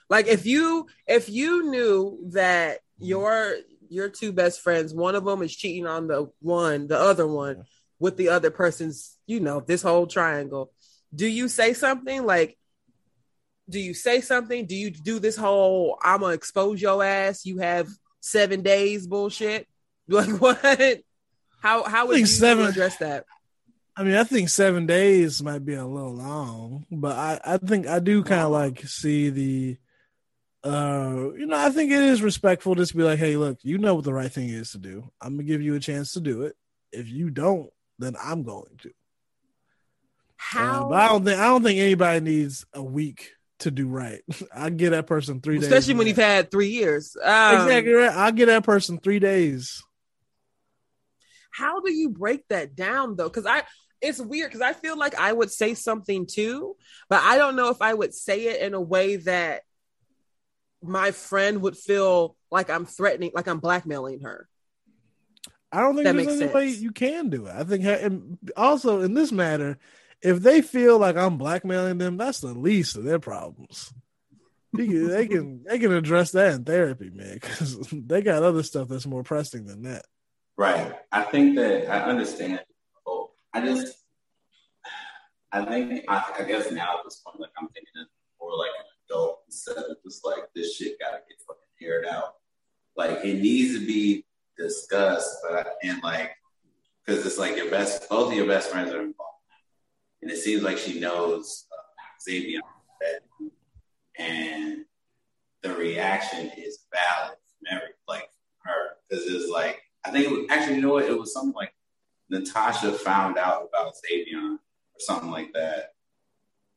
Like 0.10 0.28
if 0.28 0.46
you 0.46 0.88
if 1.08 1.30
you 1.30 1.70
knew 1.70 2.20
that 2.34 2.80
your 2.98 3.56
your 3.90 4.10
two 4.10 4.32
best 4.32 4.62
friends, 4.62 4.94
one 4.94 5.16
of 5.16 5.26
them 5.26 5.42
is 5.42 5.56
cheating 5.56 5.86
on 5.88 6.08
the 6.08 6.30
one, 6.42 6.88
the 6.88 6.98
other 7.00 7.28
one 7.28 7.64
with 8.00 8.18
the 8.18 8.30
other 8.30 8.52
person's, 8.52 9.18
you 9.26 9.40
know, 9.40 9.60
this 9.60 9.82
whole 9.82 10.08
triangle. 10.08 10.72
Do 11.14 11.28
you 11.28 11.48
say 11.48 11.74
something 11.74 12.26
like 12.26 12.58
do 13.68 13.80
you 13.80 13.96
say 13.96 14.22
something? 14.22 14.68
Do 14.68 14.76
you 14.76 14.92
do 14.92 15.18
this 15.20 15.36
whole 15.36 15.98
I'm 16.04 16.22
gonna 16.22 16.34
expose 16.34 16.82
your 16.82 17.04
ass, 17.04 17.46
you 17.46 17.58
have 17.60 17.88
seven 18.20 18.62
days 18.62 19.08
bullshit? 19.08 19.68
Like 20.08 20.40
what? 20.40 20.60
How 21.64 21.84
how 21.84 22.08
would 22.08 22.20
you 22.20 22.26
seven- 22.28 22.68
address 22.68 22.98
that? 22.98 23.26
I 23.98 24.04
mean, 24.04 24.16
I 24.16 24.24
think 24.26 24.50
seven 24.50 24.86
days 24.86 25.42
might 25.42 25.66
be 25.66 25.74
a 25.74 25.86
little 25.86 26.14
long, 26.14 26.86
but 26.92 27.16
I, 27.16 27.40
I 27.46 27.58
think 27.58 27.88
I 27.88 28.00
do 28.00 28.24
kind 28.24 28.42
of 28.42 28.52
like 28.52 28.82
see 28.86 29.30
the, 29.30 29.78
uh, 30.66 31.32
you 31.38 31.46
know, 31.46 31.58
I 31.58 31.70
think 31.70 31.92
it 31.92 32.02
is 32.02 32.22
respectful 32.24 32.76
just 32.76 32.92
to 32.92 32.98
be 32.98 33.04
like, 33.04 33.20
hey, 33.20 33.38
look, 33.38 33.60
you 33.62 33.78
know 33.78 33.96
what 33.96 34.04
the 34.04 34.14
right 34.14 34.32
thing 34.32 34.50
is 34.50 34.72
to 34.72 34.80
do. 34.80 35.10
I'm 35.22 35.36
gonna 35.36 35.44
give 35.44 35.62
you 35.62 35.76
a 35.76 35.80
chance 35.80 36.14
to 36.14 36.20
do 36.20 36.42
it. 36.44 36.56
If 36.92 37.08
you 37.08 37.30
don't, 37.30 37.70
then 38.00 38.16
I'm 38.22 38.44
going 38.44 38.78
to. 38.82 38.90
Uh, 38.90 38.92
How 40.38 40.90
but 40.90 41.00
I 41.00 41.08
don't 41.08 41.24
think 41.24 41.40
I 41.40 41.46
don't 41.46 41.64
think 41.64 41.80
anybody 41.80 42.20
needs 42.20 42.66
a 42.74 42.82
week 42.84 43.32
to 43.60 43.72
do 43.72 43.88
right. 43.88 44.22
I 44.56 44.70
get 44.72 44.90
that 44.90 45.08
person 45.08 45.40
three 45.40 45.60
days. 45.60 45.68
especially 45.68 45.94
when 45.94 46.08
max. 46.08 46.18
you've 46.18 46.26
had 46.26 46.52
three 46.52 46.70
years. 46.70 47.16
Um, 47.22 47.56
exactly 47.68 47.94
right. 47.94 48.12
I 48.16 48.32
get 48.32 48.48
that 48.48 48.64
person 48.64 48.98
three 49.00 49.20
days. 49.20 49.84
how 51.52 51.80
do 51.80 51.92
you 51.94 52.10
break 52.10 52.46
that 52.50 52.76
down 52.76 53.16
though 53.16 53.30
because 53.30 53.46
i 53.46 53.64
it's 54.02 54.20
weird 54.20 54.50
because 54.50 54.62
i 54.62 54.74
feel 54.74 54.98
like 54.98 55.16
i 55.16 55.32
would 55.32 55.50
say 55.50 55.74
something 55.74 56.28
too 56.28 56.76
but 57.10 57.22
i 57.24 57.38
don't 57.38 57.56
know 57.56 57.70
if 57.70 57.82
i 57.82 57.94
would 57.94 58.14
say 58.14 58.48
it 58.48 58.62
in 58.62 58.74
a 58.74 58.82
way 58.82 59.16
that 59.16 59.62
my 60.88 61.12
friend 61.12 61.62
would 61.62 61.78
feel 61.78 62.36
like 62.52 62.70
i'm 62.70 62.86
threatening 62.86 63.32
like 63.34 63.48
i'm 63.48 63.60
blackmailing 63.60 64.22
her 64.22 64.48
I 65.72 65.82
don't 65.82 65.96
think 65.96 66.06
That 66.06 66.14
there's 66.16 66.28
makes 66.28 66.42
any 66.42 66.54
way 66.54 66.68
you 66.70 66.92
can 66.92 67.30
do 67.30 67.48
it. 67.48 67.54
I 67.54 67.66
think, 67.66 67.84
and 67.84 68.38
also 68.56 69.02
in 69.02 69.14
this 69.14 69.34
matter, 69.34 69.78
if 70.22 70.40
they 70.40 70.62
feel 70.62 70.98
like 70.98 71.18
I'm 71.18 71.38
blackmailing 71.38 71.98
them, 71.98 72.16
that's 72.16 72.40
the 72.40 72.54
least 72.54 72.96
of 72.96 73.04
their 73.04 73.20
problems. 73.20 73.94
They 74.74 74.88
can, 74.88 75.08
they 75.10 75.28
can 75.28 75.64
they 75.64 75.80
can 75.80 75.92
address 75.92 76.32
that 76.32 76.54
in 76.54 76.64
therapy, 76.64 77.10
man, 77.10 77.34
because 77.34 77.78
they 77.92 78.22
got 78.22 78.44
other 78.44 78.64
stuff 78.64 78.88
that's 78.88 79.06
more 79.06 79.24
pressing 79.24 79.66
than 79.66 79.84
that. 79.84 80.06
Right. 80.58 80.94
I 81.12 81.24
think 81.24 81.58
that 81.58 81.90
I 81.90 82.04
understand. 82.04 82.62
Oh, 83.06 83.32
I 83.54 83.66
just, 83.66 83.94
I 85.52 85.66
think, 85.66 86.06
I, 86.08 86.24
I 86.40 86.44
guess 86.44 86.72
now 86.72 87.00
at 87.00 87.04
this 87.04 87.22
point, 87.26 87.42
like 87.42 87.52
I'm 87.60 87.68
thinking 87.68 88.02
of 88.02 88.08
more 88.40 88.58
like 88.58 88.72
an 88.80 88.86
adult 89.10 89.42
instead 89.48 89.78
of 89.78 89.98
just 90.04 90.26
like 90.26 90.50
this 90.56 90.76
shit 90.76 91.00
gotta 91.00 91.20
get 91.28 91.38
fucking 91.48 91.62
aired 91.82 92.06
out. 92.06 92.36
Like 92.96 93.24
it 93.24 93.42
needs 93.42 93.78
to 93.78 93.86
be 93.86 94.26
discussed, 94.58 95.38
but 95.44 95.68
I 95.68 95.72
and 95.84 96.02
like, 96.04 96.32
because 97.06 97.26
it's 97.26 97.38
like 97.38 97.56
your 97.56 97.70
best, 97.70 98.10
both 98.10 98.32
of 98.32 98.38
your 98.38 98.48
best 98.48 98.70
friends 98.70 98.92
are 98.92 99.02
involved, 99.02 99.44
and 100.22 100.32
it 100.32 100.38
seems 100.38 100.64
like 100.64 100.78
she 100.78 101.00
knows 101.00 101.66
uh, 101.72 102.22
Xavier, 102.24 102.62
and 104.18 104.86
the 105.62 105.74
reaction 105.74 106.52
is 106.58 106.86
valid 106.94 107.38
from 107.38 107.78
every 107.78 107.90
like 108.08 108.30
her 108.60 108.98
because 109.10 109.26
it's 109.26 109.50
like 109.50 109.82
I 110.06 110.12
think 110.12 110.26
it 110.26 110.32
was, 110.32 110.46
actually, 110.50 110.76
you 110.76 110.82
know 110.82 110.94
what? 110.94 111.06
It 111.06 111.20
was 111.20 111.34
something 111.34 111.56
like 111.56 111.74
Natasha 112.30 112.92
found 112.94 113.38
out 113.38 113.68
about 113.70 113.94
Xavion 113.94 114.56
or 114.56 115.00
something 115.00 115.32
like 115.32 115.52
that, 115.54 115.94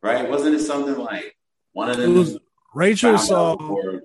right? 0.02 0.28
Wasn't 0.28 0.54
it 0.54 0.60
something 0.60 0.96
like 0.96 1.36
one 1.78 1.90
of 1.90 1.96
them 1.96 2.14
was 2.14 2.36
Rachel 2.74 3.16
saw. 3.18 3.54
the, 3.56 4.02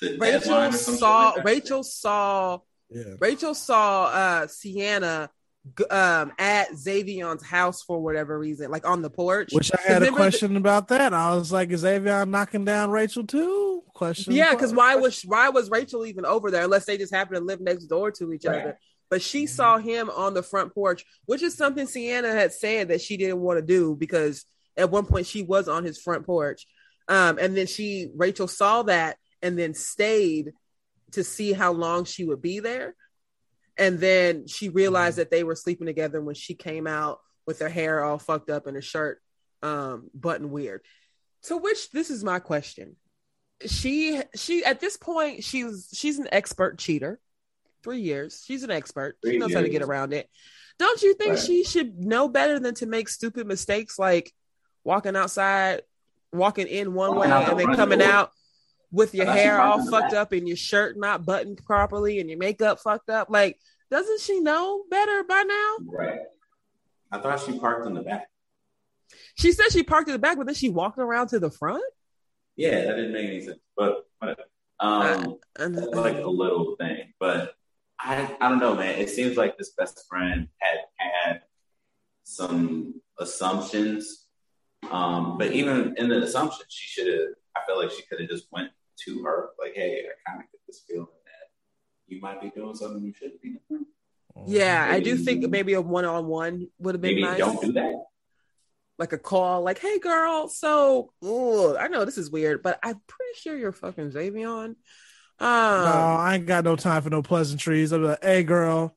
the 0.00 0.16
Rachel 0.18 0.40
deadline 0.40 0.70
or 0.70 0.72
some 0.76 0.94
shit 0.94 1.00
saw 1.00 1.30
like? 1.36 1.44
Rachel 1.44 1.82
saw 1.84 2.58
Yeah. 2.88 3.02
Rachel 3.20 3.54
saw 3.54 4.04
uh 4.06 4.46
Sienna 4.46 5.30
um 5.90 6.32
at 6.38 6.70
Xavion's 6.72 7.42
house 7.44 7.82
for 7.82 8.00
whatever 8.00 8.38
reason, 8.38 8.70
like 8.70 8.86
on 8.88 9.02
the 9.02 9.10
porch. 9.10 9.50
Which 9.52 9.70
I 9.72 9.80
had 9.82 9.90
a 9.90 9.94
Remember 10.06 10.10
the- 10.10 10.16
question 10.16 10.56
about 10.56 10.88
that. 10.88 11.12
I 11.14 11.34
was 11.36 11.52
like, 11.52 11.70
is 11.70 11.84
Xavion 11.84 12.30
knocking 12.30 12.64
down 12.64 12.90
Rachel 12.90 13.24
too? 13.26 13.82
Question. 13.94 14.32
yeah, 14.32 14.52
because 14.52 14.72
why 14.72 14.96
was 14.96 15.22
why 15.22 15.50
was 15.50 15.70
Rachel 15.70 16.06
even 16.06 16.24
over 16.24 16.50
there 16.50 16.64
unless 16.64 16.86
they 16.86 16.96
just 16.96 17.14
happen 17.14 17.34
to 17.34 17.40
live 17.44 17.60
next 17.60 17.84
door 17.86 18.10
to 18.12 18.32
each 18.32 18.46
Right. 18.46 18.60
other? 18.62 18.78
But 19.10 19.20
she 19.20 19.46
saw 19.46 19.76
him 19.76 20.08
on 20.08 20.32
the 20.32 20.42
front 20.42 20.72
porch, 20.74 21.04
which 21.26 21.42
is 21.42 21.54
something 21.54 21.86
Sienna 21.86 22.32
had 22.32 22.52
said 22.54 22.88
that 22.88 23.02
she 23.02 23.18
didn't 23.18 23.40
want 23.40 23.58
to 23.58 23.64
do 23.64 23.94
because 23.94 24.46
at 24.78 24.90
one 24.90 25.04
point 25.04 25.26
she 25.26 25.42
was 25.42 25.68
on 25.68 25.84
his 25.84 26.00
front 26.00 26.24
porch. 26.24 26.66
Um, 27.08 27.38
and 27.38 27.56
then 27.56 27.66
she 27.66 28.10
Rachel 28.14 28.48
saw 28.48 28.82
that 28.84 29.16
and 29.42 29.58
then 29.58 29.74
stayed 29.74 30.52
to 31.12 31.24
see 31.24 31.52
how 31.52 31.72
long 31.72 32.04
she 32.04 32.24
would 32.24 32.40
be 32.40 32.60
there. 32.60 32.94
And 33.76 33.98
then 33.98 34.46
she 34.46 34.68
realized 34.68 35.18
that 35.18 35.30
they 35.30 35.44
were 35.44 35.56
sleeping 35.56 35.86
together 35.86 36.20
when 36.20 36.34
she 36.34 36.54
came 36.54 36.86
out 36.86 37.20
with 37.46 37.58
her 37.60 37.68
hair 37.68 38.04
all 38.04 38.18
fucked 38.18 38.50
up 38.50 38.66
and 38.66 38.76
her 38.76 38.82
shirt 38.82 39.20
um 39.62 40.10
button 40.14 40.50
weird. 40.50 40.82
To 41.44 41.56
which 41.56 41.90
this 41.90 42.10
is 42.10 42.22
my 42.22 42.38
question. 42.38 42.96
She 43.66 44.20
she 44.34 44.64
at 44.64 44.80
this 44.80 44.96
point 44.96 45.44
she's 45.44 45.88
she's 45.92 46.18
an 46.18 46.28
expert 46.32 46.78
cheater. 46.78 47.18
Three 47.82 48.00
years. 48.00 48.44
She's 48.46 48.62
an 48.62 48.70
expert. 48.70 49.16
she 49.24 49.30
Three 49.32 49.38
knows 49.38 49.52
how 49.52 49.60
to 49.60 49.68
get 49.68 49.82
around 49.82 50.12
it. 50.12 50.28
Don't 50.78 51.02
you 51.02 51.14
think 51.14 51.30
Right. 51.32 51.38
she 51.38 51.64
should 51.64 51.98
know 51.98 52.28
better 52.28 52.58
than 52.60 52.74
to 52.76 52.86
make 52.86 53.08
stupid 53.08 53.46
mistakes 53.46 53.98
like 53.98 54.32
walking 54.84 55.16
outside, 55.16 55.82
walking 56.32 56.66
in 56.66 56.94
one 56.94 57.16
way 57.16 57.30
and 57.30 57.58
then 57.58 57.74
coming 57.74 58.02
out 58.02 58.32
with 58.90 59.14
your 59.14 59.24
I 59.24 59.28
thought 59.28 59.36
she 59.36 59.42
hair 59.42 59.60
all 59.60 59.90
fucked 59.90 60.12
up 60.12 60.32
and 60.32 60.46
your 60.46 60.56
shirt 60.56 60.98
not 60.98 61.24
buttoned 61.24 61.64
properly 61.64 62.20
and 62.20 62.28
your 62.28 62.38
makeup 62.38 62.80
fucked 62.80 63.10
up? 63.10 63.28
Like, 63.30 63.58
doesn't 63.90 64.20
she 64.20 64.40
know 64.40 64.84
better 64.90 65.24
by 65.24 65.42
now? 65.42 65.76
Right. 65.86 66.20
I 67.10 67.18
thought 67.18 67.40
she 67.40 67.58
parked 67.58 67.86
in 67.86 67.94
the 67.94 68.02
back. 68.02 68.28
She 69.34 69.52
said 69.52 69.70
she 69.70 69.82
parked 69.82 70.08
in 70.08 70.12
the 70.12 70.18
back, 70.18 70.38
but 70.38 70.46
then 70.46 70.54
she 70.54 70.70
walked 70.70 70.98
around 70.98 71.28
to 71.28 71.38
the 71.38 71.50
front. 71.50 71.84
Yeah, 72.56 72.84
that 72.84 72.96
didn't 72.96 73.12
make 73.12 73.28
any 73.28 73.44
sense. 73.44 73.58
But 73.76 74.06
whatever. 74.18 74.42
Um, 74.80 75.38
like 75.58 76.18
a 76.18 76.28
little 76.28 76.76
thing, 76.76 77.12
but 77.20 77.54
I 78.00 78.36
I 78.40 78.48
don't 78.48 78.58
know, 78.58 78.74
man. 78.74 78.98
It 78.98 79.10
seems 79.10 79.36
like 79.36 79.56
this 79.56 79.70
best 79.78 80.04
friend 80.08 80.48
had 80.58 80.78
had 80.96 81.42
some 82.24 83.00
assumptions, 83.18 84.21
um, 84.90 85.38
but 85.38 85.52
even 85.52 85.94
in 85.96 86.08
the 86.08 86.22
assumption, 86.22 86.64
she 86.68 86.88
should 86.88 87.06
have. 87.12 87.28
I 87.56 87.60
feel 87.66 87.78
like 87.78 87.90
she 87.90 88.02
could 88.02 88.20
have 88.20 88.28
just 88.30 88.46
went 88.50 88.70
to 89.04 89.22
her, 89.24 89.50
like, 89.58 89.74
"Hey, 89.74 90.04
I 90.06 90.30
kind 90.30 90.42
of 90.42 90.50
get 90.50 90.60
this 90.66 90.82
feeling 90.88 91.06
that 91.24 91.50
you 92.06 92.20
might 92.20 92.40
be 92.40 92.50
doing 92.50 92.74
something 92.74 93.02
you 93.04 93.12
shouldn't 93.12 93.42
be 93.42 93.56
doing. 93.68 93.86
yeah, 94.46 94.86
I 94.88 95.00
do 95.00 95.16
think 95.16 95.48
maybe 95.48 95.74
a 95.74 95.80
one 95.80 96.04
on 96.04 96.26
one 96.26 96.68
would 96.78 96.94
have 96.94 97.02
been 97.02 97.14
Maybe 97.16 97.22
nice. 97.22 97.38
don't 97.38 97.60
do 97.60 97.72
that." 97.72 97.94
like 98.98 99.12
a 99.12 99.18
call, 99.18 99.62
like, 99.62 99.78
"Hey, 99.78 99.98
girl, 99.98 100.48
so 100.48 101.12
ugh, 101.22 101.76
I 101.78 101.88
know 101.88 102.04
this 102.04 102.18
is 102.18 102.30
weird, 102.30 102.62
but 102.62 102.78
I'm 102.82 103.00
pretty 103.08 103.32
sure 103.36 103.56
you're 103.56 103.72
fucking 103.72 104.10
Xavion." 104.10 104.76
No, 105.40 105.46
Um, 105.46 106.20
I 106.20 106.34
ain't 106.36 106.46
got 106.46 106.64
no 106.64 106.76
time 106.76 107.02
for 107.02 107.10
no 107.10 107.22
pleasantries. 107.22 107.90
I'm 107.90 108.04
like, 108.04 108.22
hey, 108.22 108.44
girl, 108.44 108.96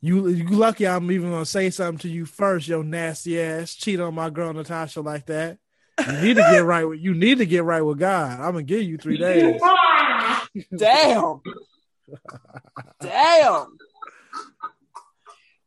you 0.00 0.28
you 0.28 0.48
lucky 0.48 0.86
I'm 0.86 1.10
even 1.10 1.30
gonna 1.30 1.46
say 1.46 1.70
something 1.70 1.98
to 1.98 2.08
you 2.08 2.24
first, 2.24 2.68
yo 2.68 2.82
nasty 2.82 3.40
ass. 3.40 3.74
Cheat 3.74 4.00
on 4.00 4.14
my 4.14 4.30
girl 4.30 4.52
Natasha 4.52 5.00
like 5.00 5.26
that. 5.26 5.58
You 6.06 6.12
need 6.22 6.36
to 6.36 6.42
get 6.50 6.64
right 6.64 6.84
with 6.84 7.00
you 7.00 7.14
need 7.14 7.38
to 7.38 7.46
get 7.46 7.64
right 7.64 7.82
with 7.82 7.98
God. 7.98 8.40
I'm 8.40 8.52
gonna 8.52 8.62
give 8.62 8.82
you 8.82 8.96
three 8.96 9.18
days. 9.18 9.60
damn, 10.76 11.40
damn. 13.00 13.66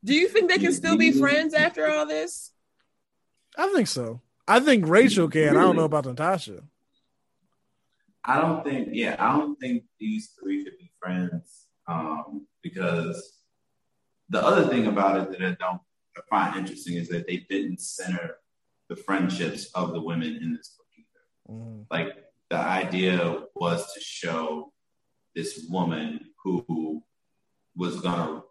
Do 0.04 0.14
you 0.14 0.28
think 0.28 0.50
they 0.50 0.58
can 0.58 0.74
still 0.74 0.98
be 0.98 1.12
friends 1.12 1.54
after 1.54 1.90
all 1.90 2.06
this? 2.06 2.52
I 3.58 3.72
think 3.74 3.88
so. 3.88 4.22
I 4.48 4.60
think 4.60 4.88
Rachel 4.88 5.30
can. 5.30 5.56
I 5.56 5.62
don't 5.62 5.76
know 5.76 5.86
about 5.86 6.06
Natasha. 6.06 6.64
I 8.26 8.42
don't 8.42 8.64
think, 8.64 8.90
yeah, 8.92 9.16
I 9.20 9.38
don't 9.38 9.60
think 9.60 9.84
these 10.00 10.32
three 10.40 10.64
could 10.64 10.78
be 10.78 10.92
friends 11.02 11.66
um, 11.88 12.48
because 12.62 13.34
the 14.34 14.44
other 14.44 14.68
thing 14.68 14.88
about 14.88 15.20
it 15.22 15.32
that 15.32 15.46
I 15.46 15.56
don't 15.60 15.82
find 16.28 16.58
interesting 16.58 16.98
is 16.98 17.08
that 17.10 17.28
they 17.28 17.46
didn't 17.50 17.80
center 17.80 18.38
the 18.90 18.96
friendships 18.96 19.70
of 19.76 19.94
the 19.94 20.02
women 20.02 20.40
in 20.42 20.56
this 20.56 20.76
book 20.76 20.88
either. 20.98 21.60
Mm. 21.62 21.86
Like 21.92 22.16
the 22.50 22.58
idea 22.58 23.44
was 23.56 23.94
to 23.94 24.00
show 24.02 24.74
this 25.36 25.68
woman 25.70 26.20
who 26.44 27.04
was 27.76 28.02
gonna, 28.02 28.42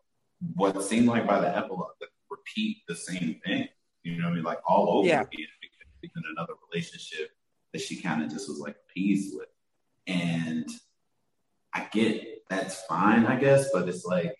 what 0.54 0.82
seemed 0.84 1.06
like 1.06 1.26
by 1.26 1.40
the 1.40 1.56
epilogue, 1.56 1.90
like, 2.00 2.10
repeat 2.30 2.78
the 2.88 2.96
same 2.96 3.40
thing. 3.44 3.68
You 4.04 4.18
know 4.18 4.26
what 4.26 4.32
I 4.32 4.34
mean? 4.34 4.44
Like 4.44 4.58
all 4.68 4.98
over 4.98 5.08
Yeah. 5.08 5.22
again 5.22 5.46
because 5.60 6.12
in 6.16 6.22
another 6.36 6.54
relationship 6.70 7.30
that 7.72 7.80
she 7.80 8.00
kind 8.00 8.22
of 8.22 8.30
just 8.30 8.48
was 8.48 8.58
like 8.58 8.76
appeased 8.88 9.36
with. 9.36 9.48
And 10.06 10.68
I 11.72 11.88
get 11.92 12.48
that's 12.48 12.82
fine, 12.84 13.26
I 13.26 13.36
guess, 13.36 13.70
but 13.72 13.88
it's 13.88 14.04
like 14.04 14.34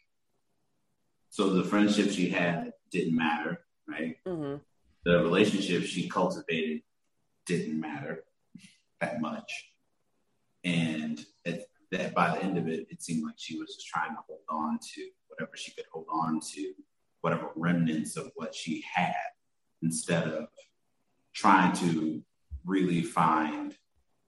so 1.32 1.48
the 1.48 1.64
friendship 1.64 2.10
she 2.10 2.28
had 2.28 2.74
didn't 2.90 3.16
matter, 3.16 3.64
right? 3.88 4.16
Mm-hmm. 4.28 4.56
The 5.06 5.22
relationship 5.22 5.84
she 5.84 6.06
cultivated 6.06 6.82
didn't 7.46 7.80
matter 7.80 8.24
that 9.00 9.22
much. 9.22 9.50
And 10.62 11.24
at, 11.46 11.64
that 11.90 12.14
by 12.14 12.36
the 12.36 12.42
end 12.42 12.58
of 12.58 12.68
it, 12.68 12.86
it 12.90 13.02
seemed 13.02 13.24
like 13.24 13.36
she 13.38 13.58
was 13.58 13.74
just 13.74 13.86
trying 13.86 14.10
to 14.10 14.18
hold 14.28 14.42
on 14.50 14.78
to 14.94 15.08
whatever 15.28 15.56
she 15.56 15.72
could 15.72 15.86
hold 15.90 16.04
on 16.12 16.38
to, 16.52 16.74
whatever 17.22 17.48
remnants 17.56 18.18
of 18.18 18.30
what 18.34 18.54
she 18.54 18.84
had, 18.92 19.14
instead 19.82 20.28
of 20.28 20.48
trying 21.32 21.72
to 21.76 22.22
really 22.66 23.00
find 23.00 23.74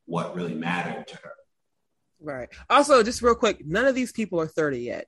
what 0.06 0.34
really 0.34 0.54
mattered 0.54 1.06
to 1.08 1.16
her. 1.16 1.32
Right. 2.18 2.48
Also, 2.70 3.02
just 3.02 3.20
real 3.20 3.34
quick, 3.34 3.66
none 3.66 3.84
of 3.84 3.94
these 3.94 4.10
people 4.10 4.40
are 4.40 4.46
30 4.46 4.78
yet. 4.78 5.06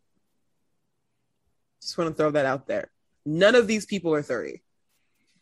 Just 1.82 1.96
want 1.98 2.10
to 2.10 2.14
throw 2.14 2.30
that 2.32 2.46
out 2.46 2.66
there. 2.66 2.90
None 3.24 3.54
of 3.54 3.66
these 3.66 3.86
people 3.86 4.14
are 4.14 4.22
30 4.22 4.62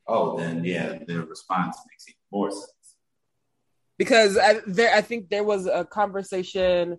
Oh, 0.06 0.36
then 0.38 0.64
yeah, 0.64 0.98
their 1.06 1.22
response 1.22 1.78
makes 1.90 2.06
even 2.08 2.18
more 2.30 2.50
sense. 2.50 2.70
because 3.96 4.36
I, 4.36 4.60
there, 4.66 4.94
I 4.94 5.00
think 5.00 5.30
there 5.30 5.44
was 5.44 5.66
a 5.66 5.84
conversation 5.84 6.98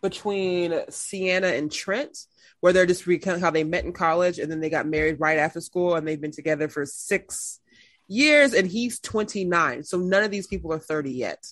between 0.00 0.74
Sienna 0.88 1.48
and 1.48 1.70
Trent 1.70 2.16
where 2.60 2.72
they're 2.72 2.86
just 2.86 3.06
recounting 3.06 3.42
how 3.42 3.50
they 3.50 3.64
met 3.64 3.84
in 3.84 3.92
college 3.92 4.38
and 4.38 4.50
then 4.50 4.60
they 4.60 4.70
got 4.70 4.86
married 4.86 5.20
right 5.20 5.38
after 5.38 5.60
school 5.60 5.96
and 5.96 6.08
they've 6.08 6.20
been 6.20 6.30
together 6.30 6.66
for 6.68 6.86
six 6.86 7.60
years 8.08 8.54
and 8.54 8.66
he's 8.70 9.00
29. 9.00 9.82
So 9.82 9.98
none 9.98 10.22
of 10.24 10.30
these 10.30 10.46
people 10.46 10.72
are 10.72 10.78
30 10.78 11.10
yet. 11.10 11.46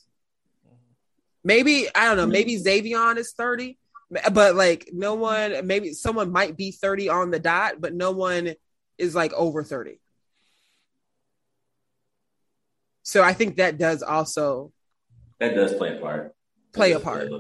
Maybe, 1.45 1.87
I 1.95 2.07
don't 2.07 2.17
know, 2.17 2.27
maybe 2.27 2.57
Xavion 2.57 3.17
is 3.19 3.33
30, 3.33 3.77
but 4.33 4.55
like 4.55 4.91
no 4.93 5.15
one, 5.15 5.67
maybe 5.67 5.93
someone 5.93 6.31
might 6.33 6.57
be 6.57 6.71
30 6.73 7.09
on 7.09 7.31
the 7.31 7.39
dot, 7.39 7.81
but 7.81 7.95
no 7.95 8.11
one 8.11 8.55
is 8.99 9.15
like 9.15 9.33
over 9.33 9.65
30. 9.65 9.99
So 13.03 13.23
I 13.23 13.33
think 13.33 13.57
that 13.57 13.79
does 13.79 14.03
also 14.03 14.73
That 15.41 15.55
does 15.55 15.75
play 15.75 15.97
a 15.97 16.01
part. 16.01 16.35
play 16.73 16.93
a 16.93 17.01
part. 17.01 17.31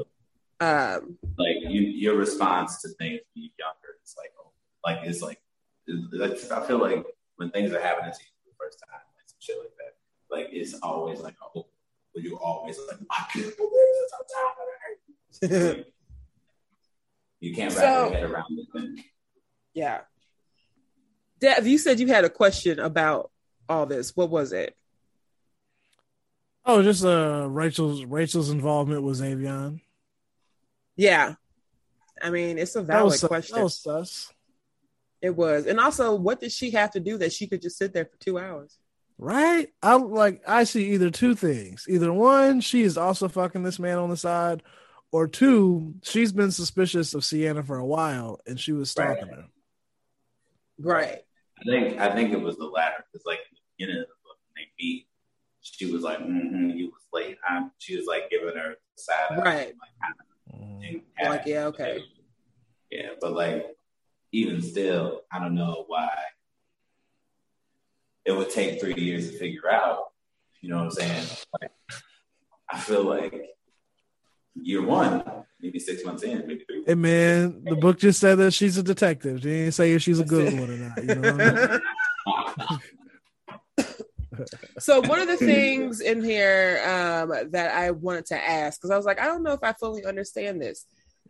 Um, 0.60 1.18
Like 1.36 1.56
you, 1.62 1.80
your 1.82 2.16
response 2.16 2.80
to 2.82 2.88
things 2.90 3.20
you're 3.34 3.50
younger, 3.58 3.96
it's 4.00 4.14
like, 4.16 4.32
oh, 4.40 4.52
like 4.84 5.06
it's 5.06 5.22
like, 5.22 5.40
it's, 5.86 6.50
I 6.50 6.66
feel 6.66 6.78
like 6.78 7.04
when 7.36 7.50
things 7.50 7.72
are 7.72 7.80
happening 7.80 8.12
to 8.12 8.18
you 8.18 8.30
for 8.44 8.48
the 8.50 8.54
first 8.58 8.78
time, 8.88 9.00
like 9.16 9.26
some 9.26 9.36
shit 9.40 9.58
like 9.58 9.72
that, 9.78 9.94
like 10.34 10.48
it's 10.52 10.74
always 10.82 11.20
like, 11.20 11.34
oh, 11.54 11.66
you're 12.14 12.38
always 12.38 12.78
like, 12.88 12.98
I 13.10 13.26
can't 13.32 13.56
believe 13.56 13.70
this, 13.72 14.12
I'm 15.42 15.50
tired. 15.50 15.84
you 17.42 17.54
can't 17.54 17.74
wrap 17.74 17.82
So- 17.84 18.04
your 18.08 18.14
head 18.14 18.30
around 18.30 18.58
it. 18.58 18.66
Then. 18.72 19.04
yeah. 19.74 20.00
Dev, 21.40 21.66
you 21.66 21.76
said 21.78 21.98
you 22.00 22.06
had 22.06 22.24
a 22.24 22.30
question 22.30 22.78
about 22.78 23.30
all 23.68 23.84
this. 23.86 24.14
What 24.16 24.30
was 24.30 24.52
it? 24.52 24.76
Oh, 26.64 26.82
just 26.82 27.04
uh 27.04 27.48
Rachel's 27.50 28.04
Rachel's 28.04 28.50
involvement 28.50 29.02
with 29.02 29.20
Xavion. 29.20 29.80
Yeah. 30.96 31.34
I 32.22 32.30
mean, 32.30 32.58
it's 32.58 32.76
a 32.76 32.80
That 32.82 32.86
valid 32.86 33.04
was 33.12 33.24
question. 33.24 33.56
that 33.56 33.64
was 33.64 33.78
sus. 33.82 34.32
It 35.20 35.34
was. 35.36 35.66
And 35.66 35.80
also, 35.80 36.14
what 36.14 36.40
did 36.40 36.52
she 36.52 36.70
have 36.70 36.92
to 36.92 37.00
do 37.00 37.18
that 37.18 37.32
she 37.32 37.46
could 37.48 37.62
just 37.62 37.78
sit 37.78 37.92
there 37.92 38.04
for 38.04 38.16
two 38.18 38.38
hours? 38.38 38.78
Right? 39.18 39.68
I 39.82 39.96
like 39.96 40.42
I 40.46 40.64
see 40.64 40.92
either 40.92 41.10
two 41.10 41.34
things. 41.34 41.86
Either 41.88 42.12
one, 42.12 42.60
she 42.60 42.82
is 42.82 42.96
also 42.96 43.28
fucking 43.28 43.62
this 43.64 43.78
man 43.80 43.98
on 43.98 44.10
the 44.10 44.16
side, 44.16 44.62
or 45.12 45.28
two, 45.28 45.94
she's 46.02 46.32
been 46.32 46.50
suspicious 46.50 47.14
of 47.14 47.24
Sienna 47.24 47.62
for 47.62 47.76
a 47.76 47.86
while, 47.86 48.40
and 48.46 48.58
she 48.58 48.72
was 48.72 48.90
stalking 48.90 49.28
Right. 49.28 49.36
her. 49.36 49.44
Right. 50.78 51.18
I 51.60 51.64
think 51.64 52.00
I 52.00 52.12
think 52.14 52.32
it 52.32 52.40
was 52.40 52.56
the 52.56 52.64
latter 52.66 53.04
because 53.12 53.24
like 53.24 53.38
in 53.38 53.54
the 53.54 53.60
beginning 53.78 54.02
of 54.02 54.08
the 54.08 54.14
book 54.24 54.36
when 54.54 54.64
they 54.64 54.70
meet, 54.82 55.06
she 55.60 55.92
was 55.92 56.02
like, 56.02 56.18
mm-hmm, 56.18 56.70
"You 56.70 56.86
was 56.86 57.02
late." 57.12 57.36
i 57.48 57.68
she 57.78 57.96
was 57.96 58.06
like 58.06 58.30
giving 58.30 58.56
her 58.56 58.70
the 58.96 59.02
side 59.02 59.30
eye, 59.30 59.36
Right. 59.36 59.66
Like, 59.68 60.16
Mm. 60.52 61.02
Like, 61.24 61.46
yeah, 61.46 61.66
okay. 61.66 62.02
yeah, 62.90 63.10
but 63.20 63.32
like 63.32 63.64
even 64.32 64.60
still, 64.60 65.22
I 65.32 65.38
don't 65.38 65.54
know 65.54 65.84
why 65.86 66.10
it 68.24 68.32
would 68.32 68.50
take 68.50 68.80
three 68.80 68.94
years 68.96 69.30
to 69.30 69.38
figure 69.38 69.70
out. 69.70 70.12
You 70.60 70.70
know 70.70 70.76
what 70.78 70.84
I'm 70.84 70.90
saying? 70.90 71.26
Like, 71.60 71.70
I 72.70 72.78
feel 72.80 73.04
like 73.04 73.32
year 74.54 74.82
one, 74.82 75.22
maybe 75.60 75.78
six 75.78 76.04
months 76.04 76.22
in, 76.22 76.46
maybe 76.46 76.64
three. 76.64 76.84
Hey 76.86 76.94
man, 76.94 77.62
the 77.64 77.76
book 77.76 77.98
just 77.98 78.20
said 78.20 78.36
that 78.36 78.52
she's 78.52 78.78
a 78.78 78.82
detective. 78.82 79.42
They 79.42 79.50
didn't 79.50 79.72
say 79.72 79.92
if 79.92 80.02
she's 80.02 80.20
a 80.20 80.24
good 80.24 80.58
one 80.58 80.70
or 80.70 80.76
not. 80.76 81.04
You 81.04 81.14
know 81.14 81.32
what 81.32 81.40
I 81.40 81.70
mean? 81.70 81.80
So 84.78 85.00
one 85.00 85.20
of 85.20 85.28
the 85.28 85.36
things 85.36 86.00
in 86.00 86.24
here 86.24 86.80
um, 86.84 87.50
that 87.50 87.74
I 87.74 87.90
wanted 87.90 88.26
to 88.26 88.36
ask 88.36 88.80
because 88.80 88.90
I 88.90 88.96
was 88.96 89.04
like, 89.04 89.20
I 89.20 89.26
don't 89.26 89.42
know 89.42 89.52
if 89.52 89.62
I 89.62 89.72
fully 89.72 90.04
understand 90.04 90.60
this. 90.60 90.86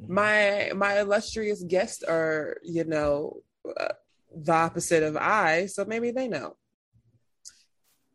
My 0.06 0.72
my 0.74 1.00
illustrious 1.00 1.62
guests 1.62 2.02
are, 2.02 2.56
you 2.62 2.84
know, 2.84 3.42
uh, 3.78 3.92
the 4.34 4.52
opposite 4.52 5.02
of 5.02 5.16
I, 5.16 5.66
so 5.66 5.84
maybe 5.84 6.10
they 6.10 6.28
know. 6.28 6.56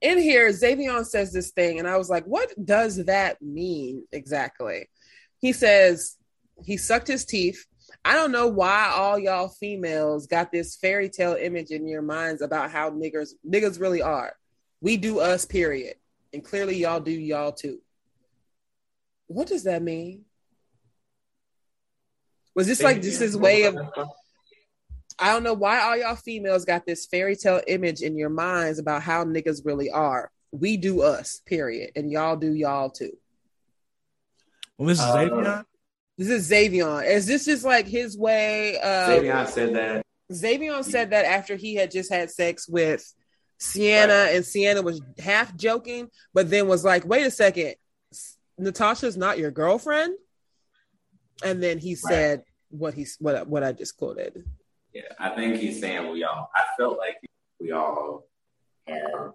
In 0.01 0.19
here, 0.19 0.49
Xavion 0.49 1.05
says 1.05 1.33
this 1.33 1.51
thing, 1.51 1.79
and 1.79 1.87
I 1.87 1.97
was 1.97 2.09
like, 2.09 2.25
what 2.25 2.53
does 2.63 3.05
that 3.05 3.41
mean 3.41 4.03
exactly? 4.11 4.87
He 5.39 5.53
says 5.53 6.17
he 6.63 6.77
sucked 6.77 7.07
his 7.07 7.25
teeth. 7.25 7.65
I 8.03 8.13
don't 8.13 8.31
know 8.31 8.47
why 8.47 8.91
all 8.95 9.19
y'all 9.19 9.49
females 9.49 10.27
got 10.27 10.51
this 10.51 10.75
fairy 10.75 11.09
tale 11.09 11.35
image 11.39 11.71
in 11.71 11.87
your 11.87 12.01
minds 12.01 12.41
about 12.41 12.71
how 12.71 12.89
niggers 12.89 13.31
niggas 13.47 13.79
really 13.79 14.01
are. 14.01 14.33
We 14.81 14.97
do 14.97 15.19
us, 15.19 15.45
period. 15.45 15.95
And 16.33 16.43
clearly 16.43 16.77
y'all 16.77 16.99
do 16.99 17.11
y'all 17.11 17.51
too. 17.51 17.79
What 19.27 19.47
does 19.47 19.63
that 19.63 19.81
mean? 19.81 20.25
Was 22.55 22.67
this 22.67 22.81
like 22.81 23.01
just 23.01 23.19
his 23.19 23.37
way 23.37 23.63
of 23.63 23.77
I 25.19 25.31
don't 25.31 25.43
know 25.43 25.53
why 25.53 25.79
all 25.79 25.97
y'all 25.97 26.15
females 26.15 26.65
got 26.65 26.85
this 26.85 27.07
fairy 27.07 27.35
tale 27.35 27.61
image 27.67 28.01
in 28.01 28.17
your 28.17 28.29
minds 28.29 28.77
about 28.79 29.01
how 29.01 29.25
niggas 29.25 29.65
really 29.65 29.89
are. 29.89 30.31
We 30.51 30.77
do 30.77 31.01
us, 31.01 31.41
period. 31.45 31.91
And 31.95 32.11
y'all 32.11 32.35
do 32.35 32.53
y'all 32.53 32.89
too. 32.89 33.17
Well, 34.77 34.87
this 34.87 34.99
is 34.99 35.05
Uh, 35.05 35.13
Xavier. 35.13 35.65
This 36.17 36.29
is 36.29 36.49
Xavion. 36.49 37.05
Is 37.07 37.25
this 37.27 37.45
just 37.45 37.63
like 37.63 37.87
his 37.87 38.17
way 38.17 38.77
of 38.79 39.09
Xavion 39.21 39.47
said 39.47 39.75
that 39.75 40.05
Xavion 40.31 40.83
said 40.83 41.09
that 41.11 41.25
after 41.25 41.55
he 41.55 41.75
had 41.75 41.91
just 41.91 42.11
had 42.11 42.29
sex 42.31 42.67
with 42.67 43.13
Sienna, 43.59 44.13
Right. 44.13 44.35
and 44.35 44.45
Sienna 44.45 44.81
was 44.81 45.01
half 45.19 45.55
joking, 45.55 46.09
but 46.33 46.49
then 46.49 46.67
was 46.67 46.83
like, 46.83 47.05
"Wait 47.05 47.25
a 47.25 47.31
second, 47.31 47.75
Natasha's 48.57 49.15
not 49.17 49.37
your 49.37 49.51
girlfriend." 49.51 50.15
And 51.43 51.61
then 51.61 51.77
he 51.77 51.95
said 51.95 52.43
what 52.69 52.93
he 52.93 53.05
what 53.19 53.47
what 53.47 53.63
I 53.63 53.71
just 53.71 53.95
quoted. 53.97 54.43
Yeah, 54.93 55.03
I 55.19 55.29
think 55.29 55.57
he's 55.57 55.79
saying 55.79 56.11
we 56.11 56.23
all. 56.23 56.49
I 56.55 56.63
felt 56.77 56.97
like 56.97 57.17
we 57.59 57.71
all 57.71 58.27
are, 58.89 59.33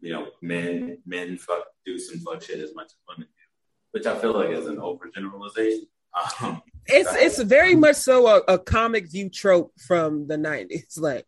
you 0.00 0.12
know, 0.12 0.28
men. 0.42 0.98
Men 1.06 1.38
fuck 1.38 1.64
do 1.86 1.98
some 1.98 2.20
fuck 2.20 2.42
shit 2.42 2.60
as 2.60 2.74
much 2.74 2.86
as 2.86 2.96
women 3.08 3.26
do, 3.28 3.37
which 3.98 4.06
I 4.06 4.16
feel 4.18 4.32
like 4.32 4.50
is 4.50 4.66
an 4.66 4.76
overgeneralization. 4.76 5.88
Um, 6.40 6.62
It's 6.86 7.12
it's 7.14 7.42
very 7.42 7.74
much 7.74 7.96
so 7.96 8.26
a, 8.28 8.54
a 8.54 8.58
comic 8.58 9.10
view 9.10 9.28
trope 9.28 9.72
from 9.78 10.26
the 10.28 10.38
nineties. 10.38 10.96
Like, 10.96 11.26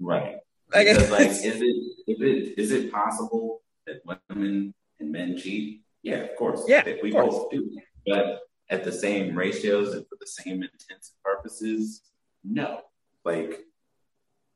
right. 0.00 0.36
like, 0.74 0.86
Because, 0.88 1.10
like, 1.10 1.28
is 1.50 1.60
it 1.62 1.76
is 2.06 2.20
it 2.20 2.58
is 2.58 2.70
it 2.72 2.92
possible 2.92 3.62
that 3.86 4.02
women 4.04 4.74
and 4.98 5.12
men 5.12 5.38
cheat? 5.38 5.82
Yeah, 6.02 6.16
of 6.26 6.36
course. 6.36 6.64
Yeah, 6.66 6.82
we 7.02 7.12
course. 7.12 7.34
both 7.34 7.50
do, 7.50 7.80
but 8.06 8.40
at 8.68 8.82
the 8.84 8.92
same 8.92 9.36
ratios 9.36 9.94
and 9.94 10.04
for 10.08 10.16
the 10.20 10.26
same 10.26 10.62
intents 10.62 11.12
and 11.12 11.22
purposes, 11.24 12.02
no. 12.42 12.80
Like 13.24 13.60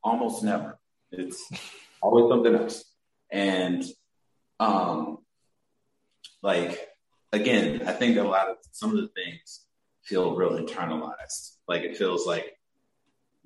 almost 0.03 0.43
never. 0.43 0.79
It's 1.13 1.51
always 2.03 2.29
something 2.31 2.55
else. 2.55 2.85
And 3.31 3.85
um 4.61 5.19
like 6.43 6.88
again, 7.33 7.83
I 7.87 7.93
think 7.93 8.17
a 8.17 8.23
lot 8.23 8.49
of 8.49 8.57
some 8.73 8.91
of 8.91 8.97
the 8.97 9.09
things 9.09 9.67
feel 10.03 10.35
real 10.35 10.59
internalized. 10.59 11.57
Like 11.67 11.83
it 11.83 11.97
feels 11.97 12.27
like 12.27 12.59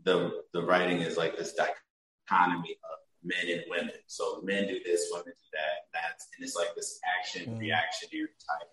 the 0.04 0.42
the 0.52 0.62
writing 0.62 1.00
is 1.00 1.16
like 1.16 1.36
this 1.36 1.54
dichotomy 1.54 2.76
of 2.84 2.98
men 3.24 3.46
and 3.58 3.64
women. 3.68 3.94
So 4.06 4.40
men 4.42 4.66
do 4.66 4.78
this, 4.84 5.08
women 5.10 5.26
do 5.26 5.48
that. 5.52 5.86
That's 5.92 6.28
and 6.36 6.44
it's 6.44 6.56
like 6.56 6.74
this 6.76 7.00
action 7.18 7.54
Mm. 7.54 7.60
reactionary 7.60 8.28
type 8.48 8.68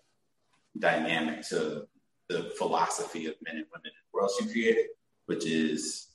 dynamic 0.78 1.46
to 1.48 1.86
the 2.28 2.52
philosophy 2.58 3.26
of 3.26 3.34
men 3.42 3.56
and 3.56 3.66
women 3.72 3.86
in 3.86 3.90
the 3.90 4.12
world 4.12 4.30
she 4.38 4.46
created, 4.52 4.86
which 5.26 5.44
is 5.46 6.06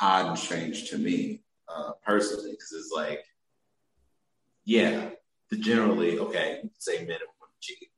odd 0.00 0.26
and 0.26 0.38
strange 0.38 0.88
to 0.90 0.98
me 0.98 1.42
uh, 1.68 1.92
personally, 2.04 2.52
because 2.52 2.72
it's 2.72 2.92
like, 2.94 3.24
yeah, 4.64 5.10
the 5.50 5.56
generally 5.56 6.18
okay, 6.18 6.62
say 6.78 6.98
men 6.98 7.16
and 7.16 7.35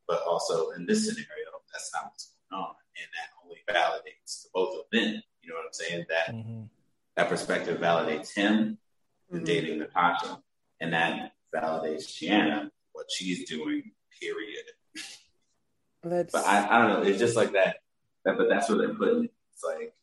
but 0.09 0.23
also 0.27 0.71
in 0.71 0.87
this 0.87 1.07
scenario, 1.07 1.29
that's 1.73 1.93
not 1.95 2.07
what's 2.07 2.33
going 2.51 2.63
on, 2.63 2.75
and 2.97 3.07
that 3.15 3.29
only 3.45 3.59
validates 3.69 4.43
to 4.43 4.49
both 4.55 4.75
of 4.75 4.85
them. 4.91 5.23
You 5.43 5.51
know 5.51 5.57
what 5.57 5.67
I'm 5.67 5.73
saying? 5.73 6.07
That 6.09 6.35
Mhm. 6.35 6.69
that 7.17 7.29
perspective 7.29 7.79
validates 7.79 8.33
him 8.35 8.79
in 9.31 9.41
Mhm. 9.41 9.45
dating 9.45 9.79
Natasha, 9.81 10.43
and 10.81 10.93
that 10.93 11.35
validates 11.55 12.13
Gianna, 12.13 12.73
what 12.93 13.11
she's 13.11 13.49
doing, 13.49 13.93
period. 14.21 14.65
Let's, 16.05 16.33
But 16.33 16.47
I, 16.47 16.69
I 16.69 16.79
don't 16.81 17.03
know, 17.03 17.09
it's 17.09 17.19
just 17.19 17.37
like 17.37 17.53
that, 17.53 17.77
that 18.25 18.39
but 18.39 18.49
that's 18.49 18.69
what 18.69 18.79
they're 18.79 18.95
putting 18.95 19.25
it. 19.25 19.35
It's 19.53 19.65
like 19.65 19.95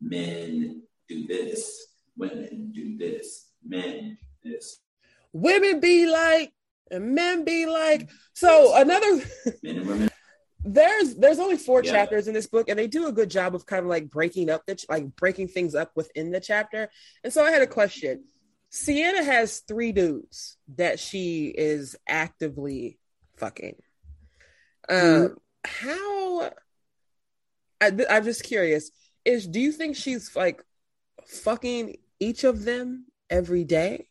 men 0.00 0.82
do 1.08 1.26
this, 1.26 1.88
women 2.16 2.70
do 2.72 2.96
this, 2.96 3.50
men 3.64 4.16
do 4.42 4.50
this, 4.52 4.80
women 5.32 5.80
be 5.80 6.06
like, 6.06 6.52
and 6.90 7.14
men 7.14 7.44
be 7.44 7.66
like. 7.66 8.08
So 8.34 8.72
another 8.76 9.16
men 9.16 9.76
and 9.76 9.86
women. 9.86 10.08
there's 10.64 11.14
there's 11.14 11.38
only 11.38 11.56
four 11.56 11.82
Yeah. 11.84 11.92
chapters 11.92 12.28
in 12.28 12.34
this 12.34 12.46
book 12.46 12.68
and 12.68 12.78
they 12.78 12.86
do 12.88 13.06
a 13.06 13.12
good 13.12 13.30
job 13.30 13.54
of 13.54 13.64
kind 13.66 13.82
of 13.84 13.88
like 13.88 14.10
breaking 14.10 14.50
up 14.50 14.66
the 14.66 14.74
ch- 14.74 14.86
like 14.88 15.14
breaking 15.16 15.48
things 15.48 15.74
up 15.74 15.92
within 15.94 16.30
the 16.32 16.40
chapter 16.40 16.90
and 17.22 17.32
so 17.32 17.44
i 17.44 17.50
had 17.52 17.62
a 17.62 17.66
question 17.66 18.24
sienna 18.70 19.22
has 19.22 19.60
three 19.60 19.92
dudes 19.92 20.56
that 20.76 20.98
she 20.98 21.46
is 21.46 21.94
actively 22.08 22.98
fucking 23.36 23.76
um 24.88 25.36
how 25.64 26.50
I, 27.80 27.90
th- 27.90 28.08
i'm 28.10 28.24
just 28.24 28.42
curious 28.42 28.90
is 29.24 29.46
do 29.46 29.60
you 29.60 29.70
think 29.72 29.94
she's 29.96 30.34
like 30.34 30.62
fucking 31.26 31.96
each 32.18 32.42
of 32.44 32.64
them 32.64 33.06
every 33.30 33.62
day 33.64 34.08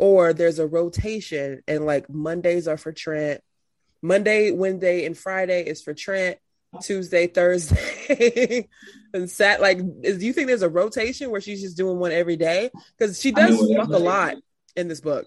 or 0.00 0.32
there's 0.32 0.58
a 0.58 0.66
rotation 0.66 1.62
and 1.68 1.84
like 1.84 2.08
mondays 2.08 2.66
are 2.66 2.78
for 2.78 2.90
trent 2.90 3.42
Monday, 4.02 4.50
Wednesday, 4.50 5.04
and 5.04 5.16
Friday 5.16 5.62
is 5.62 5.82
for 5.82 5.92
Trent. 5.92 6.38
Tuesday, 6.80 7.26
Thursday, 7.26 8.68
and 9.12 9.28
Sat. 9.28 9.60
Like, 9.60 9.80
is, 10.02 10.18
do 10.18 10.24
you 10.24 10.32
think 10.32 10.46
there's 10.46 10.62
a 10.62 10.68
rotation 10.68 11.30
where 11.30 11.40
she's 11.40 11.60
just 11.60 11.76
doing 11.76 11.98
one 11.98 12.12
every 12.12 12.36
day? 12.36 12.70
Because 12.96 13.20
she 13.20 13.32
does 13.32 13.58
fuck 13.76 13.88
a 13.88 13.98
lot 13.98 14.36
in 14.76 14.86
this 14.86 15.00
book. 15.00 15.26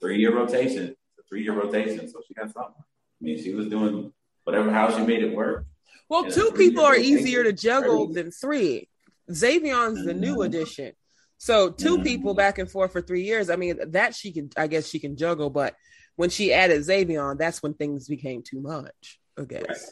Three 0.00 0.18
year 0.18 0.36
rotation, 0.36 0.94
three 1.30 1.42
year 1.42 1.54
rotation, 1.54 2.06
so 2.08 2.20
she 2.28 2.34
got 2.34 2.52
something. 2.52 2.74
I 2.78 3.24
mean, 3.24 3.42
she 3.42 3.54
was 3.54 3.68
doing 3.68 4.12
whatever 4.44 4.70
how 4.70 4.94
she 4.94 5.02
made 5.02 5.24
it 5.24 5.34
work. 5.34 5.64
Well, 6.10 6.30
two 6.30 6.52
people 6.54 6.84
are 6.84 6.92
rotation. 6.92 7.18
easier 7.20 7.42
to 7.42 7.54
juggle 7.54 8.12
than 8.12 8.30
three. 8.30 8.88
Xavion's 9.32 10.04
the 10.04 10.12
new 10.14 10.36
Mhm. 10.36 10.46
addition. 10.46 10.92
So 11.38 11.70
2 11.70 11.98
Mhm. 11.98 12.04
people 12.04 12.34
back 12.34 12.58
and 12.58 12.70
forth 12.70 12.92
for 12.92 13.00
three 13.02 13.22
years. 13.24 13.50
I 13.50 13.56
mean, 13.56 13.78
that 13.92 14.14
she 14.14 14.32
can, 14.32 14.50
I 14.56 14.66
guess 14.66 14.88
she 14.88 14.98
can 14.98 15.16
juggle. 15.16 15.50
But 15.50 15.74
when 16.16 16.30
she 16.30 16.52
added 16.52 16.80
Xavion, 16.82 17.38
that's 17.38 17.62
when 17.62 17.74
things 17.74 18.08
became 18.08 18.42
too 18.42 18.60
much. 18.60 19.20
I 19.38 19.44
guess. 19.44 19.90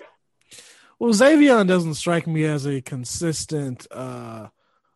Well, 0.98 1.12
Xavier 1.12 1.64
doesn't 1.64 1.94
strike 1.94 2.26
me 2.26 2.44
as 2.44 2.66
a 2.66 2.80
consistent, 2.80 3.86
uh, 3.90 4.48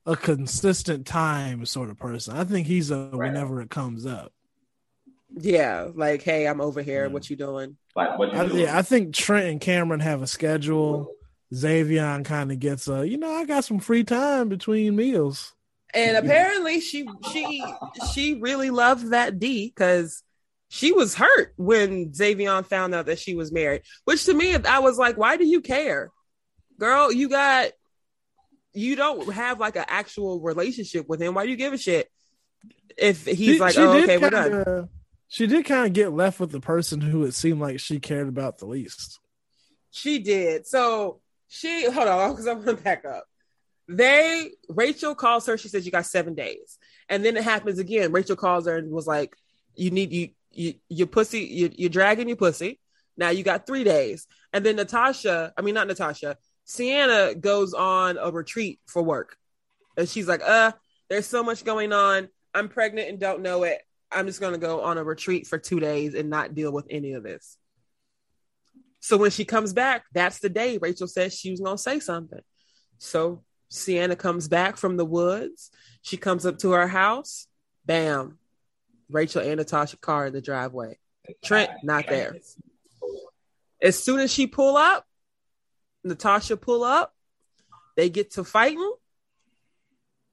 a 0.07 0.17
consistent 0.17 1.07
time 1.07 1.67
sort 1.67 1.91
of 1.91 1.99
person. 1.99 2.35
I 2.35 2.45
think 2.45 2.67
he's 2.67 2.91
a 2.91 3.11
Right. 3.13 3.29
whenever 3.29 3.61
it 3.61 3.69
comes 3.69 4.07
up. 4.07 4.33
Yeah, 5.37 5.89
like, 5.95 6.23
hey, 6.23 6.49
I'm 6.49 6.63
over 6.63 6.81
here. 6.81 7.09
Mm. 7.09 7.13
What 7.13 7.29
you 7.29 7.37
doing? 7.37 7.77
Like 7.95 8.19
what 8.19 8.33
you 8.33 8.39
I, 8.39 8.47
doing? 8.47 8.61
yeah, 8.61 8.79
I 8.79 8.81
think 8.81 9.15
Trent 9.15 9.49
and 9.49 9.61
Cameron 9.61 10.01
have 10.01 10.23
a 10.23 10.27
schedule. 10.27 11.13
Xavier 11.55 12.23
kind 12.25 12.51
of 12.53 12.59
gets 12.59 12.89
a, 12.89 13.07
you 13.07 13.19
know, 13.19 13.31
I 13.31 13.45
got 13.45 13.65
some 13.65 13.79
free 13.79 14.05
time 14.05 14.49
between 14.49 14.97
meals. 14.97 15.53
And 15.95 16.17
apparently 16.25 16.81
she 16.81 17.09
she 17.33 17.65
she 18.13 18.35
really 18.41 18.71
loved 18.71 19.11
that 19.11 19.39
D 19.39 19.73
because 19.75 20.23
she 20.69 20.93
was 20.93 21.15
hurt 21.15 21.55
when 21.57 22.11
Xavion 22.11 22.67
found 22.67 22.95
out 22.95 23.07
that 23.07 23.19
she 23.19 23.35
was 23.35 23.51
married. 23.53 23.83
Which 24.05 24.25
to 24.27 24.35
me, 24.35 24.55
I 24.55 24.81
was 24.81 24.99
like, 24.99 25.17
why 25.17 25.37
do 25.37 25.47
you 25.47 25.61
care, 25.61 26.11
girl? 26.79 27.13
You 27.13 27.29
got 27.29 27.71
you 28.75 28.97
don't 28.97 29.33
have 29.33 29.59
like 29.59 29.77
an 29.77 29.87
actual 29.89 30.41
relationship 30.41 31.09
with 31.09 31.21
him. 31.23 31.35
Why 31.35 31.45
do 31.45 31.51
you 31.51 31.57
give 31.57 31.73
a 31.73 31.79
shit 31.79 32.09
if 32.97 33.25
he's 33.25 33.39
She- 33.39 33.59
like, 33.59 33.75
she 33.75 33.81
oh, 33.81 34.03
okay, 34.03 34.19
we're 34.19 34.31
done. 34.31 34.89
She 35.31 35.47
did 35.47 35.67
kind 35.67 35.87
of 35.87 35.93
get 35.93 36.13
left 36.13 36.41
with 36.41 36.53
the 36.53 36.61
person 36.61 37.03
who 37.03 37.25
it 37.25 37.35
seemed 37.35 37.61
like 37.61 37.81
she 37.81 38.01
cared 38.01 38.29
about 38.29 38.59
the 38.59 38.65
least. 38.67 39.21
She 39.91 40.21
did. 40.21 40.67
So 40.67 41.21
she 41.49 41.91
hold 41.91 42.09
on 42.09 42.31
because 42.31 42.47
I'm 42.47 42.65
gonna 42.65 42.79
back 42.79 43.05
up. 43.05 43.25
They 43.89 44.51
Rachel 44.69 45.15
calls 45.15 45.47
her. 45.47 45.57
She 45.57 45.69
says 45.69 45.87
you 45.87 45.93
got 45.93 46.05
seven 46.05 46.35
days, 46.35 46.79
and 47.09 47.25
then 47.25 47.37
it 47.37 47.45
happens 47.45 47.79
again. 47.79 48.13
Rachel 48.13 48.37
calls 48.37 48.67
her 48.67 48.77
and 48.77 48.91
was 48.93 49.07
like, 49.07 49.35
"You 49.75 49.91
need 49.91 50.13
you 50.13 50.29
you 50.51 50.75
your 50.91 51.07
pussy. 51.07 51.41
You, 51.41 51.71
you're 51.75 51.89
dragging 51.89 52.29
your 52.29 52.37
pussy. 52.37 52.81
Now 53.17 53.31
you 53.31 53.43
got 53.43 53.67
three 53.67 53.85
days." 53.85 54.27
And 54.53 54.65
then 54.65 54.77
Natasha, 54.77 55.55
I 55.57 55.63
mean 55.63 55.75
not 55.75 55.89
Natasha, 55.89 56.37
Sienna 56.65 57.35
goes 57.35 57.73
on 57.73 58.19
a 58.19 58.31
retreat 58.31 58.79
for 58.87 59.03
work, 59.03 59.37
and 59.97 60.07
she's 60.07 60.29
like, 60.29 60.43
"Uh, 60.45 60.73
there's 61.09 61.27
so 61.27 61.43
much 61.43 61.65
going 61.65 61.95
on. 61.95 62.29
I'm 62.53 62.69
pregnant 62.69 63.09
and 63.09 63.19
don't 63.19 63.41
know 63.41 63.63
it. 63.63 63.81
I'm 64.13 64.27
just 64.27 64.41
gonna 64.41 64.59
go 64.59 64.83
on 64.83 64.99
a 64.99 65.05
retreat 65.05 65.47
for 65.47 65.57
two 65.57 65.81
days 65.81 66.15
and 66.15 66.29
not 66.29 66.55
deal 66.55 66.73
with 66.73 66.87
any 66.91 67.15
of 67.15 67.23
this." 67.23 67.57
So 69.01 69.17
when 69.17 69.31
she 69.31 69.47
comes 69.47 69.73
back, 69.73 70.05
that's 70.13 70.41
the 70.41 70.51
day 70.51 70.77
Rachel 70.77 71.07
says 71.07 71.35
she 71.35 71.51
was 71.51 71.61
gonna 71.61 71.79
say 71.79 72.01
something. 72.01 72.43
So 72.99 73.45
Sienna 73.69 74.17
comes 74.17 74.49
back 74.49 74.77
from 74.77 74.97
the 74.97 75.05
woods. 75.05 75.71
She 76.03 76.17
comes 76.17 76.47
up 76.47 76.59
to 76.59 76.73
her 76.73 76.89
house. 76.89 77.47
Bam. 77.85 78.39
Rachel 79.11 79.43
and 79.43 79.57
Natasha 79.57 79.97
car 79.97 80.27
in 80.27 80.33
the 80.33 80.41
driveway. 80.41 80.99
Trent 81.45 81.71
not 81.83 82.07
there. 82.09 82.37
As 83.81 84.03
soon 84.03 84.21
as 84.21 84.33
she 84.33 84.47
pull 84.47 84.77
up, 84.77 85.07
Natasha 86.05 86.57
pull 86.57 86.85
up, 86.85 87.15
they 87.97 88.11
get 88.11 88.33
to 88.33 88.45
fighting. 88.45 88.93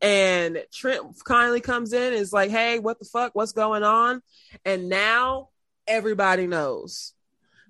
And 0.01 0.63
Trent 0.73 1.03
kindly 1.23 1.61
comes 1.61 1.93
in 1.93 2.13
and 2.13 2.15
is 2.15 2.33
like, 2.33 2.51
hey, 2.51 2.79
what 2.79 2.99
the 2.99 3.05
fuck? 3.05 3.33
What's 3.33 3.53
going 3.53 3.83
on? 3.83 4.21
And 4.63 4.89
now 4.89 5.49
everybody 5.87 6.47
knows. 6.47 7.13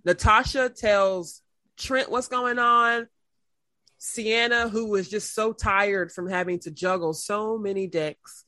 Natasha 0.04 0.70
tells 0.70 1.42
Trent 1.78 2.10
what's 2.10 2.28
going 2.28 2.60
on. 2.60 3.08
Sienna, 4.06 4.70
who 4.70 4.88
was 4.88 5.10
just 5.10 5.34
so 5.34 5.52
tired 5.52 6.12
from 6.12 6.30
having 6.30 6.60
to 6.60 6.72
juggle 6.72 7.14
so 7.14 7.58
many 7.58 7.88
dicks, 7.88 8.46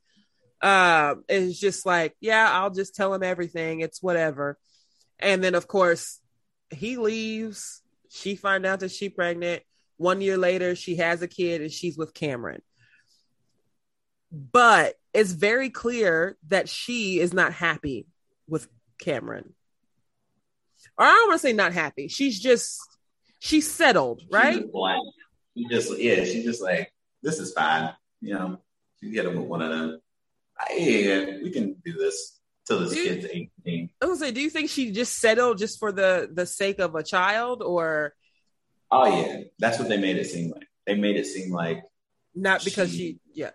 um, 0.62 1.24
is 1.28 1.60
just 1.60 1.84
like, 1.84 2.16
yeah, 2.22 2.48
I'll 2.52 2.70
just 2.70 2.96
tell 2.96 3.12
him 3.12 3.24
everything. 3.24 3.80
It's 3.80 4.02
whatever. 4.02 4.60
And 5.20 5.44
then, 5.44 5.56
of 5.56 5.68
course, 5.68 6.20
he 6.70 6.98
leaves. 6.98 7.82
She 8.10 8.36
find 8.36 8.68
out 8.68 8.82
that 8.82 8.92
she's 8.92 9.12
pregnant. 9.12 9.64
One 9.98 10.22
year 10.22 10.38
later, 10.38 10.76
she 10.76 10.98
has 10.98 11.24
a 11.24 11.28
kid 11.28 11.62
and 11.62 11.72
she's 11.72 11.98
with 11.98 12.14
Cameron. 12.14 12.62
But 14.32 14.94
it's 15.12 15.32
very 15.32 15.72
clear 15.72 16.38
that 16.50 16.70
she 16.70 17.20
is 17.20 17.34
not 17.34 17.52
happy 17.52 18.06
with 18.48 18.68
Cameron. 19.00 19.56
Or 21.00 21.06
I 21.06 21.12
don't 21.12 21.30
want 21.30 21.42
to 21.42 21.48
say 21.48 21.54
not 21.54 21.74
happy. 21.74 22.10
She's 22.10 22.40
just 22.40 22.80
she's 23.40 23.70
settled, 23.72 24.22
right? 24.32 24.54
She 24.54 24.60
just 24.62 24.72
blank. 24.72 25.04
She 25.58 25.66
just 25.68 25.98
yeah, 26.00 26.24
she 26.24 26.44
just 26.44 26.62
like 26.62 26.92
this 27.24 27.40
is 27.40 27.52
fine. 27.54 27.94
You 28.22 28.34
know, 28.36 28.58
she 29.02 29.10
get 29.12 29.26
him 29.26 29.36
with 29.40 29.48
one 29.48 29.62
of 29.62 29.70
them. 29.72 30.00
Ah, 30.60 30.66
Yeah, 30.76 31.38
we 31.44 31.50
can 31.52 31.76
do 31.84 31.94
this 31.94 32.40
till 32.68 32.80
this 32.82 32.94
Dude. 32.94 33.22
kid's 33.22 33.26
eighteen. 33.34 33.90
I 34.02 34.06
was 34.06 34.20
say, 34.20 34.32
do 34.32 34.42
you 34.42 34.50
think 34.52 34.70
she 34.70 34.92
just 34.92 35.16
settled 35.18 35.58
just 35.58 35.80
for 35.80 35.92
the 35.92 36.30
the 36.32 36.46
sake 36.46 36.80
of 36.80 36.94
a 36.96 37.04
child, 37.04 37.64
or 37.64 38.14
Oh 38.92 39.06
yeah, 39.06 39.42
that's 39.60 39.80
what 39.80 39.90
they 39.90 39.98
made 39.98 40.18
it 40.18 40.26
seem 40.28 40.52
like. 40.52 40.68
They 40.86 40.96
made 40.96 41.16
it 41.18 41.26
seem 41.26 41.52
like 41.52 41.84
not 42.36 42.64
because 42.64 42.92
she? 42.92 42.98
She- 42.98 43.20
Yeah, 43.34 43.52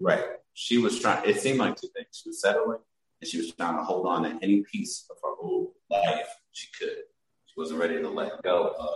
right. 0.00 0.24
She 0.54 0.76
was 0.78 1.00
trying. 1.00 1.28
It 1.28 1.40
seemed 1.40 1.58
like 1.58 1.76
two 1.76 1.88
things. 1.96 2.08
She 2.12 2.28
was 2.28 2.40
settling, 2.40 2.78
and 3.20 3.28
she 3.30 3.38
was 3.38 3.52
trying 3.54 3.76
to 3.76 3.84
hold 3.84 4.06
on 4.06 4.24
to 4.24 4.38
any 4.42 4.62
piece 4.70 5.06
of 5.10 5.16
her 5.22 5.34
old 5.40 5.70
life 5.90 6.28
she 6.52 6.66
could. 6.78 7.04
She 7.46 7.54
wasn't 7.56 7.80
ready 7.80 8.00
to 8.02 8.08
let 8.10 8.42
go 8.42 8.68
of 8.78 8.94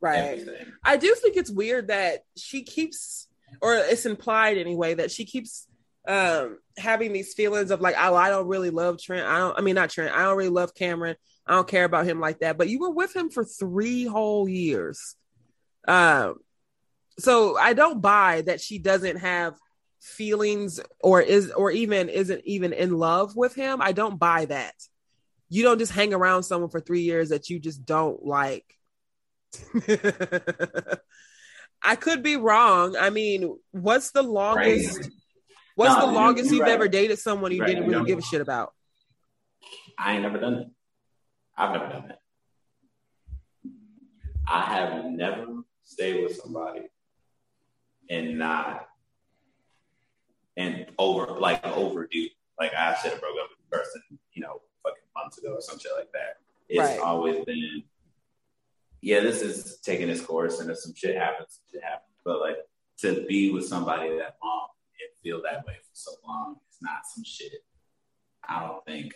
right. 0.00 0.18
everything. 0.18 0.72
I 0.84 0.96
do 0.96 1.14
think 1.14 1.36
it's 1.36 1.50
weird 1.50 1.88
that 1.88 2.20
she 2.36 2.62
keeps, 2.62 3.28
or 3.60 3.74
it's 3.74 4.06
implied 4.06 4.58
anyway, 4.58 4.94
that 4.94 5.10
she 5.10 5.24
keeps 5.24 5.66
um 6.06 6.58
having 6.78 7.12
these 7.12 7.34
feelings 7.34 7.70
of 7.70 7.80
like, 7.80 7.94
oh, 7.98 8.14
I 8.14 8.30
don't 8.30 8.46
really 8.46 8.70
love 8.70 9.00
Trent. 9.00 9.26
I 9.26 9.38
don't. 9.38 9.58
I 9.58 9.62
mean, 9.62 9.74
not 9.74 9.90
Trent. 9.90 10.14
I 10.14 10.22
don't 10.22 10.36
really 10.36 10.50
love 10.50 10.74
Cameron. 10.74 11.16
I 11.46 11.54
don't 11.54 11.68
care 11.68 11.84
about 11.84 12.06
him 12.06 12.20
like 12.20 12.40
that. 12.40 12.58
But 12.58 12.68
you 12.68 12.78
were 12.78 12.90
with 12.90 13.14
him 13.14 13.30
for 13.30 13.44
three 13.44 14.04
whole 14.04 14.48
years. 14.48 15.16
Um, 15.86 16.36
so 17.18 17.56
I 17.56 17.72
don't 17.72 18.00
buy 18.00 18.42
that 18.42 18.60
she 18.60 18.78
doesn't 18.78 19.16
have 19.18 19.54
feelings 20.00 20.80
or 21.00 21.20
is 21.20 21.50
or 21.50 21.70
even 21.70 22.08
isn't 22.08 22.42
even 22.44 22.72
in 22.72 22.96
love 22.96 23.34
with 23.36 23.54
him. 23.54 23.82
I 23.82 23.92
don't 23.92 24.18
buy 24.18 24.44
that. 24.46 24.74
You 25.48 25.62
don't 25.62 25.78
just 25.78 25.92
hang 25.92 26.12
around 26.12 26.42
someone 26.42 26.70
for 26.70 26.80
three 26.80 27.02
years 27.02 27.30
that 27.30 27.48
you 27.50 27.58
just 27.58 27.84
don't 27.84 28.24
like. 28.24 28.64
I 31.82 31.96
could 31.96 32.22
be 32.22 32.36
wrong. 32.36 32.96
I 32.96 33.10
mean, 33.10 33.56
what's 33.70 34.10
the 34.10 34.22
longest? 34.22 34.96
Crazy. 34.96 35.12
What's 35.76 35.94
No, 35.94 36.06
the 36.08 36.12
longest 36.12 36.50
you've 36.50 36.62
right. 36.62 36.70
ever 36.72 36.88
dated 36.88 37.18
someone 37.18 37.52
you 37.52 37.60
Right, 37.60 37.68
didn't 37.68 37.86
really 37.86 38.04
give 38.04 38.18
a 38.18 38.22
shit 38.22 38.40
about? 38.40 38.72
I 39.98 40.14
ain't 40.14 40.22
never 40.22 40.38
done 40.38 40.54
it. 40.54 40.68
I've 41.56 41.72
never 41.72 41.88
done 41.88 42.10
it. 42.10 42.18
I 44.48 44.60
have 44.62 45.04
never 45.04 45.46
stayed 45.84 46.22
with 46.22 46.36
somebody 46.36 46.82
and 48.10 48.38
not 48.38 48.88
and 50.56 50.86
over 50.98 51.26
like 51.38 51.64
overdue. 51.66 52.28
Like 52.58 52.72
I 52.74 52.94
should 52.96 53.12
have 53.12 53.20
broke 53.20 53.36
up 53.42 53.50
with 53.50 53.58
the 53.70 53.76
person, 53.76 54.02
you 54.32 54.42
know, 54.42 54.62
fucking 54.82 54.98
months 55.16 55.38
ago 55.38 55.54
or 55.54 55.60
some 55.60 55.78
shit 55.78 55.92
like 55.96 56.10
that. 56.12 56.38
It's 56.68 56.80
Right. 56.80 57.00
always 57.00 57.44
been 57.44 57.82
yeah, 59.00 59.20
this 59.20 59.42
is 59.42 59.78
taking 59.80 60.08
its 60.08 60.20
course 60.20 60.60
and 60.60 60.70
if 60.70 60.78
some 60.78 60.94
shit 60.94 61.16
happens, 61.16 61.60
shit 61.70 61.82
happens. 61.82 62.14
But 62.24 62.40
like 62.40 62.56
to 62.98 63.24
be 63.26 63.52
with 63.52 63.66
somebody 63.66 64.08
that 64.18 64.36
long 64.42 64.68
and 65.00 65.22
feel 65.22 65.40
that 65.42 65.64
way 65.66 65.74
for 65.74 65.94
so 65.94 66.12
long 66.26 66.56
is 66.70 66.78
not 66.80 67.06
some 67.06 67.24
shit. 67.24 67.64
I 68.48 68.60
don't 68.60 68.84
think 68.84 69.14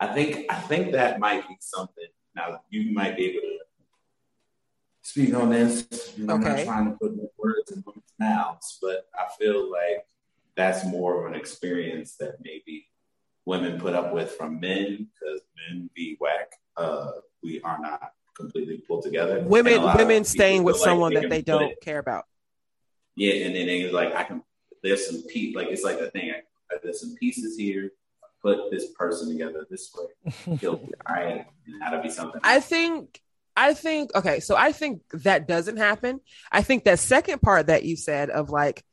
I 0.00 0.08
think 0.08 0.46
I 0.50 0.60
think 0.60 0.92
that 0.92 1.20
might 1.20 1.46
be 1.48 1.56
something. 1.60 2.08
Now 2.34 2.60
you 2.70 2.92
might 2.92 3.16
be 3.16 3.26
able 3.26 3.40
to 3.40 3.58
speak 5.02 5.34
on 5.34 5.50
this. 5.50 6.14
You 6.16 6.26
know, 6.26 6.34
I'm 6.34 6.40
not 6.42 6.64
trying 6.64 6.84
to 6.86 6.98
put 6.98 7.12
words 7.38 7.70
in 7.70 7.82
women's 7.86 8.12
mouths, 8.18 8.78
but 8.82 9.06
I 9.14 9.26
feel 9.38 9.70
like 9.70 10.04
that's 10.56 10.84
more 10.84 11.24
of 11.26 11.32
an 11.32 11.38
experience 11.38 12.16
that 12.16 12.36
maybe 12.42 12.88
women 13.44 13.78
put 13.78 13.94
up 13.94 14.12
with 14.12 14.32
from 14.32 14.58
men 14.58 15.08
because 15.14 15.40
men 15.56 15.88
be 15.94 16.16
whack. 16.20 16.50
Uh, 16.76 17.12
we 17.42 17.60
are 17.62 17.78
not 17.80 18.12
completely 18.36 18.78
pulled 18.86 19.02
together. 19.02 19.40
Women, 19.40 19.74
a 19.74 19.84
lot 19.84 20.00
of 20.00 20.06
women 20.06 20.24
staying 20.24 20.62
with 20.62 20.76
like 20.76 20.84
someone 20.84 21.14
that 21.14 21.30
they 21.30 21.42
don't 21.42 21.70
it- 21.72 21.80
care 21.80 21.98
about. 21.98 22.24
yeah, 23.16 23.46
and 23.46 23.54
then 23.54 23.66
they 23.66 23.90
like 23.90 24.14
I 24.14 24.24
can. 24.24 24.42
There's 24.82 25.06
some 25.06 25.22
piece 25.22 25.56
like 25.56 25.68
it's 25.68 25.82
like 25.82 25.98
the 25.98 26.10
thing. 26.10 26.30
I, 26.30 26.76
there's 26.82 27.00
some 27.00 27.14
pieces 27.16 27.56
here. 27.56 27.90
Put 28.42 28.70
this 28.70 28.92
person 28.92 29.28
together 29.28 29.66
this 29.68 29.90
way. 29.96 30.58
All 30.68 30.80
right, 31.08 31.46
and 31.66 31.80
that'll 31.80 32.02
be 32.02 32.10
something. 32.10 32.40
I 32.44 32.60
think, 32.60 33.20
I 33.56 33.74
think, 33.74 34.14
okay, 34.14 34.38
so 34.38 34.54
I 34.54 34.70
think 34.70 35.02
that 35.12 35.48
doesn't 35.48 35.78
happen. 35.78 36.20
I 36.52 36.62
think 36.62 36.84
that 36.84 37.00
second 37.00 37.42
part 37.42 37.66
that 37.68 37.82
you 37.82 37.96
said 37.96 38.30
of 38.30 38.50
like, 38.50 38.84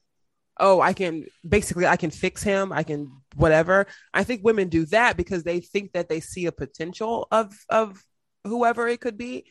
oh, 0.60 0.82
I 0.82 0.94
can 0.94 1.26
basically, 1.48 1.86
I 1.86 1.98
can 1.98 2.10
fix 2.10 2.42
him, 2.42 2.72
I 2.72 2.82
can 2.84 3.12
whatever. 3.36 3.86
I 4.14 4.24
think 4.24 4.44
women 4.44 4.70
do 4.70 4.86
that 4.88 5.18
because 5.18 5.44
they 5.44 5.60
think 5.60 5.92
that 5.92 6.10
they 6.10 6.22
see 6.22 6.48
a 6.48 6.52
potential 6.52 7.28
of 7.30 7.54
of 7.70 8.04
whoever 8.44 8.88
it 8.88 9.02
could 9.02 9.18
be, 9.18 9.46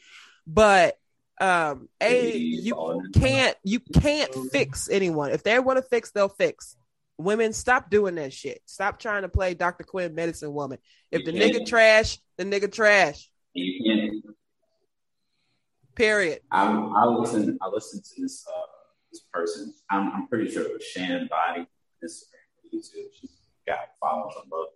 but 0.47 0.99
um, 1.41 1.89
a 2.01 2.37
you 2.37 3.03
can't 3.15 3.57
you 3.65 3.81
can't 3.81 4.33
fix 4.53 4.89
anyone. 4.89 5.31
If 5.31 5.43
they 5.43 5.59
want 5.59 5.79
to 5.79 5.83
fix, 5.83 6.13
they'll 6.13 6.29
fix. 6.29 6.77
Women, 7.19 7.53
stop 7.53 7.91
doing 7.91 8.15
that 8.17 8.33
shit. 8.33 8.63
Stop 8.67 8.99
trying 8.99 9.23
to 9.23 9.29
play 9.29 9.55
Dr. 9.55 9.85
Quinn 9.85 10.15
medicine 10.15 10.53
woman. 10.53 10.79
If 11.11 11.25
the 11.25 11.33
nigga 11.33 11.67
trash, 11.67 12.19
the 12.37 12.45
nigga 12.45 12.73
trash. 12.73 13.29
Period. 15.95 16.41
I'm, 16.51 16.95
I 16.95 17.05
listen. 17.07 17.59
I 17.61 17.69
listened 17.69 18.05
to 18.05 18.23
this 18.23 18.47
uh, 18.49 18.67
this 19.11 19.23
person. 19.33 19.75
I'm, 19.91 20.13
I'm 20.15 20.27
pretty 20.29 20.51
sure 20.51 20.63
it 20.63 20.73
was 20.73 20.85
Shan 20.85 21.29
Boody. 21.29 21.67
Instagram, 22.03 22.75
YouTube. 22.75 23.13
She 23.21 23.29
got 23.67 23.79
followers 24.01 24.35
on 24.43 24.49
both, 24.49 24.71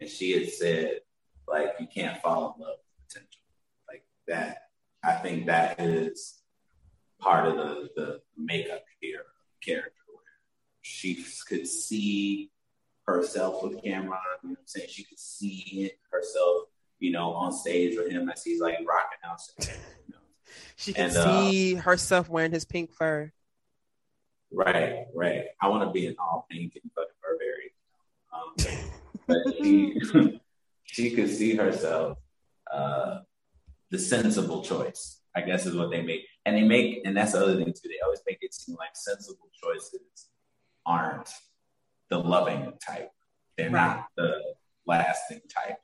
and 0.00 0.08
she 0.08 0.32
had 0.32 0.48
said 0.50 1.00
like 1.46 1.74
you 1.78 1.86
can't 1.92 2.20
fall 2.22 2.56
in 2.56 2.64
love 2.64 2.76
with 2.76 2.81
potential 2.81 2.81
like 2.81 2.81
that. 4.28 4.58
I 5.04 5.14
think 5.14 5.46
that 5.46 5.80
is 5.80 6.42
part 7.18 7.46
of 7.46 7.56
the 7.56 7.88
the 7.96 8.20
makeup 8.36 8.84
here 9.00 9.24
character 9.64 10.02
where 10.08 10.24
she 10.82 11.24
could 11.48 11.66
see 11.66 12.50
herself 13.06 13.62
with 13.62 13.82
Cameron. 13.82 14.18
You 14.42 14.50
know 14.50 14.50
what 14.50 14.58
I'm 14.58 14.66
saying? 14.66 14.88
She 14.90 15.04
could 15.04 15.18
see 15.18 15.64
it 15.84 15.98
herself, 16.10 16.64
you 16.98 17.12
know, 17.12 17.32
on 17.32 17.52
stage 17.52 17.96
with 17.96 18.10
him 18.10 18.28
as 18.28 18.42
he's 18.42 18.60
like 18.60 18.78
rocking 18.86 19.18
out. 19.24 19.40
You 19.58 19.66
know? 20.12 20.18
She 20.76 20.92
can 20.92 21.08
And, 21.08 21.16
uh, 21.16 21.50
see 21.50 21.74
herself 21.74 22.28
wearing 22.28 22.52
his 22.52 22.64
pink 22.64 22.92
fur. 22.92 23.32
Right, 24.50 25.06
right. 25.14 25.46
I 25.60 25.68
want 25.68 25.88
to 25.88 25.90
be 25.90 26.06
in 26.06 26.16
all 26.18 26.46
pink 26.50 26.76
and 26.82 26.92
fucking 26.94 27.10
Burberry. 27.22 27.72
Um, 28.32 28.90
but 29.26 29.56
she, 29.56 30.40
she 30.84 31.10
could 31.12 31.30
see 31.30 31.56
herself 31.56 32.18
uh, 32.70 33.20
the 33.92 33.98
sensible 33.98 34.64
choice, 34.64 35.20
I 35.36 35.42
guess 35.42 35.66
is 35.66 35.76
what 35.76 35.90
they 35.90 36.02
make. 36.02 36.22
And 36.44 36.56
they 36.56 36.62
make, 36.62 37.02
and 37.04 37.16
that's 37.16 37.32
the 37.32 37.42
other 37.42 37.56
thing 37.56 37.66
too, 37.66 37.88
they 37.88 38.00
always 38.04 38.22
make 38.26 38.38
it 38.40 38.52
seem 38.52 38.74
like 38.76 38.90
sensible 38.94 39.50
choices 39.62 40.00
aren't 40.84 41.28
the 42.10 42.18
loving 42.18 42.72
type. 42.84 43.10
They're 43.56 43.70
not 43.70 44.06
the 44.16 44.40
lasting 44.86 45.42
type. 45.54 45.76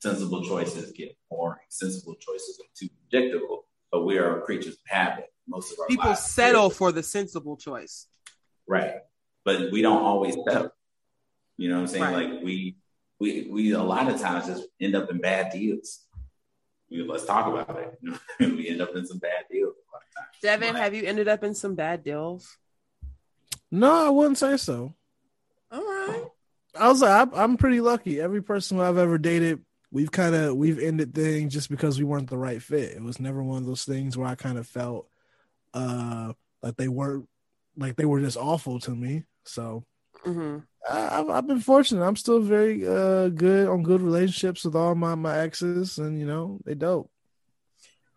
Sensible 0.00 0.44
choices 0.44 0.90
get 0.92 1.16
boring. 1.30 1.60
Sensible 1.68 2.16
choices 2.16 2.60
are 2.60 2.68
too 2.76 2.88
predictable, 3.08 3.64
but 3.92 4.04
we 4.04 4.18
are 4.18 4.40
creatures 4.40 4.74
of 4.74 4.80
habit. 4.86 5.26
Most 5.48 5.72
of 5.72 5.78
our 5.78 5.86
People 5.86 6.14
settle 6.16 6.68
for 6.68 6.90
the 6.90 7.02
sensible 7.02 7.56
choice. 7.56 8.08
Right. 8.68 8.94
But 9.44 9.70
we 9.70 9.82
don't 9.82 10.02
always 10.02 10.36
settle. 10.48 10.72
You 11.56 11.68
know 11.68 11.76
what 11.76 11.80
I'm 11.82 11.86
saying? 11.86 12.02
Right. 12.02 12.30
Like 12.30 12.42
we 12.42 12.76
we 13.20 13.48
we 13.50 13.72
a 13.72 13.82
lot 13.82 14.10
of 14.10 14.20
times 14.20 14.46
just 14.46 14.64
end 14.80 14.96
up 14.96 15.10
in 15.10 15.18
bad 15.18 15.52
deals. 15.52 16.00
We, 16.92 17.02
let's 17.02 17.24
talk 17.24 17.46
about 17.46 17.78
it. 17.78 17.98
we 18.40 18.68
end 18.68 18.82
up 18.82 18.94
in 18.94 19.06
some 19.06 19.18
bad 19.18 19.44
deals 19.50 19.74
a 19.74 19.92
lot 19.92 20.02
of 20.02 20.14
times. 20.14 20.36
Devin, 20.42 20.74
But- 20.74 20.82
have 20.82 20.94
you 20.94 21.04
ended 21.04 21.26
up 21.28 21.42
in 21.42 21.54
some 21.54 21.74
bad 21.74 22.04
deals? 22.04 22.56
No, 23.70 24.06
I 24.06 24.10
wouldn't 24.10 24.36
say 24.38 24.58
so. 24.58 24.94
All 25.70 25.80
right. 25.82 26.24
I 26.78 26.88
was 26.88 27.00
like, 27.00 27.10
I'm, 27.28 27.34
I'm 27.34 27.56
pretty 27.56 27.80
lucky. 27.80 28.20
Every 28.20 28.42
person 28.42 28.76
who 28.76 28.82
I've 28.82 28.98
ever 28.98 29.16
dated, 29.16 29.64
we've 29.90 30.10
kind 30.12 30.34
of 30.34 30.56
we've 30.56 30.78
ended 30.78 31.14
things 31.14 31.52
just 31.54 31.70
because 31.70 31.98
we 31.98 32.04
weren't 32.04 32.28
the 32.28 32.36
right 32.36 32.62
fit. 32.62 32.92
It 32.96 33.02
was 33.02 33.18
never 33.18 33.42
one 33.42 33.58
of 33.58 33.66
those 33.66 33.84
things 33.84 34.16
where 34.16 34.28
I 34.28 34.34
kind 34.34 34.58
of 34.58 34.66
felt 34.66 35.08
uh 35.74 36.34
like 36.62 36.76
they 36.76 36.88
weren't 36.88 37.26
like 37.78 37.96
they 37.96 38.04
were 38.04 38.20
just 38.20 38.36
awful 38.36 38.78
to 38.80 38.90
me. 38.90 39.24
So 39.44 39.84
hmm 40.24 40.58
I, 40.58 40.71
I've, 40.90 41.30
I've 41.30 41.46
been 41.46 41.60
fortunate. 41.60 42.04
I'm 42.04 42.16
still 42.16 42.40
very 42.40 42.86
uh 42.86 43.28
good 43.28 43.68
on 43.68 43.82
good 43.82 44.02
relationships 44.02 44.64
with 44.64 44.74
all 44.74 44.94
my 44.94 45.14
my 45.14 45.38
exes, 45.38 45.98
and 45.98 46.18
you 46.18 46.26
know 46.26 46.60
they 46.64 46.74
dope. 46.74 47.10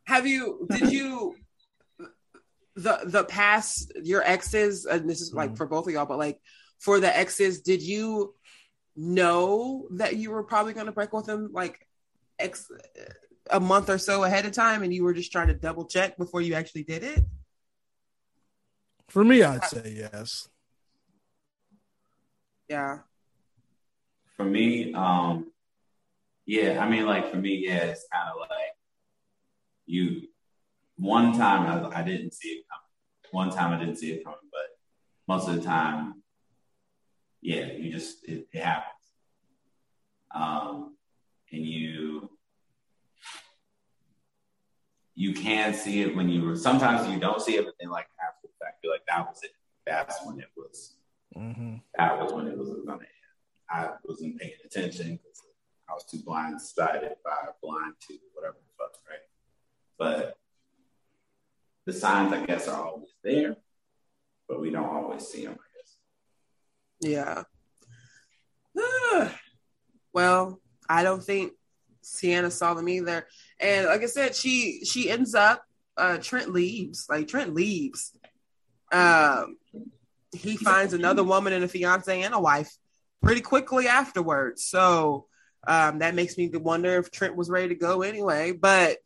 Have 0.06 0.28
you? 0.28 0.68
Did 0.70 0.92
you? 0.92 1.36
The 2.76 3.02
the 3.06 3.24
past 3.24 3.94
your 4.04 4.22
exes, 4.24 4.86
and 4.86 5.10
this 5.10 5.22
is 5.22 5.34
like 5.34 5.52
Mhm. 5.52 5.58
for 5.58 5.66
both 5.66 5.88
of 5.88 5.94
y'all, 5.94 6.06
but 6.06 6.18
like 6.18 6.42
for 6.80 7.00
the 7.00 7.16
exes, 7.16 7.62
did 7.62 7.82
you 7.82 8.36
know 8.96 9.88
that 9.92 10.16
you 10.18 10.32
were 10.32 10.44
probably 10.44 10.74
going 10.74 10.86
to 10.88 10.92
break 10.92 11.14
with 11.14 11.26
them 11.26 11.50
like 11.54 11.88
ex 12.40 12.70
a 13.50 13.60
month 13.60 13.90
or 13.90 13.98
so 13.98 14.24
ahead 14.24 14.46
of 14.46 14.52
time, 14.52 14.84
and 14.84 14.94
you 14.94 15.04
were 15.04 15.14
just 15.14 15.32
trying 15.32 15.48
to 15.48 15.54
double 15.54 15.86
check 15.86 16.18
before 16.18 16.42
you 16.42 16.54
actually 16.56 16.84
did 16.84 17.04
it? 17.04 17.24
For 19.08 19.24
me, 19.24 19.44
I'd 19.44 19.64
say 19.64 19.94
yes. 19.96 20.50
Yeah. 22.68 23.00
For 24.36 24.44
me, 24.44 24.94
um, 24.94 25.52
yeah, 26.46 26.84
I 26.84 26.90
mean, 26.90 27.06
like 27.06 27.32
for 27.32 27.38
me, 27.38 27.64
yeah, 27.68 27.86
it's 27.86 28.06
kind 28.12 28.30
of 28.30 28.40
like 28.40 28.50
you. 29.86 30.28
One 30.98 31.38
time 31.38 31.62
I, 31.68 32.00
I 32.00 32.04
didn't 32.04 32.34
see 32.34 32.50
it 32.50 32.66
coming. 32.70 32.86
One 33.32 33.56
time 33.56 33.74
I 33.74 33.80
didn't 33.80 33.98
see 33.98 34.12
it 34.12 34.24
coming, 34.24 34.40
but 34.52 34.78
most 35.28 35.48
of 35.50 35.56
the 35.56 35.62
time, 35.62 36.22
yeah, 37.42 37.66
you 37.66 37.92
just 37.92 38.28
it, 38.28 38.48
it 38.52 38.64
happens. 38.64 38.92
Um, 40.34 40.96
and 41.52 41.66
you 41.66 42.30
you 45.16 45.34
can 45.34 45.74
see 45.74 46.02
it 46.02 46.16
when 46.16 46.30
you. 46.30 46.56
Sometimes 46.56 47.10
you 47.10 47.20
don't 47.20 47.42
see 47.42 47.56
it, 47.56 47.66
but 47.66 47.74
then 47.80 47.90
like 47.90 48.08
after 48.22 48.48
the 48.48 48.66
fact, 48.66 48.80
you're 48.84 48.94
like, 48.94 49.06
that 49.08 49.26
was 49.26 49.40
it. 49.44 49.52
That's 49.86 50.18
when 50.26 50.40
it 50.40 50.50
was 50.58 50.95
hmm 51.36 51.76
that 51.98 52.20
was 52.20 52.34
when 52.34 52.48
it 52.48 52.58
was 52.58 52.70
gonna 52.86 53.00
end. 53.00 53.10
I 53.70 53.90
wasn't 54.04 54.40
paying 54.40 54.54
attention 54.64 55.18
because 55.18 55.44
I 55.90 55.94
was 55.94 56.06
too 56.06 56.18
blindsided 56.18 57.16
by 57.24 57.50
blind 57.62 57.94
to 58.08 58.18
whatever 58.34 58.56
the 58.56 58.74
fuck, 58.78 58.98
right? 59.10 59.20
But 59.98 60.38
the 61.86 61.94
signs, 61.94 62.34
I 62.34 62.46
guess, 62.46 62.68
are 62.68 62.84
always 62.86 63.10
there, 63.24 63.56
but 64.48 64.60
we 64.60 64.72
don't 64.72 64.86
always 64.86 65.28
see 65.28 65.46
them, 65.46 65.58
I 65.60 65.68
guess. 65.78 67.46
Yeah. 68.76 69.30
well, 70.14 70.60
I 70.90 71.04
don't 71.04 71.24
think 71.24 71.54
Sienna 72.02 72.52
saw 72.52 72.74
them 72.74 72.90
either. 72.90 73.28
And 73.60 73.88
like 73.88 74.02
I 74.02 74.08
said, 74.08 74.36
she 74.36 74.84
she 74.86 75.10
ends 75.10 75.36
up 75.36 75.64
uh 75.98 76.18
Trent 76.18 76.52
leaves. 76.52 77.08
Like 77.10 77.28
Trent 77.28 77.54
leaves. 77.54 78.12
Um 78.92 79.58
he 80.36 80.58
finds 80.58 80.94
another 80.94 81.24
woman 81.24 81.54
and 81.54 81.64
a 81.64 81.68
fiance 81.68 82.22
and 82.22 82.34
a 82.34 82.40
wife 82.40 82.72
pretty 83.22 83.42
quickly 83.42 83.88
afterwards. 83.88 84.64
So 84.64 85.28
um 85.68 86.00
that 86.00 86.16
makes 86.16 86.38
me 86.38 86.50
wonder 86.50 86.98
if 86.98 87.12
Trent 87.12 87.36
was 87.36 87.50
ready 87.50 87.70
to 87.70 87.76
go 87.76 88.02
anyway. 88.02 88.52
But 88.52 88.98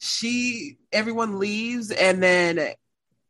she 0.00 0.78
everyone 0.92 1.38
leaves 1.38 1.90
and 1.90 2.22
then 2.22 2.74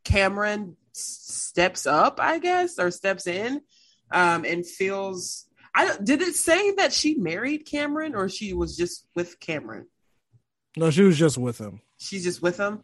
Cameron 0.04 0.76
steps 0.92 1.86
up, 1.86 2.18
I 2.20 2.38
guess, 2.38 2.78
or 2.78 2.90
steps 2.90 3.26
in, 3.26 3.60
um, 4.10 4.44
and 4.44 4.66
feels. 4.66 5.46
I 5.74 5.96
did 6.02 6.22
it 6.22 6.34
say 6.34 6.72
that 6.72 6.92
she 6.92 7.14
married 7.14 7.66
Cameron 7.66 8.14
or 8.14 8.28
she 8.28 8.52
was 8.52 8.76
just 8.76 9.06
with 9.14 9.38
Cameron? 9.38 9.86
No, 10.76 10.90
she 10.90 11.02
was 11.02 11.18
just 11.18 11.38
with 11.38 11.58
him. 11.58 11.80
She's 11.98 12.24
just 12.24 12.42
with 12.42 12.56
him. 12.56 12.82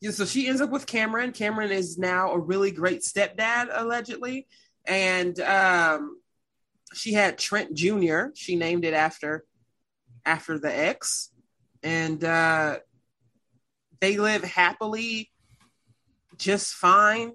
Yeah, 0.00 0.12
so 0.12 0.24
she 0.24 0.46
ends 0.48 0.60
up 0.60 0.70
with 0.70 0.86
Cameron. 0.86 1.32
Cameron 1.32 1.72
is 1.72 1.98
now 1.98 2.30
a 2.32 2.38
really 2.38 2.70
great 2.70 3.00
stepdad, 3.02 3.68
allegedly, 3.72 4.46
and 4.86 5.38
um, 5.40 6.20
she 6.94 7.12
had 7.12 7.36
Trent 7.38 7.74
Jr. 7.74 8.26
She 8.34 8.54
named 8.56 8.84
it 8.84 8.94
after 8.94 9.44
after 10.24 10.58
the 10.58 10.74
ex, 10.76 11.30
and 11.82 12.22
uh, 12.22 12.78
they 14.00 14.18
live 14.18 14.44
happily, 14.44 15.30
just 16.36 16.74
fine 16.74 17.32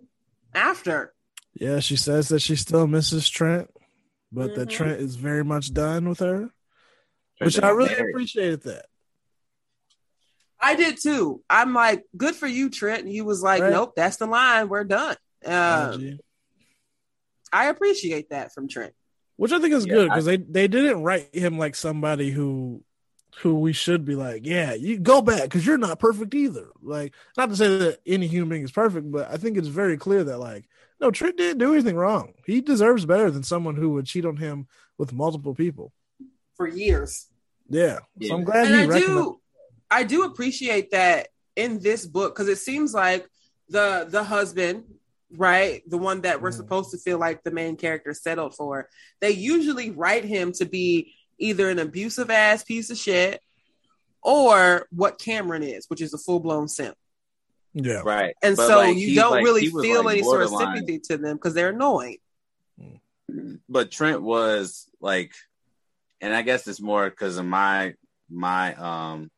after. 0.54 1.14
Yeah, 1.56 1.80
she 1.80 1.96
says 1.98 2.30
that 2.30 2.40
she 2.42 2.56
still 2.56 2.88
misses 2.88 3.28
Trent, 3.30 3.70
but 4.32 4.56
that 4.56 4.70
Mhm. 4.70 4.74
Trent 4.74 5.02
is 5.02 5.16
very 5.16 5.44
much 5.44 5.74
done 5.74 6.08
with 6.08 6.20
her, 6.20 6.50
But 7.40 7.46
which 7.48 7.62
I 7.62 7.70
really 7.72 7.90
married. 7.90 8.10
appreciated 8.12 8.62
that. 8.64 8.86
I 10.64 10.76
did 10.76 10.98
too. 11.02 11.42
I'm 11.50 11.74
like, 11.74 12.04
good 12.16 12.36
for 12.36 12.48
you, 12.48 12.70
Trent. 12.70 13.04
And 13.04 13.12
he 13.12 13.22
was 13.22 13.42
like, 13.44 13.62
Right. 13.62 13.72
nope, 13.74 13.94
that's 13.96 14.18
the 14.18 14.26
line. 14.28 14.70
We're 14.70 14.84
done. 14.86 15.16
Uh, 15.46 15.92
Angie. 15.94 16.20
I 17.52 17.68
appreciate 17.68 18.30
that 18.30 18.54
from 18.54 18.68
Trent. 18.68 18.94
which 19.36 19.52
I 19.52 19.60
think 19.60 19.74
is 19.74 19.86
Yeah, 19.86 19.94
good 19.94 20.10
I- 20.10 20.14
because 20.14 20.26
they 20.26 20.38
they 20.38 20.68
didn't 20.68 21.04
write 21.04 21.34
him 21.36 21.58
like 21.58 21.76
somebody 21.76 22.30
who 22.32 22.84
who 23.42 23.56
we 23.60 23.74
should 23.74 24.06
be 24.06 24.14
like, 24.16 24.46
yeah, 24.46 24.74
you 24.76 25.00
go 25.00 25.20
back 25.22 25.42
because 25.44 25.66
you're 25.66 25.78
not 25.78 25.98
perfect 26.00 26.36
either. 26.36 26.68
Like, 26.84 27.16
not 27.36 27.50
to 27.50 27.56
say 27.56 27.78
that 27.80 28.00
any 28.06 28.28
human 28.28 28.50
being 28.50 28.64
is 28.64 28.72
perfect, 28.72 29.12
but 29.12 29.28
I 29.32 29.38
think 29.38 29.58
it's 29.58 29.68
very 29.68 29.98
clear 29.98 30.24
that 30.24 30.38
like, 30.38 30.66
no, 31.02 31.10
Trent 31.10 31.38
didn't 31.38 31.58
do 31.58 31.74
anything 31.74 31.96
wrong. 31.96 32.34
He 32.46 32.62
deserves 32.62 33.06
better 33.08 33.32
than 33.32 33.42
someone 33.42 33.76
who 33.76 33.90
would 33.94 34.06
cheat 34.06 34.26
on 34.26 34.38
him 34.38 34.68
with 35.00 35.12
multiple 35.14 35.56
people. 35.56 35.92
For 36.58 36.68
years. 36.68 37.26
Yeah, 37.70 38.00
so 38.22 38.36
I'm 38.36 38.44
glad 38.44 38.68
and 38.68 38.76
he 38.76 38.82
I 38.82 38.86
recognized. 38.86 39.08
do 39.24 39.40
I 39.94 40.04
do 40.04 40.24
appreciate 40.24 40.92
that 40.92 41.28
in 41.56 41.80
this 41.80 42.06
book 42.06 42.34
because 42.34 42.48
it 42.48 42.58
seems 42.58 42.94
like 42.94 43.28
the 43.70 44.08
the 44.10 44.24
husband, 44.24 44.86
right, 45.32 45.84
the 45.88 45.98
one 45.98 46.22
that 46.22 46.42
we're 46.42 46.50
Mhm. 46.52 46.58
supposed 46.58 46.92
to 46.92 46.98
feel 46.98 47.20
like 47.20 47.44
the 47.44 47.52
main 47.52 47.76
character 47.78 48.14
settled 48.14 48.56
for, 48.56 48.90
they 49.22 49.32
usually 49.32 49.92
write 49.92 50.26
him 50.26 50.52
to 50.54 50.66
be 50.66 51.14
either 51.38 51.70
an 51.70 51.80
abusive 51.80 52.30
ass 52.30 52.64
piece 52.64 52.90
of 52.90 52.98
shit 52.98 53.40
or 54.22 54.88
what 54.92 55.20
Cameron 55.20 55.64
is, 55.64 55.86
which 55.90 56.02
is 56.02 56.14
a 56.14 56.18
full 56.18 56.40
blown 56.40 56.68
simp. 56.68 56.98
Yeah, 57.74 58.02
Right. 58.04 58.36
And 58.44 58.56
But, 58.56 58.68
so 58.68 58.78
like, 58.78 58.98
you 58.98 59.16
don't 59.16 59.32
like, 59.32 59.44
really 59.44 59.68
feel 59.68 60.04
like, 60.04 60.18
any 60.18 60.24
sort 60.24 60.44
of 60.44 60.50
sympathy 60.50 61.00
to 61.10 61.18
them 61.18 61.38
because 61.38 61.54
they're 61.54 61.70
annoying. 61.70 62.18
but 63.68 63.92
Trent 63.92 64.22
was 64.22 64.88
like, 65.02 65.34
and 66.22 66.34
I 66.36 66.42
guess 66.44 66.68
it's 66.68 66.80
more 66.82 67.10
because 67.10 67.38
of 67.38 67.46
my 67.46 67.96
my 68.30 68.74
um 68.76 69.30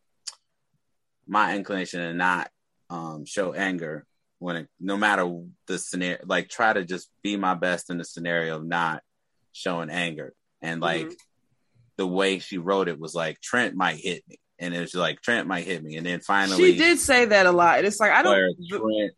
my 1.27 1.55
inclination 1.55 1.99
to 2.01 2.13
not 2.13 2.49
um 2.89 3.25
show 3.25 3.53
anger 3.53 4.05
when 4.39 4.55
it 4.57 4.67
no 4.79 4.97
matter 4.97 5.41
the 5.67 5.77
scenario, 5.79 6.19
like 6.25 6.49
try 6.49 6.73
to 6.73 6.85
just 6.85 7.09
be 7.23 7.35
my 7.37 7.53
best 7.55 7.89
in 7.89 7.97
the 7.97 8.03
scenario 8.05 8.57
of 8.57 8.65
not 8.65 9.01
showing 9.53 9.89
anger 9.89 10.33
and 10.61 10.81
like 10.81 11.07
Mhm. 11.07 11.15
the 11.97 12.07
way 12.07 12.39
she 12.39 12.57
wrote 12.57 12.87
it 12.89 12.99
was 12.99 13.15
like 13.15 13.39
Trent 13.41 13.75
might 13.75 13.97
hit 13.97 14.23
me, 14.27 14.35
and 14.59 14.73
it 14.75 14.81
was 14.81 14.93
like 14.93 15.21
Trent 15.21 15.47
might 15.47 15.65
hit 15.65 15.83
me, 15.83 15.95
and 15.95 16.05
then 16.05 16.19
finally 16.19 16.73
She 16.73 16.77
did 16.77 16.99
say 16.99 17.25
that 17.25 17.45
a 17.45 17.51
lot. 17.51 17.77
And 17.77 17.87
it's 17.87 17.99
like 17.99 18.11
I 18.11 18.21
don't 18.21 18.35
Trent 18.69 19.13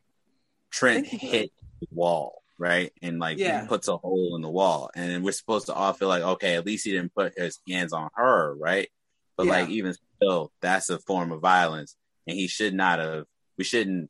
Trent 0.72 1.08
hit 1.08 1.52
the 1.82 1.88
wall. 1.92 2.44
right? 2.60 2.92
And 3.04 3.20
like 3.20 3.38
Yeah. 3.38 3.62
he 3.62 3.68
puts 3.68 3.88
a 3.88 3.98
hole 3.98 4.36
in 4.36 4.42
the 4.42 4.50
wall, 4.50 4.90
and 4.96 5.12
then 5.12 5.22
we're 5.22 5.32
supposed 5.32 5.68
to 5.68 5.74
all 5.76 5.94
feel 5.94 6.08
like, 6.08 6.24
okay, 6.24 6.56
at 6.56 6.66
least 6.66 6.86
he 6.86 6.92
didn't 6.92 7.14
put 7.14 7.38
his 7.38 7.60
hands 7.70 7.94
on 7.94 8.10
her, 8.16 8.56
right? 8.56 8.90
But 9.36 9.46
Yeah. 9.46 9.52
like 9.54 9.70
even 9.70 9.94
still, 10.18 10.52
that's 10.62 10.90
a 10.90 11.00
form 11.00 11.32
of 11.32 11.42
violence, 11.42 11.96
and 12.28 12.36
he 12.38 12.48
should 12.48 12.74
not 12.74 13.00
have. 13.00 13.26
We 13.58 13.64
shouldn't. 13.64 14.10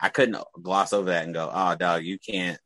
I 0.00 0.08
couldn't 0.10 0.36
gloss 0.62 0.92
over 0.92 1.10
that 1.10 1.24
and 1.24 1.34
go, 1.34 1.50
oh, 1.52 1.74
dog, 1.74 2.04
you 2.04 2.18
can't. 2.18 2.58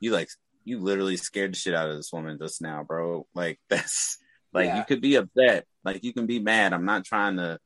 You 0.00 0.12
like 0.12 0.28
you 0.64 0.78
literally 0.80 1.16
scared 1.16 1.52
the 1.52 1.58
shit 1.58 1.74
out 1.74 1.88
of 1.90 1.96
this 1.96 2.12
woman 2.12 2.38
just 2.40 2.62
now, 2.62 2.84
bro. 2.84 3.26
Like 3.34 3.58
that's 3.68 4.18
like 4.52 4.66
Yeah. 4.66 4.78
you 4.78 4.84
could 4.84 5.00
be 5.00 5.16
upset, 5.16 5.66
like 5.84 6.04
you 6.04 6.12
can 6.12 6.26
be 6.26 6.38
mad. 6.40 6.72
I'm 6.72 6.84
not 6.84 7.04
trying 7.04 7.36
to, 7.36 7.58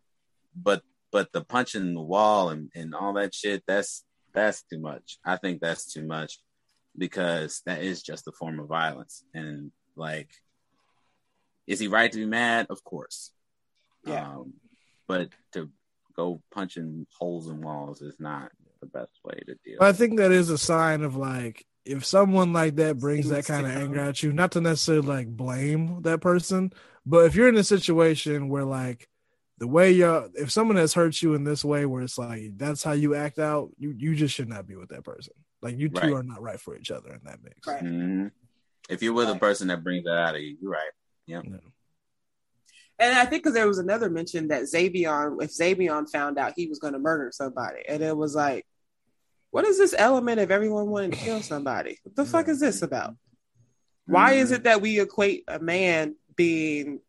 but 0.56 0.82
but 1.10 1.30
the 1.32 1.44
punching 1.44 1.94
the 1.94 2.00
wall 2.00 2.48
and 2.48 2.70
and 2.74 2.94
all 2.94 3.12
that 3.14 3.34
shit, 3.34 3.62
that's 3.66 4.04
that's 4.32 4.62
too 4.62 4.78
much. 4.80 5.18
I 5.24 5.36
think 5.36 5.60
that's 5.60 5.92
too 5.92 6.04
much 6.06 6.38
because 6.96 7.60
that 7.66 7.82
is 7.82 8.02
just 8.02 8.28
a 8.28 8.32
form 8.32 8.60
of 8.60 8.68
violence. 8.68 9.24
And 9.34 9.72
like, 9.94 10.30
is 11.66 11.80
he 11.80 11.88
right 11.88 12.10
to 12.10 12.18
be 12.18 12.26
mad? 12.26 12.66
Of 12.70 12.82
course. 12.82 13.32
Yeah. 14.06 14.26
Um, 14.26 14.54
but 15.12 15.28
to 15.52 15.68
go 16.16 16.42
punching 16.52 17.06
holes 17.18 17.48
in 17.48 17.60
walls 17.60 18.00
is 18.00 18.16
not 18.18 18.50
the 18.80 18.86
best 18.86 19.18
way 19.24 19.34
to 19.46 19.54
deal. 19.64 19.76
But 19.78 19.88
I 19.88 19.92
think 19.92 20.16
that 20.16 20.32
is 20.32 20.48
a 20.48 20.56
sign 20.56 21.02
of 21.02 21.16
like 21.16 21.66
if 21.84 22.04
someone 22.04 22.52
like 22.52 22.76
that 22.76 22.98
brings 22.98 23.28
that 23.28 23.44
kind 23.44 23.66
of 23.66 23.72
anger 23.72 24.00
at 24.00 24.22
you, 24.22 24.32
not 24.32 24.52
to 24.52 24.60
necessarily 24.60 25.06
like 25.06 25.28
blame 25.28 26.00
that 26.02 26.20
person, 26.20 26.72
but 27.04 27.26
if 27.26 27.34
you're 27.34 27.48
in 27.48 27.56
a 27.56 27.64
situation 27.64 28.48
where 28.48 28.64
like 28.64 29.08
the 29.58 29.68
way 29.68 29.92
you 29.92 30.30
if 30.34 30.50
someone 30.50 30.76
has 30.76 30.94
hurt 30.94 31.20
you 31.20 31.34
in 31.34 31.44
this 31.44 31.64
way 31.64 31.84
where 31.84 32.02
it's 32.02 32.18
like 32.18 32.56
that's 32.56 32.82
how 32.82 32.92
you 32.92 33.14
act 33.14 33.38
out, 33.38 33.70
you 33.78 33.94
you 33.96 34.14
just 34.14 34.34
should 34.34 34.48
not 34.48 34.66
be 34.66 34.76
with 34.76 34.88
that 34.88 35.04
person. 35.04 35.34
Like 35.60 35.76
you 35.76 35.88
two 35.90 36.00
Right. 36.00 36.12
are 36.12 36.22
not 36.22 36.40
right 36.40 36.60
for 36.60 36.74
each 36.76 36.90
other 36.90 37.12
in 37.12 37.20
that 37.24 37.42
mix. 37.42 37.66
Right. 37.66 37.82
Mhm. 37.84 38.30
If 38.88 39.02
you're 39.02 39.12
with 39.12 39.28
a 39.28 39.38
person 39.38 39.68
that 39.68 39.84
brings 39.84 40.04
that 40.04 40.16
out 40.18 40.34
of 40.36 40.40
you, 40.40 40.56
you're 40.60 40.72
right. 40.72 40.90
No. 41.28 41.42
And 43.02 43.18
I 43.18 43.24
think 43.24 43.42
because 43.42 43.54
there 43.54 43.66
was 43.66 43.78
another 43.78 44.08
mention 44.08 44.46
that 44.48 44.62
Xavion, 44.62 45.42
if 45.42 45.50
Xavion 45.50 46.08
found 46.08 46.38
out 46.38 46.52
he 46.54 46.68
was 46.68 46.78
going 46.78 46.92
to 46.92 47.00
murder 47.00 47.32
somebody, 47.32 47.82
and 47.88 48.00
it 48.00 48.16
was 48.16 48.36
like, 48.36 48.64
what 49.50 49.66
is 49.66 49.76
this 49.76 49.92
element 49.98 50.38
of 50.38 50.52
everyone 50.52 50.86
wanting 50.86 51.10
to 51.10 51.16
kill 51.16 51.42
somebody? 51.42 51.98
What 52.04 52.14
the 52.14 52.24
fuck 52.24 52.46
is 52.46 52.60
this 52.60 52.80
about? 52.80 53.16
Why 54.06 54.34
is 54.34 54.52
it 54.52 54.62
that 54.64 54.80
we 54.80 55.00
equate 55.00 55.42
a 55.48 55.58
man 55.58 56.14
being 56.36 57.00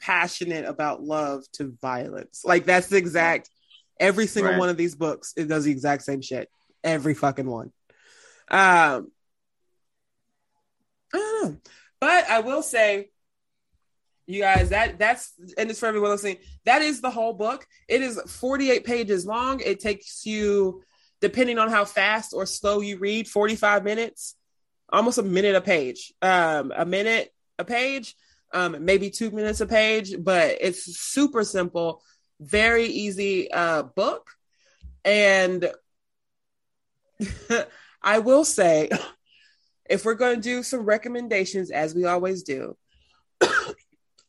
passionate 0.00 0.64
about 0.64 1.04
love 1.04 1.44
to 1.52 1.76
violence? 1.80 2.42
Like 2.44 2.64
that's 2.64 2.88
the 2.88 2.96
exact 2.96 3.48
every 4.00 4.26
single 4.26 4.52
Right. 4.52 4.58
one 4.58 4.68
of 4.68 4.76
these 4.76 4.96
books. 4.96 5.32
It 5.36 5.46
does 5.46 5.64
the 5.64 5.70
exact 5.70 6.02
same 6.02 6.22
shit. 6.22 6.50
Every 6.82 7.14
fucking 7.14 7.46
one. 7.46 7.72
Um, 8.50 9.12
I 11.12 11.16
don't 11.18 11.44
know, 11.44 11.56
but 12.00 12.28
I 12.28 12.40
will 12.40 12.62
say, 12.62 13.10
you 14.26 14.40
guys, 14.40 14.70
that 14.70 14.98
that's 14.98 15.32
and 15.58 15.70
it's 15.70 15.80
for 15.80 15.86
everyone 15.86 16.10
listening. 16.10 16.38
That 16.64 16.82
is 16.82 17.00
the 17.00 17.10
whole 17.10 17.34
book. 17.34 17.66
It 17.88 18.02
is 18.02 18.20
forty 18.26 18.70
eight 18.70 18.84
pages 18.84 19.26
long. 19.26 19.60
It 19.60 19.80
takes 19.80 20.24
you, 20.24 20.82
depending 21.20 21.58
on 21.58 21.70
how 21.70 21.84
fast 21.84 22.32
or 22.32 22.46
slow 22.46 22.80
you 22.80 22.98
read, 22.98 23.28
forty 23.28 23.56
five 23.56 23.84
minutes 23.84 24.36
almost 24.94 25.18
a 25.18 25.22
minute 25.22 25.56
a 25.56 25.60
page 25.60 26.12
um 26.22 26.72
a 26.76 26.84
minute 26.84 27.32
a 27.58 27.64
page 27.64 28.14
um 28.52 28.84
maybe 28.84 29.10
two 29.10 29.30
minutes 29.30 29.60
a 29.60 29.66
page 29.66 30.14
but 30.18 30.56
it's 30.60 30.84
super 30.98 31.42
simple 31.42 32.02
very 32.40 32.86
easy 32.86 33.50
uh 33.50 33.82
book 33.82 34.30
and 35.04 35.70
i 38.02 38.18
will 38.18 38.44
say 38.44 38.88
if 39.90 40.04
we're 40.04 40.14
going 40.14 40.36
to 40.36 40.40
do 40.40 40.62
some 40.62 40.84
recommendations 40.84 41.70
as 41.70 41.94
we 41.94 42.04
always 42.04 42.42
do 42.42 42.76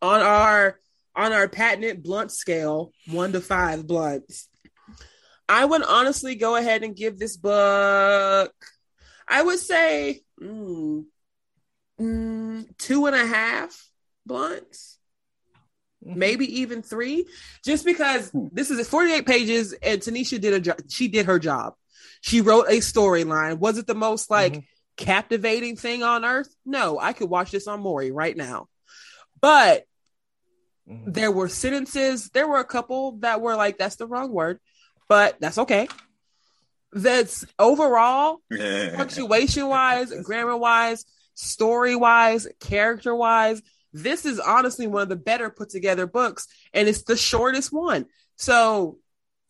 on 0.06 0.22
our 0.22 0.80
on 1.16 1.34
our 1.34 1.48
patented 1.48 2.04
blunt 2.04 2.32
scale 2.32 2.92
one 3.08 3.32
to 3.32 3.42
five 3.42 3.88
blunts 3.88 4.48
i 5.50 5.64
would 5.64 5.84
honestly 5.84 6.36
go 6.36 6.56
ahead 6.56 6.84
and 6.84 6.96
give 6.96 7.18
this 7.18 7.38
book 7.38 8.54
I 9.28 9.42
would 9.42 9.58
say 9.58 10.22
mm, 10.40 11.04
mm, 12.00 12.78
two 12.78 13.06
and 13.08 13.16
a 13.16 13.26
half 13.26 13.90
blunts, 14.24 15.00
maybe 16.02 16.62
even 16.62 16.84
three, 16.84 17.26
just 17.64 17.86
because 17.86 18.30
this 18.52 18.70
is 18.70 18.88
48 18.88 19.26
pages 19.26 19.74
and 19.74 20.00
Tanisha 20.00 20.40
did 20.40 20.54
a 20.54 20.60
job. 20.60 20.78
She 20.90 21.08
did 21.08 21.26
her 21.26 21.40
job. 21.40 21.74
She 22.22 22.42
wrote 22.42 22.68
a 22.70 22.78
storyline. 22.78 23.58
Was 23.58 23.80
it 23.80 23.88
the 23.88 23.96
most 23.96 24.30
like 24.30 24.54
Mhm. 24.54 24.64
captivating 24.96 25.76
thing 25.76 26.04
on 26.04 26.24
earth? 26.24 26.54
No, 26.66 27.00
I 27.00 27.14
could 27.14 27.30
watch 27.30 27.50
this 27.50 27.68
on 27.68 27.82
Maury 27.82 28.12
right 28.12 28.38
now. 28.38 28.68
But 29.42 29.86
Mhm. 30.90 31.14
there 31.14 31.32
were 31.32 31.50
sentences, 31.50 32.30
there 32.30 32.48
were 32.48 32.60
a 32.60 32.66
couple 32.66 33.14
that 33.20 33.42
were 33.42 33.56
like, 33.56 33.78
that's 33.78 33.96
the 33.96 34.06
wrong 34.08 34.32
word, 34.32 34.60
but 35.08 35.40
that's 35.40 35.58
okay. 35.58 35.88
That's 36.94 37.46
overall 37.58 38.42
punctuation 38.96 39.68
wise, 39.68 40.14
grammar 40.24 40.56
wise, 40.56 41.06
story 41.34 41.96
wise, 41.96 42.48
character 42.60 43.16
wise. 43.16 43.62
This 43.94 44.26
is 44.26 44.40
honestly 44.40 44.88
one 44.88 45.04
of 45.04 45.10
the 45.10 45.16
better 45.16 45.50
put 45.50 45.70
together 45.70 46.06
books, 46.06 46.48
and 46.74 46.88
it's 46.88 47.04
the 47.04 47.18
shortest 47.18 47.74
one. 47.74 48.06
So, 48.36 49.00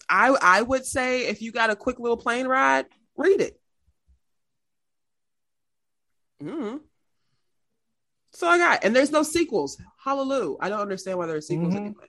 I 0.07 0.35
I 0.41 0.61
would 0.61 0.85
say 0.85 1.27
if 1.27 1.41
you 1.41 1.51
got 1.51 1.69
a 1.69 1.75
quick 1.75 1.99
little 1.99 2.17
plane 2.17 2.47
ride, 2.47 2.85
read 3.17 3.41
it. 3.41 3.59
Mm. 6.41 6.81
So 8.31 8.47
I 8.47 8.57
got, 8.57 8.83
and 8.83 8.95
there's 8.95 9.11
no 9.11 9.23
sequels. 9.23 9.77
Hallelujah! 10.05 10.55
I 10.61 10.69
don't 10.69 10.79
understand 10.81 11.17
why 11.17 11.25
there 11.25 11.35
are 11.37 11.41
sequels 11.41 11.73
Mhm. 11.73 11.77
anyway. 11.77 12.05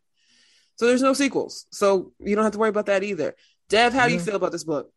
So 0.76 0.86
there's 0.86 1.02
no 1.02 1.14
sequels, 1.14 1.66
so 1.72 2.12
you 2.20 2.34
don't 2.36 2.44
have 2.44 2.52
to 2.52 2.58
worry 2.58 2.68
about 2.68 2.86
that 2.86 3.02
either. 3.02 3.34
Dev, 3.70 3.94
how 3.94 4.06
do 4.06 4.12
you 4.12 4.20
feel 4.20 4.36
about 4.36 4.52
this 4.52 4.62
book? 4.64 4.92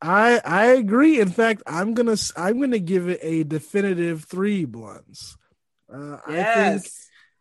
I 0.00 0.40
I 0.44 0.66
agree. 0.72 1.20
In 1.20 1.28
fact, 1.28 1.62
I'm 1.66 1.94
gonna 1.94 2.16
I'm 2.36 2.60
gonna 2.60 2.78
give 2.78 3.08
it 3.08 3.20
a 3.22 3.44
definitive 3.44 4.24
three 4.24 4.64
blunts. 4.64 5.36
Uh, 5.92 6.18
I 6.26 6.42
think 6.42 6.88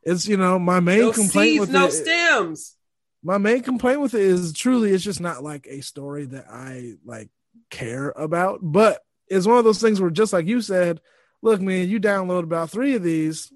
it's 0.04 0.28
you 0.28 0.38
know 0.38 0.60
my 0.60 0.80
main 0.80 1.00
no 1.00 1.12
complaint 1.14 1.50
seeds, 1.52 1.60
with 1.62 1.70
no 1.72 1.88
it. 1.88 1.92
stems. 1.92 2.76
my 3.24 3.38
main 3.38 3.62
complaint 3.64 4.02
with 4.02 4.14
it 4.14 4.22
is 4.22 4.54
truly 4.54 4.92
it's 4.92 5.04
just 5.04 5.20
not 5.22 5.44
like 5.44 5.66
a 5.68 5.82
story 5.82 6.26
that 6.28 6.46
I 6.50 6.94
like 7.06 7.30
care 7.70 8.10
about. 8.16 8.60
But 8.62 9.02
it's 9.28 9.48
one 9.48 9.58
of 9.58 9.64
those 9.64 9.82
things 9.82 10.00
where 10.00 10.10
just 10.12 10.32
like 10.34 10.46
you 10.46 10.62
said, 10.62 11.02
look, 11.42 11.60
man, 11.62 11.90
you 11.90 12.00
download 12.00 12.44
about 12.44 12.70
three 12.70 12.96
of 12.96 13.02
these, 13.04 13.52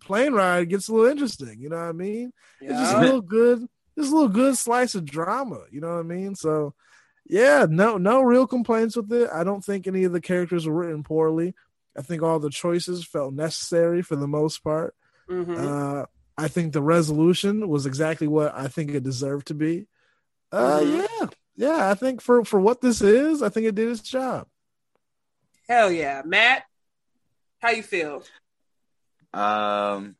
plane 0.00 0.32
ride 0.32 0.68
gets 0.68 0.88
a 0.88 0.92
little 0.94 1.10
interesting. 1.10 1.60
You 1.60 1.68
know 1.68 1.76
what 1.76 1.88
I 1.88 1.92
mean? 1.92 2.32
It's 2.60 2.72
just 2.72 2.94
a 2.96 3.00
little 3.00 3.20
good, 3.20 3.60
just 3.98 4.10
a 4.10 4.14
little 4.14 4.28
good 4.28 4.56
slice 4.56 4.94
of 4.94 5.04
drama. 5.04 5.60
You 5.70 5.80
know 5.80 5.94
what 5.94 6.00
I 6.00 6.02
mean? 6.02 6.34
So 6.34 6.74
yeah, 7.28 7.66
no, 7.68 7.96
no 7.98 8.22
real 8.22 8.46
complaints 8.46 8.96
with 8.96 9.12
it. 9.12 9.28
I 9.32 9.44
don't 9.44 9.64
think 9.64 9.86
any 9.86 10.04
of 10.04 10.12
the 10.12 10.20
characters 10.20 10.66
were 10.66 10.74
written 10.74 11.02
poorly. 11.02 11.54
I 11.98 12.02
think 12.02 12.22
all 12.22 12.38
the 12.38 12.50
choices 12.50 13.04
felt 13.06 13.32
necessary 13.34 14.02
for 14.02 14.16
the 14.16 14.28
most 14.28 14.58
part. 14.62 14.94
Mhm. 15.28 15.56
Uh, 15.56 16.06
I 16.38 16.48
think 16.48 16.72
the 16.72 16.82
resolution 16.82 17.68
was 17.68 17.86
exactly 17.86 18.26
what 18.28 18.54
I 18.54 18.68
think 18.68 18.90
it 18.90 19.02
deserved 19.02 19.46
to 19.48 19.54
be. 19.54 19.86
Uh, 20.52 20.80
Mhm. 20.80 21.06
yeah, 21.20 21.26
yeah. 21.56 21.90
I 21.90 21.94
think 21.94 22.20
for 22.20 22.44
for 22.44 22.60
what 22.60 22.80
this 22.80 23.00
is, 23.00 23.42
I 23.42 23.48
think 23.48 23.66
it 23.66 23.74
did 23.74 23.88
its 23.88 24.02
job. 24.02 24.46
Hell 25.68 25.90
yeah, 25.90 26.22
Matt. 26.24 26.64
How 27.60 27.70
you 27.70 27.82
feel? 27.82 28.22
Um, 29.36 30.16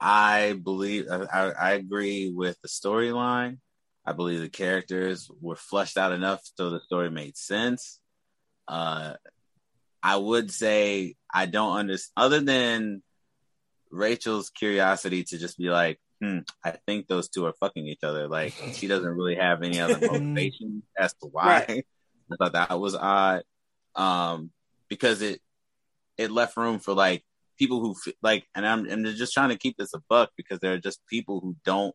I 0.00 0.54
believe 0.54 1.06
I, 1.10 1.50
I 1.50 1.72
agree 1.72 2.32
with 2.34 2.56
the 2.62 2.68
storyline. 2.68 3.58
I 4.04 4.12
believe 4.12 4.40
the 4.40 4.48
characters 4.48 5.30
were 5.40 5.56
fleshed 5.56 5.96
out 5.96 6.12
enough 6.12 6.40
so 6.56 6.70
the 6.70 6.80
story 6.80 7.10
made 7.10 7.36
sense. 7.36 8.00
Uh, 8.66 9.14
I 10.02 10.16
would 10.16 10.50
say 10.50 11.14
I 11.32 11.46
don't 11.46 11.76
understand, 11.76 12.12
other 12.16 12.40
than 12.40 13.02
Rachel's 13.90 14.50
curiosity 14.50 15.22
to 15.24 15.38
just 15.38 15.58
be 15.58 15.68
like, 15.68 16.00
hmm, 16.20 16.38
I 16.64 16.78
think 16.86 17.06
those 17.06 17.28
two 17.28 17.46
are 17.46 17.54
fucking 17.60 17.86
each 17.86 18.02
other. 18.02 18.26
Like, 18.26 18.54
she 18.72 18.86
doesn't 18.86 19.16
really 19.16 19.36
have 19.36 19.62
any 19.62 19.80
other 19.80 19.98
motivation 20.00 20.82
as 20.98 21.12
to 21.22 21.28
why. 21.28 21.64
Right. 21.68 21.86
I 22.32 22.36
thought 22.36 22.52
that 22.52 22.80
was 22.80 22.94
odd. 22.94 23.42
Um, 23.94 24.50
because 24.88 25.20
it, 25.20 25.40
it 26.16 26.30
left 26.30 26.56
room 26.56 26.78
for 26.78 26.94
like 26.94 27.24
people 27.60 27.80
who 27.80 27.92
f- 27.92 28.14
like, 28.22 28.44
and 28.54 28.66
I'm, 28.66 28.86
and 28.86 29.04
they're 29.04 29.12
just 29.12 29.34
trying 29.34 29.50
to 29.50 29.58
keep 29.58 29.76
this 29.76 29.94
a 29.94 30.00
buck 30.08 30.30
because 30.36 30.58
there 30.60 30.72
are 30.72 30.78
just 30.78 30.98
people 31.06 31.38
who 31.40 31.54
don't 31.64 31.94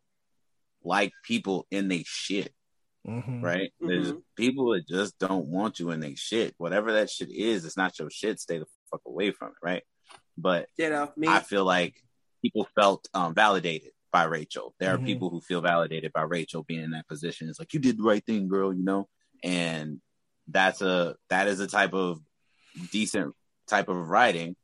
like 0.83 1.11
people 1.23 1.65
in 1.71 1.87
they 1.89 2.03
shit 2.05 2.53
Mhm. 3.07 3.41
right? 3.43 3.71
There's 3.79 4.13
people 4.35 4.73
that 4.73 4.87
just 4.87 5.17
don't 5.19 5.47
want 5.47 5.79
you 5.79 5.91
in 5.91 5.99
they 5.99 6.15
shit. 6.15 6.55
Whatever 6.57 6.93
that 6.93 7.09
shit 7.09 7.29
is, 7.29 7.63
it's 7.65 7.77
not 7.77 7.97
your 7.99 8.09
shit. 8.09 8.39
Stay 8.39 8.57
the 8.59 8.65
fuck 8.89 9.01
away 9.05 9.31
from 9.31 9.49
it, 9.49 9.61
right? 9.61 9.83
But 10.37 10.67
You 10.77 10.89
know, 10.89 11.11
me. 11.17 11.27
I 11.27 11.39
feel 11.41 11.65
like 11.65 11.93
people 12.43 12.67
felt 12.75 13.07
um, 13.13 13.33
validated 13.35 13.91
by 14.11 14.23
Rachel. 14.23 14.73
There 14.79 14.91
are 14.93 14.97
Mhm. 14.99 15.05
people 15.05 15.29
who 15.29 15.41
feel 15.41 15.61
validated 15.61 16.13
by 16.13 16.23
Rachel 16.23 16.63
being 16.63 16.83
in 16.83 16.91
that 16.91 17.07
position. 17.07 17.47
It's 17.49 17.59
like 17.59 17.73
you 17.73 17.79
did 17.79 17.97
the 17.99 18.03
right 18.03 18.25
thing, 18.25 18.47
girl, 18.47 18.73
you 18.73 18.83
know. 18.83 19.07
And 19.43 20.01
that's 20.47 20.81
a 20.81 21.15
that 21.29 21.47
is 21.47 21.59
a 21.59 21.67
type 21.67 21.93
of 21.93 22.19
decent 22.91 23.35
type 23.67 23.87
of 23.89 23.97
writing 24.09 24.55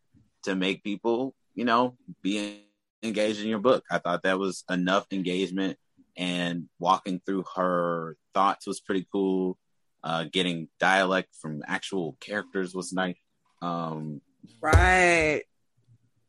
to 0.44 0.56
make 0.56 0.84
people, 0.84 1.34
you 1.56 1.66
know, 1.66 1.96
be 2.22 2.64
engaged 3.04 3.42
in 3.42 3.48
your 3.48 3.60
book. 3.60 3.84
I 3.90 3.98
thought 4.00 4.24
that 4.24 4.40
was 4.40 4.64
enough 4.70 5.08
engagement 5.12 5.78
and 6.18 6.68
walking 6.80 7.22
through 7.26 7.46
her 7.56 8.18
thoughts 8.34 8.68
was 8.68 8.80
pretty 8.80 9.08
cool. 9.12 9.58
Uh, 10.04 10.26
getting 10.32 10.68
dialect 10.80 11.30
from 11.40 11.64
actual 11.68 12.18
characters 12.20 12.74
was 12.74 12.92
nice. 12.92 13.18
Um, 13.62 14.22
Right. 14.60 15.44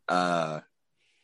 uh, 0.09 0.61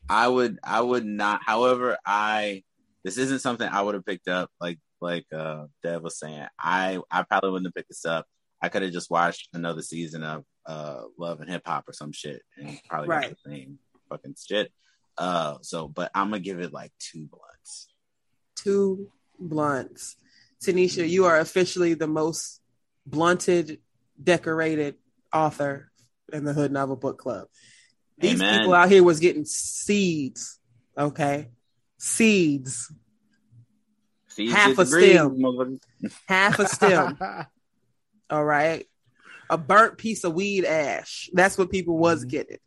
I 0.08 0.28
would, 0.28 0.58
I 0.64 0.80
would 0.80 1.04
not. 1.04 1.42
However, 1.44 1.98
I 2.06 2.64
this 3.04 3.18
isn't 3.18 3.40
something 3.40 3.68
I 3.68 3.82
would 3.82 3.94
have 3.94 4.06
picked 4.06 4.28
up. 4.28 4.50
Like, 4.60 4.78
like 5.00 5.26
uh, 5.32 5.66
Dev 5.82 6.02
was 6.02 6.18
saying, 6.18 6.46
I, 6.58 6.98
I 7.10 7.22
probably 7.22 7.50
wouldn't 7.50 7.66
have 7.68 7.74
picked 7.74 7.90
this 7.90 8.04
up. 8.04 8.26
I 8.60 8.68
could 8.68 8.82
have 8.82 8.92
just 8.92 9.10
watched 9.10 9.48
another 9.52 9.82
season 9.82 10.24
of 10.24 10.44
uh, 10.68 11.02
Love 11.18 11.40
and 11.40 11.50
Hip 11.50 11.62
Hop 11.66 11.88
or 11.88 11.92
some 11.92 12.12
shit, 12.12 12.42
and 12.56 12.78
probably 12.88 13.08
Right. 13.08 13.30
the 13.44 13.50
same 13.50 13.78
fucking 14.08 14.36
shit. 14.46 14.70
Uh, 15.16 15.56
so, 15.62 15.88
but 15.88 16.10
I'm 16.14 16.28
gonna 16.30 16.38
give 16.40 16.60
it 16.60 16.72
like 16.72 16.92
two 17.00 17.26
blunts. 17.26 17.88
Two 18.54 19.10
blunts. 19.40 20.16
Tanisha, 20.62 21.08
you 21.08 21.24
are 21.24 21.38
officially 21.40 21.94
the 21.94 22.06
most 22.06 22.60
blunted, 23.06 23.80
decorated 24.22 24.96
author 25.32 25.90
in 26.32 26.44
the 26.44 26.52
Hood 26.52 26.70
Novel 26.70 26.96
Book 26.96 27.18
Club. 27.18 27.48
These 28.18 28.34
Amen. 28.34 28.58
people 28.60 28.74
out 28.74 28.90
here 28.90 29.02
was 29.02 29.20
getting 29.20 29.44
seeds. 29.44 30.58
Okay. 30.96 31.50
Seeds. 31.98 32.92
See, 34.28 34.50
Half 34.50 34.78
a 34.78 34.84
green, 34.84 35.16
stem. 35.16 35.80
Half 36.28 36.58
a 36.58 36.68
stem. 36.68 37.18
All 38.30 38.44
right. 38.44 38.86
A 39.50 39.56
burnt 39.58 39.98
piece 39.98 40.24
of 40.24 40.34
weed 40.34 40.64
ash. 40.64 41.30
That's 41.32 41.56
what 41.56 41.70
people 41.70 41.96
was 41.98 42.24
Mhm. 42.24 42.28
getting. 42.28 42.58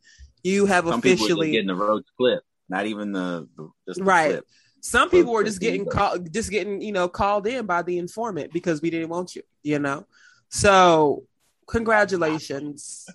You 0.44 0.66
have 0.66 0.86
Some 0.86 1.00
officially 1.00 1.52
getting 1.52 1.68
the 1.68 1.76
road 1.76 2.04
clip, 2.18 2.44
not 2.70 2.86
even 2.88 3.12
the, 3.12 3.48
the 3.86 4.04
Right. 4.04 4.32
clip. 4.32 4.48
some 4.84 5.10
people 5.12 5.32
were 5.32 5.44
just 5.44 5.60
getting 5.60 5.86
called 5.86 6.34
just 6.34 6.50
getting, 6.50 6.82
you 6.82 6.92
know, 6.92 7.08
called 7.08 7.46
in 7.46 7.68
by 7.68 7.84
the 7.84 8.00
informant 8.00 8.52
because 8.52 8.82
we 8.82 8.90
didn't 8.90 9.10
want 9.10 9.36
you, 9.36 9.44
you 9.62 9.78
know. 9.78 10.08
So 10.50 11.28
congratulations, 11.68 13.06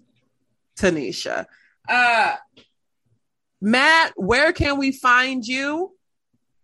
Tanisha. 0.79 1.47
Uh 1.89 2.37
Matt, 3.61 4.13
where 4.17 4.53
can 4.53 4.79
we 4.79 4.93
find 4.93 5.45
you 5.45 5.93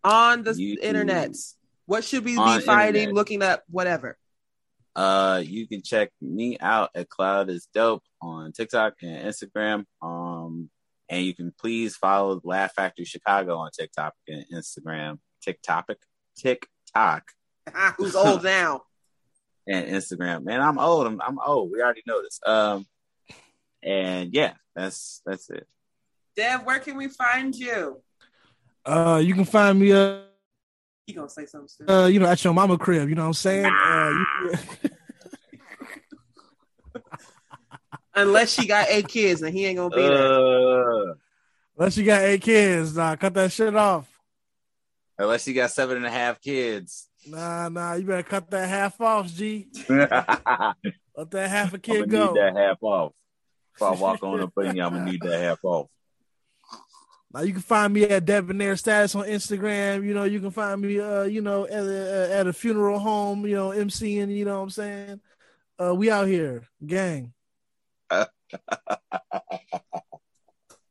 on 0.04 0.44
the 0.44 0.52
YouTube. 0.52 0.78
internet? 0.82 1.34
What 1.86 2.04
should 2.04 2.24
we 2.24 2.36
On 2.36 2.60
be 2.60 2.64
finding, 2.64 3.02
internet. 3.02 3.14
looking 3.14 3.42
up, 3.42 3.64
whatever? 3.70 4.16
Uh, 4.94 5.42
you 5.44 5.66
can 5.66 5.82
check 5.82 6.10
me 6.20 6.58
out 6.58 6.90
at 6.94 7.08
Cloud 7.08 7.48
is 7.48 7.66
Dope 7.72 8.02
on 8.20 8.52
TikTok 8.52 8.94
and 9.02 9.26
Instagram. 9.26 9.84
Um, 10.02 10.70
and 11.08 11.24
you 11.24 11.34
can 11.34 11.52
please 11.58 11.96
follow 11.96 12.40
Laugh 12.44 12.74
Factory 12.74 13.04
Chicago 13.04 13.56
on 13.58 13.70
TikTok 13.70 14.14
and 14.28 14.44
Instagram. 14.52 15.18
TikTok, 15.42 15.90
TikTok, 16.36 17.24
Who's 17.96 18.14
old 18.14 18.44
now? 18.44 18.82
and 19.68 19.86
Instagram. 19.86 20.44
Man, 20.44 20.60
I'm 20.60 20.78
old. 20.78 21.06
I'm, 21.06 21.20
I'm 21.20 21.38
old. 21.38 21.70
We 21.70 21.80
already 21.80 22.02
know 22.06 22.22
this. 22.22 22.40
Um, 22.44 22.86
and 23.82 24.32
yeah, 24.32 24.54
that's 24.74 25.22
that's 25.24 25.50
it. 25.50 25.66
Dev, 26.36 26.64
where 26.64 26.78
can 26.78 26.96
we 26.96 27.08
find 27.08 27.54
you? 27.54 28.00
Uh, 28.84 29.20
you 29.22 29.34
can 29.34 29.44
find 29.44 29.78
me 29.78 29.92
uh, 29.92 30.20
He 31.06 31.12
gonna 31.14 31.28
say 31.28 31.46
something 31.46 31.68
soon. 31.68 31.90
uh, 31.90 32.06
you 32.06 32.20
know, 32.20 32.26
at 32.26 32.42
your 32.44 32.54
mama 32.54 32.78
crib. 32.78 33.08
You 33.08 33.14
know 33.14 33.22
what 33.22 33.28
I'm 33.28 33.32
saying? 33.34 33.66
Uh, 33.66 34.10
you, 34.10 34.52
Unless 38.14 38.52
she 38.52 38.66
got 38.66 38.88
eight 38.90 39.08
kids 39.08 39.42
and 39.42 39.54
he 39.54 39.64
ain't 39.66 39.78
gonna 39.78 39.90
be 39.94 40.02
there. 40.02 41.10
Uh, 41.10 41.14
unless 41.78 41.96
you 41.96 42.04
got 42.04 42.20
eight 42.22 42.42
kids, 42.42 42.94
nah, 42.94 43.16
cut 43.16 43.32
that 43.34 43.50
shit 43.50 43.74
off. 43.74 44.06
unless 45.18 45.46
you 45.48 45.54
got 45.54 45.70
seven 45.70 45.96
and 45.96 46.06
a 46.06 46.10
half 46.10 46.40
kids. 46.40 47.08
Nah, 47.26 47.68
nah, 47.70 47.94
you 47.94 48.04
better 48.04 48.22
cut 48.22 48.50
that 48.50 48.68
half 48.68 49.00
off, 49.00 49.28
G. 49.28 49.66
I'm 49.88 49.96
Let 51.16 51.30
that 51.30 51.48
half 51.50 51.68
a 51.68 51.78
gonna 51.78 51.80
kid 51.80 52.00
need 52.00 52.10
go. 52.10 52.34
that 52.34 52.56
half 52.56 52.82
off. 52.82 53.12
If 53.76 53.82
I 53.82 53.90
walk 53.92 54.22
on 54.22 54.40
up 54.42 54.52
in 54.58 54.76
you, 54.76 54.82
I'm 54.82 54.92
gonna 54.92 55.04
need 55.10 55.20
that 55.22 55.40
half 55.40 55.64
off. 55.64 55.88
Now 57.32 57.40
you 57.40 57.52
can 57.52 57.62
find 57.62 57.92
me 57.92 58.04
at 58.04 58.26
Debonair 58.26 58.76
Status 58.76 59.14
on 59.14 59.24
Instagram. 59.24 60.04
You 60.04 60.12
know, 60.12 60.24
you 60.24 60.40
can 60.40 60.50
find 60.50 60.80
me, 60.80 61.00
uh, 61.00 61.22
you 61.22 61.40
know, 61.40 61.64
at 61.66 61.84
a, 61.84 62.28
at 62.34 62.46
a 62.46 62.52
funeral 62.52 62.98
home. 62.98 63.46
You 63.46 63.54
know, 63.54 63.70
MCing. 63.70 64.34
You 64.36 64.44
know 64.44 64.58
what 64.58 64.64
I'm 64.64 64.70
saying? 64.70 65.20
Uh, 65.82 65.94
we 65.94 66.10
out 66.10 66.28
here, 66.28 66.68
gang. 66.84 67.32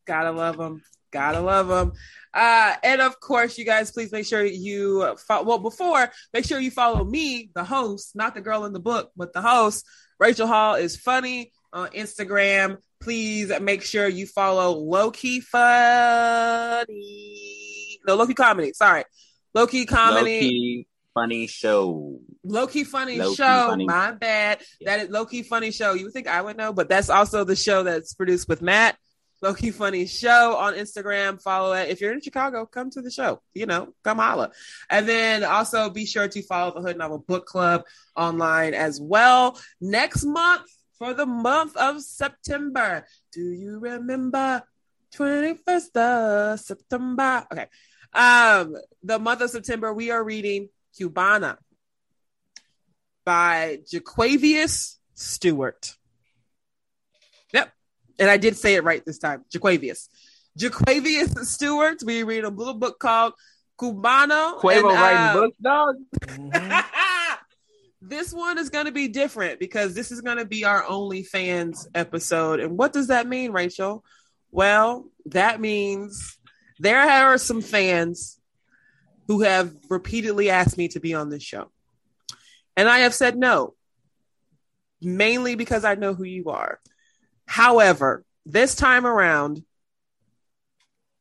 Gotta 0.06 0.32
love 0.32 0.58
them. 0.58 0.82
Gotta 1.12 1.42
love 1.42 1.68
them. 1.68 1.94
Uh, 2.34 2.76
and 2.84 3.02
of 3.02 3.20
course, 3.20 3.58
you 3.58 3.66
guys, 3.66 3.92
please 3.92 4.12
make 4.12 4.26
sure 4.26 4.44
you 4.44 5.16
follow. 5.28 5.46
Well, 5.46 5.60
before, 5.60 6.12
make 6.34 6.46
sure 6.46 6.60
you 6.60 6.72
follow 6.72 7.04
me, 7.04 7.52
the 7.54 7.64
host, 7.64 8.16
not 8.16 8.34
the 8.34 8.42
girl 8.42 8.66
in 8.66 8.74
the 8.74 8.80
book, 8.80 9.12
but 9.16 9.32
the 9.34 9.42
host. 9.42 9.86
Rachel 10.20 10.48
Hall 10.48 10.76
is 10.76 10.98
funny 10.98 11.52
on 11.74 11.90
Instagram. 11.90 12.78
Please 13.00 13.52
make 13.60 13.82
sure 13.84 14.08
you 14.08 14.26
follow 14.28 14.72
Low 14.78 15.12
Key 15.12 15.42
Funny. 15.42 16.88
No, 18.08 18.16
Low 18.16 18.28
Key 18.28 18.34
Comedy. 18.34 18.74
Sorry. 18.74 19.04
Low 19.54 19.68
Key 19.68 19.86
Comedy. 19.86 20.42
Low-key 20.42 20.88
funny 21.14 21.48
show. 21.48 22.20
Low 22.44 22.68
key 22.68 22.84
funny 22.84 23.18
Low-key 23.18 23.36
show. 23.36 23.68
funny. 23.70 23.86
My 23.86 24.12
bad. 24.12 24.62
That 24.82 25.00
is 25.02 25.10
low 25.10 25.26
key 25.26 25.44
funny 25.44 25.72
show. 25.72 25.94
You 25.94 26.06
would 26.06 26.14
think 26.14 26.28
I 26.28 26.42
would 26.42 26.58
know, 26.58 26.74
but 26.74 26.90
that's 26.90 27.10
also 27.10 27.44
the 27.44 27.56
show 27.56 27.84
that's 27.84 28.14
produced 28.14 28.48
with 28.48 28.62
Matt. 28.62 28.98
Low 29.42 29.54
key 29.54 29.72
funny 29.72 30.06
show 30.06 30.56
on 30.56 30.76
Instagram. 30.76 31.42
Follow 31.42 31.74
it. 31.74 31.90
If 31.90 32.00
you're 32.00 32.14
in 32.14 32.22
Chicago, 32.22 32.66
come 32.66 32.92
to 32.92 33.02
the 33.02 33.10
show. 33.12 33.42
You 33.54 33.66
know, 33.66 33.94
come 34.04 34.20
holla. 34.20 34.52
And 34.90 35.10
then 35.10 35.44
also 35.44 35.90
be 35.90 36.06
sure 36.06 36.28
to 36.28 36.42
follow 36.44 36.74
the 36.76 36.82
Hood 36.82 36.98
Novel 36.98 37.20
Book 37.20 37.46
Club 37.46 37.84
online 38.16 38.74
as 38.74 39.02
well. 39.02 39.60
Next 39.82 40.24
month 40.24 40.64
for 41.02 41.16
the 41.16 41.26
month 41.26 41.76
of 41.78 42.00
September. 42.00 43.08
Do 43.34 43.42
you 43.42 43.80
remember 43.80 44.62
21st 45.16 45.98
of 45.98 46.60
September? 46.60 47.44
Okay. 47.52 47.66
Um, 48.14 48.76
the 49.02 49.18
month 49.18 49.42
of 49.42 49.50
September, 49.50 49.92
we 49.92 50.12
are 50.12 50.24
reading 50.24 50.70
Cubana 50.96 51.58
by 53.26 53.80
Jaquavius 53.92 54.98
Stewart. 55.16 55.96
Yep. 57.52 57.74
And 58.20 58.30
I 58.30 58.38
did 58.38 58.56
say 58.56 58.76
it 58.76 58.84
right 58.84 59.04
this 59.04 59.18
time. 59.18 59.44
Jaquavius. 59.52 60.08
Jaquavius 60.56 61.36
Stewart. 61.48 62.04
We 62.06 62.22
read 62.22 62.44
a 62.44 62.50
little 62.50 62.76
book 62.76 63.00
called 63.00 63.34
Cubano. 63.76 64.60
Quavo 64.60 64.92
and, 64.92 65.02
writing 65.02 65.18
uh, 65.18 65.34
books, 65.34 65.58
dog. 65.64 65.96
This 68.02 68.34
one 68.34 68.58
is 68.58 68.70
going 68.70 68.86
to 68.86 68.92
be 68.92 69.08
different 69.08 69.60
because 69.60 69.94
this 69.94 70.12
is 70.12 70.22
going 70.22 70.38
to 70.38 70.46
be 70.46 70.66
our 70.66 70.84
OnlyFans 70.84 71.88
episode. 71.94 72.60
And 72.60 72.78
what 72.78 72.94
does 72.94 73.08
that 73.08 73.28
mean, 73.28 73.52
Rachel? 73.52 74.04
Well, 74.50 75.06
that 75.28 75.62
means 75.62 76.40
there 76.80 77.00
are 77.00 77.38
some 77.38 77.62
fans 77.62 78.40
who 79.28 79.42
have 79.42 79.74
repeatedly 79.90 80.50
asked 80.50 80.78
me 80.78 80.88
to 80.90 81.00
be 81.00 81.14
on 81.14 81.30
this 81.30 81.44
show. 81.44 81.70
And 82.76 82.90
I 82.90 83.00
have 83.00 83.14
said 83.14 83.38
no, 83.38 83.76
mainly 85.00 85.56
because 85.56 85.86
I 85.86 85.96
know 85.96 86.16
who 86.16 86.24
you 86.24 86.50
are. 86.50 86.80
However, 87.46 88.26
this 88.46 88.76
time 88.76 89.06
around, 89.06 89.64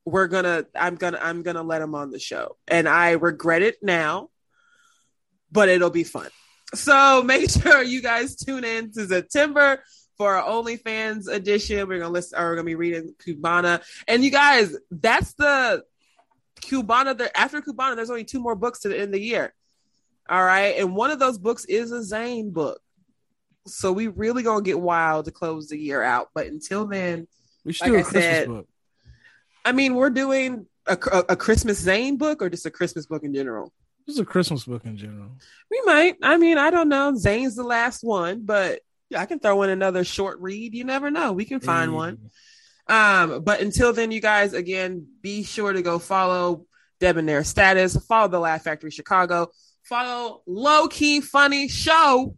we're 0.07 0.29
gonna 0.29 0.65
i'm 0.75 0.97
gonna 0.97 1.19
i'm 1.23 1.43
gonna 1.43 1.63
let 1.63 1.83
him 1.83 1.95
on 1.95 2.11
the 2.11 2.19
show 2.19 2.57
and 2.67 2.89
i 2.89 3.13
regret 3.13 3.63
it 3.63 3.77
now 3.83 4.29
but 5.53 5.69
it'll 5.69 5.91
be 5.91 6.05
fun 6.05 6.29
so 6.75 7.23
make 7.23 7.51
sure 7.63 7.83
you 7.83 8.03
guys 8.03 8.37
tune 8.37 8.65
in 8.65 8.93
to 8.93 9.07
september 9.07 9.83
for 10.21 10.35
our 10.37 10.47
onlyfans 10.47 11.33
edition. 11.33 11.89
We're 11.89 11.99
gonna 11.99 12.13
listen 12.13 12.39
or 12.39 12.51
we're 12.51 12.57
gonna 12.57 12.67
be 12.67 12.75
reading 12.75 13.15
cubana. 13.27 13.83
And 14.07 14.23
you 14.23 14.31
guys 14.31 14.77
that's 14.91 15.33
the 15.33 15.83
cubana 16.61 17.17
there 17.17 17.35
after 17.35 17.63
cubana 17.63 17.97
there's 17.97 18.11
only 18.11 18.25
two 18.25 18.39
more 18.39 18.55
books 18.55 18.81
to 18.81 18.91
the 18.91 18.97
end 18.97 19.05
of 19.05 19.13
the 19.13 19.23
year. 19.23 19.55
All 20.29 20.45
right? 20.45 20.79
And 20.79 20.95
one 20.95 21.11
of 21.11 21.21
those 21.21 21.39
books 21.39 21.65
is 21.65 21.91
a 21.91 22.05
zane 22.05 22.51
book. 22.51 22.83
So 23.67 23.93
we 23.93 24.09
really 24.09 24.43
gonna 24.43 24.61
get 24.61 24.79
wild 24.79 25.25
to 25.25 25.31
close 25.31 25.69
the 25.69 25.79
year 25.79 26.03
out. 26.03 26.29
But 26.35 26.49
until 26.49 26.87
then 26.87 27.27
We 27.65 27.73
should 27.73 27.87
Like 27.87 27.93
do 27.93 27.97
I 27.97 28.01
a 28.01 28.05
Christmas 28.05 28.25
said, 28.25 28.49
book. 28.49 28.69
I 29.65 29.73
mean, 29.73 29.95
we're 29.95 30.11
doing 30.11 30.67
a, 30.87 30.99
a, 31.13 31.25
a 31.31 31.37
Christmas 31.37 31.79
Zane 31.79 32.19
book 32.19 32.43
or 32.43 32.51
just 32.51 32.67
a 32.67 32.71
Christmas 32.71 33.07
book 33.07 33.25
in 33.25 33.33
general. 33.33 33.73
Just 34.11 34.21
a 34.21 34.25
Christmas 34.25 34.65
book 34.65 34.85
in 34.85 34.97
general. 34.97 35.31
We 35.71 35.81
might. 35.85 36.17
I 36.23 36.37
mean, 36.37 36.59
I 36.59 36.71
don't 36.71 36.89
know. 36.89 37.15
Zane's 37.17 37.55
the 37.55 37.63
last 37.63 38.03
one, 38.03 38.45
but 38.45 38.81
yeah, 39.09 39.21
I 39.21 39.27
can 39.27 39.39
throw 39.39 39.63
in 39.63 39.71
another 39.71 40.05
short 40.05 40.41
read. 40.41 40.75
You 40.75 40.85
never 40.85 41.11
know. 41.11 41.33
We 41.33 41.45
can 41.45 41.61
find 41.61 41.91
Hey. 41.91 41.97
one. 41.97 42.19
Um, 42.89 43.43
but 43.45 43.61
until 43.61 43.93
then, 43.93 44.11
you 44.11 44.21
guys, 44.21 44.53
again, 44.53 45.07
be 45.23 45.45
sure 45.45 45.73
to 45.73 45.83
go 45.83 45.99
follow 46.01 46.67
Debonair 46.99 47.45
Status, 47.45 47.97
follow 48.07 48.29
the 48.29 48.41
Laugh 48.41 48.63
Factory 48.65 48.91
Chicago, 48.91 49.49
follow 49.85 50.43
Low 50.47 50.89
Key 50.89 51.21
Funny 51.21 51.69
Show 51.69 52.35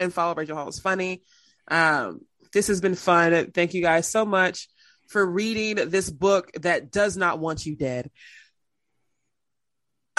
and 0.00 0.12
follow 0.12 0.34
Rachel 0.34 0.56
Hall 0.56 0.68
is 0.68 0.80
funny. 0.80 1.22
Um, 1.68 2.22
this 2.52 2.66
has 2.68 2.80
been 2.80 2.94
fun. 2.96 3.52
Thank 3.52 3.74
you 3.74 3.82
guys 3.82 4.08
so 4.08 4.24
much 4.24 4.68
for 5.08 5.24
reading 5.24 5.90
this 5.90 6.10
book 6.10 6.50
that 6.60 6.90
does 6.90 7.16
not 7.16 7.38
want 7.38 7.66
you 7.66 7.76
dead. 7.76 8.10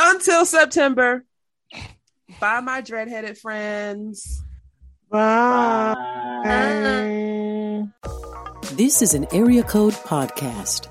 Until 0.03 0.45
September, 0.45 1.23
bye, 2.39 2.59
my 2.61 2.81
dreadheaded 2.81 3.37
friends. 3.37 4.43
Bye. 5.11 5.95
This 8.73 9.03
is 9.03 9.13
an 9.13 9.27
Area 9.31 9.61
Code 9.61 9.93
Podcast. 9.93 10.90